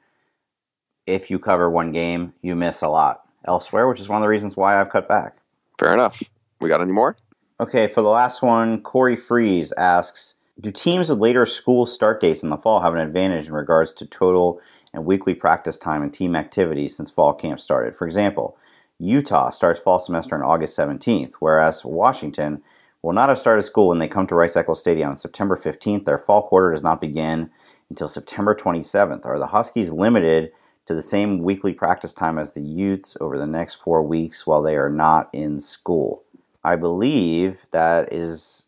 if 1.07 1.31
you 1.31 1.39
cover 1.39 1.71
one 1.71 1.93
game, 1.93 2.33
you 2.43 2.55
miss 2.55 2.83
a 2.83 2.89
lot 2.89 3.23
elsewhere, 3.45 3.89
which 3.89 4.01
is 4.01 4.09
one 4.09 4.19
of 4.19 4.23
the 4.23 4.29
reasons 4.29 4.57
why 4.57 4.81
I've 4.81 4.91
cut 4.91 5.09
back. 5.09 5.39
Fair 5.79 5.93
enough. 5.93 6.23
We 6.61 6.69
got 6.69 6.81
any 6.81 6.93
more? 6.93 7.17
Okay, 7.61 7.89
for 7.89 8.03
the 8.03 8.09
last 8.09 8.43
one, 8.43 8.81
Corey 8.83 9.17
Freeze 9.17 9.73
asks 9.73 10.37
Do 10.61 10.71
teams 10.71 11.09
with 11.09 11.19
later 11.19 11.47
school 11.47 11.87
start 11.87 12.21
dates 12.21 12.43
in 12.43 12.51
the 12.51 12.59
fall 12.59 12.81
have 12.83 12.95
an 12.95 13.01
advantage 13.01 13.47
in 13.47 13.55
regards 13.55 13.93
to 13.95 14.07
total 14.07 14.61
and 14.93 15.07
weekly 15.07 15.35
practice 15.35 15.79
time 15.79 16.03
and 16.03 16.13
team 16.13 16.37
activities 16.37 16.95
since 16.95 17.11
fall 17.11 17.33
camp 17.33 17.59
started? 17.59 17.97
For 17.97 18.07
example, 18.07 18.59
Utah 18.99 19.49
starts 19.51 19.81
fall 19.81 19.99
semester 19.99 20.35
on 20.35 20.43
August 20.43 20.77
17th, 20.77 21.35
whereas 21.41 21.87
Washington 21.87 22.63
will 23.01 23.15
not 23.15 23.31
have 23.31 23.39
started 23.39 23.63
school 23.63 23.89
when 23.89 23.99
they 23.99 24.07
come 24.07 24.27
to 24.27 24.35
Rice 24.35 24.55
Eccles 24.55 24.81
Stadium 24.81 25.09
on 25.09 25.17
September 25.17 25.57
15th. 25.57 26.05
Their 26.05 26.19
fall 26.19 26.47
quarter 26.47 26.73
does 26.73 26.83
not 26.83 27.01
begin 27.01 27.51
until 27.89 28.09
September 28.09 28.55
27th. 28.55 29.25
Are 29.25 29.39
the 29.39 29.47
Huskies 29.47 29.91
limited 29.91 30.53
to 30.85 30.95
the 30.95 31.03
same 31.03 31.39
weekly 31.39 31.73
practice 31.73 32.13
time 32.13 32.39
as 32.39 32.53
the 32.53 32.61
Utes 32.61 33.17
over 33.23 33.39
the 33.39 33.47
next 33.47 33.77
four 33.77 34.03
weeks 34.03 34.47
while 34.47 34.63
they 34.63 34.77
are 34.77 34.91
not 34.91 35.31
in 35.33 35.59
school? 35.59 36.23
I 36.63 36.77
believe 36.77 37.57
that 37.71 38.13
is 38.13 38.67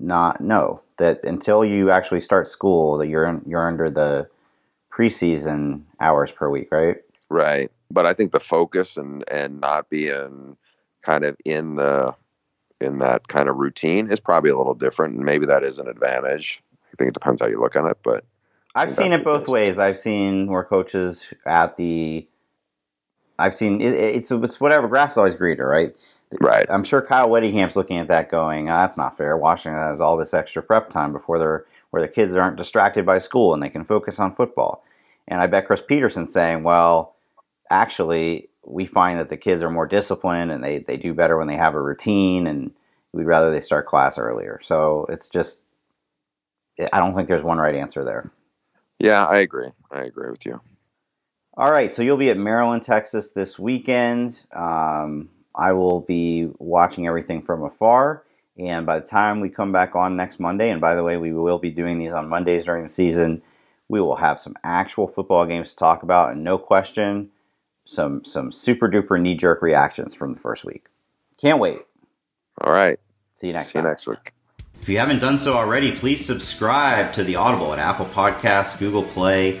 not 0.00 0.40
no. 0.40 0.82
That 0.98 1.24
until 1.24 1.64
you 1.64 1.90
actually 1.90 2.20
start 2.20 2.48
school, 2.48 2.98
that 2.98 3.08
you're 3.08 3.24
in, 3.24 3.42
you're 3.46 3.66
under 3.66 3.90
the 3.90 4.28
preseason 4.90 5.82
hours 6.00 6.30
per 6.30 6.48
week, 6.50 6.68
right? 6.70 6.96
Right. 7.28 7.70
But 7.90 8.06
I 8.06 8.14
think 8.14 8.32
the 8.32 8.40
focus 8.40 8.96
and 8.96 9.24
and 9.30 9.60
not 9.60 9.88
being 9.88 10.56
kind 11.02 11.24
of 11.24 11.36
in 11.44 11.76
the 11.76 12.14
in 12.80 12.98
that 12.98 13.28
kind 13.28 13.48
of 13.48 13.56
routine 13.56 14.10
is 14.10 14.20
probably 14.20 14.50
a 14.50 14.56
little 14.56 14.74
different, 14.74 15.16
and 15.16 15.24
maybe 15.24 15.46
that 15.46 15.62
is 15.62 15.78
an 15.78 15.88
advantage. 15.88 16.62
I 16.92 16.96
think 16.96 17.08
it 17.08 17.14
depends 17.14 17.40
how 17.40 17.46
you 17.46 17.60
look 17.60 17.76
on 17.76 17.88
it, 17.88 17.98
but 18.02 18.24
I've 18.74 18.94
seen 18.94 19.12
it 19.12 19.24
both 19.24 19.48
ways. 19.48 19.78
I've 19.78 19.98
seen 19.98 20.46
where 20.46 20.64
coaches 20.64 21.26
at 21.44 21.76
the, 21.76 22.26
I've 23.38 23.54
seen 23.54 23.80
it, 23.80 23.94
it's 23.94 24.30
it's 24.30 24.60
whatever 24.60 24.88
grass 24.88 25.12
is 25.12 25.18
always 25.18 25.36
greener, 25.36 25.68
right? 25.68 25.94
Right. 26.38 26.66
I'm 26.70 26.84
sure 26.84 27.02
Kyle 27.02 27.28
Whittingham's 27.28 27.74
looking 27.74 27.98
at 27.98 28.08
that, 28.08 28.30
going, 28.30 28.68
oh, 28.68 28.72
"That's 28.72 28.96
not 28.96 29.16
fair." 29.16 29.36
Washington 29.36 29.80
has 29.80 30.00
all 30.00 30.16
this 30.16 30.32
extra 30.32 30.62
prep 30.62 30.90
time 30.90 31.12
before 31.12 31.38
they're 31.38 31.66
where 31.90 32.02
the 32.02 32.08
kids 32.08 32.36
aren't 32.36 32.56
distracted 32.56 33.04
by 33.04 33.18
school 33.18 33.52
and 33.52 33.60
they 33.60 33.68
can 33.68 33.84
focus 33.84 34.20
on 34.20 34.36
football. 34.36 34.84
And 35.26 35.40
I 35.40 35.48
bet 35.48 35.66
Chris 35.66 35.82
Petersen's 35.86 36.32
saying, 36.32 36.62
"Well, 36.62 37.16
actually, 37.70 38.48
we 38.64 38.86
find 38.86 39.18
that 39.18 39.30
the 39.30 39.36
kids 39.36 39.62
are 39.62 39.70
more 39.70 39.86
disciplined 39.86 40.50
and 40.50 40.62
they, 40.62 40.78
they 40.78 40.96
do 40.96 41.14
better 41.14 41.38
when 41.38 41.48
they 41.48 41.56
have 41.56 41.74
a 41.74 41.80
routine 41.80 42.46
and 42.46 42.70
we'd 43.12 43.24
rather 43.24 43.50
they 43.50 43.60
start 43.60 43.86
class 43.86 44.18
earlier. 44.18 44.60
So 44.62 45.06
it's 45.08 45.28
just, 45.28 45.58
I 46.92 46.98
don't 46.98 47.14
think 47.14 47.28
there's 47.28 47.42
one 47.42 47.58
right 47.58 47.74
answer 47.74 48.04
there. 48.04 48.30
Yeah, 48.98 49.24
I 49.26 49.38
agree. 49.38 49.70
I 49.90 50.02
agree 50.02 50.30
with 50.30 50.44
you. 50.44 50.60
All 51.56 51.70
right. 51.70 51.92
So 51.92 52.02
you'll 52.02 52.16
be 52.16 52.30
at 52.30 52.36
Maryland, 52.36 52.82
Texas 52.82 53.30
this 53.30 53.58
weekend. 53.58 54.40
Um, 54.54 55.30
I 55.60 55.72
will 55.72 56.00
be 56.00 56.48
watching 56.58 57.06
everything 57.06 57.42
from 57.42 57.62
afar. 57.62 58.24
And 58.58 58.86
by 58.86 58.98
the 58.98 59.06
time 59.06 59.40
we 59.40 59.50
come 59.50 59.72
back 59.72 59.94
on 59.94 60.16
next 60.16 60.40
Monday, 60.40 60.70
and 60.70 60.80
by 60.80 60.94
the 60.94 61.02
way, 61.02 61.18
we 61.18 61.32
will 61.34 61.58
be 61.58 61.70
doing 61.70 61.98
these 61.98 62.12
on 62.12 62.30
Mondays 62.30 62.64
during 62.64 62.82
the 62.82 62.90
season, 62.90 63.42
we 63.88 64.00
will 64.00 64.16
have 64.16 64.40
some 64.40 64.56
actual 64.64 65.06
football 65.06 65.44
games 65.44 65.70
to 65.70 65.76
talk 65.76 66.02
about. 66.02 66.32
And 66.32 66.42
no 66.42 66.56
question, 66.56 67.30
some 67.84 68.24
some 68.24 68.50
super 68.52 68.88
duper 68.88 69.20
knee 69.20 69.34
jerk 69.34 69.60
reactions 69.60 70.14
from 70.14 70.32
the 70.32 70.40
first 70.40 70.64
week. 70.64 70.86
Can't 71.36 71.58
wait. 71.58 71.80
All 72.62 72.72
right. 72.72 72.98
See 73.34 73.48
you 73.48 73.52
next. 73.52 73.68
See 73.68 73.72
time. 73.74 73.84
you 73.84 73.88
next 73.90 74.06
week. 74.06 74.32
If 74.80 74.88
you 74.88 74.98
haven't 74.98 75.18
done 75.18 75.38
so 75.38 75.54
already, 75.54 75.92
please 75.92 76.24
subscribe 76.24 77.12
to 77.12 77.22
the 77.22 77.36
Audible 77.36 77.74
at 77.74 77.78
Apple 77.78 78.06
Podcasts, 78.06 78.78
Google 78.78 79.02
Play, 79.02 79.60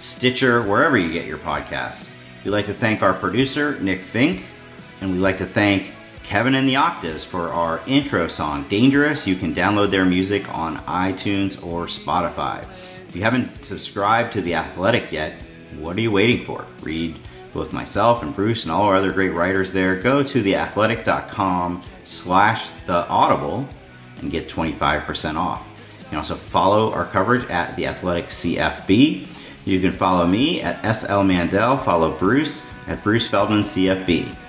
Stitcher, 0.00 0.62
wherever 0.62 0.96
you 0.96 1.10
get 1.12 1.26
your 1.26 1.38
podcasts. 1.38 2.12
We'd 2.44 2.52
like 2.52 2.66
to 2.66 2.74
thank 2.74 3.02
our 3.02 3.14
producer, 3.14 3.80
Nick 3.80 3.98
Fink, 4.00 4.44
and 5.00 5.12
we'd 5.12 5.20
like 5.20 5.38
to 5.38 5.46
thank 5.46 5.92
Kevin 6.22 6.54
and 6.54 6.68
the 6.68 6.76
Octaves 6.76 7.24
for 7.24 7.48
our 7.48 7.80
intro 7.86 8.28
song, 8.28 8.64
Dangerous. 8.68 9.26
You 9.26 9.36
can 9.36 9.54
download 9.54 9.90
their 9.90 10.04
music 10.04 10.52
on 10.54 10.76
iTunes 10.78 11.64
or 11.64 11.86
Spotify. 11.86 12.62
If 13.08 13.16
you 13.16 13.22
haven't 13.22 13.64
subscribed 13.64 14.34
to 14.34 14.42
The 14.42 14.54
Athletic 14.54 15.10
yet, 15.10 15.32
what 15.78 15.96
are 15.96 16.00
you 16.00 16.10
waiting 16.10 16.44
for? 16.44 16.66
Read 16.82 17.16
both 17.54 17.72
myself 17.72 18.22
and 18.22 18.34
Bruce 18.34 18.64
and 18.64 18.72
all 18.72 18.82
our 18.82 18.96
other 18.96 19.12
great 19.12 19.30
writers 19.30 19.72
there. 19.72 19.98
Go 20.00 20.22
to 20.22 20.42
theathletic.com 20.42 21.82
slash 22.04 22.68
the 22.86 23.08
audible 23.08 23.66
and 24.20 24.30
get 24.30 24.48
25% 24.48 25.36
off. 25.36 25.66
You 25.98 26.04
can 26.10 26.18
also 26.18 26.34
follow 26.34 26.92
our 26.92 27.06
coverage 27.06 27.48
at 27.50 27.74
The 27.76 27.86
Athletic 27.86 28.26
CFB. 28.26 29.66
You 29.66 29.80
can 29.80 29.92
follow 29.92 30.26
me 30.26 30.62
at 30.62 30.94
SL 30.94 31.22
Mandel, 31.22 31.76
follow 31.76 32.12
Bruce 32.12 32.70
at 32.86 33.02
Bruce 33.02 33.28
Feldman 33.28 33.62
CFB. 33.62 34.34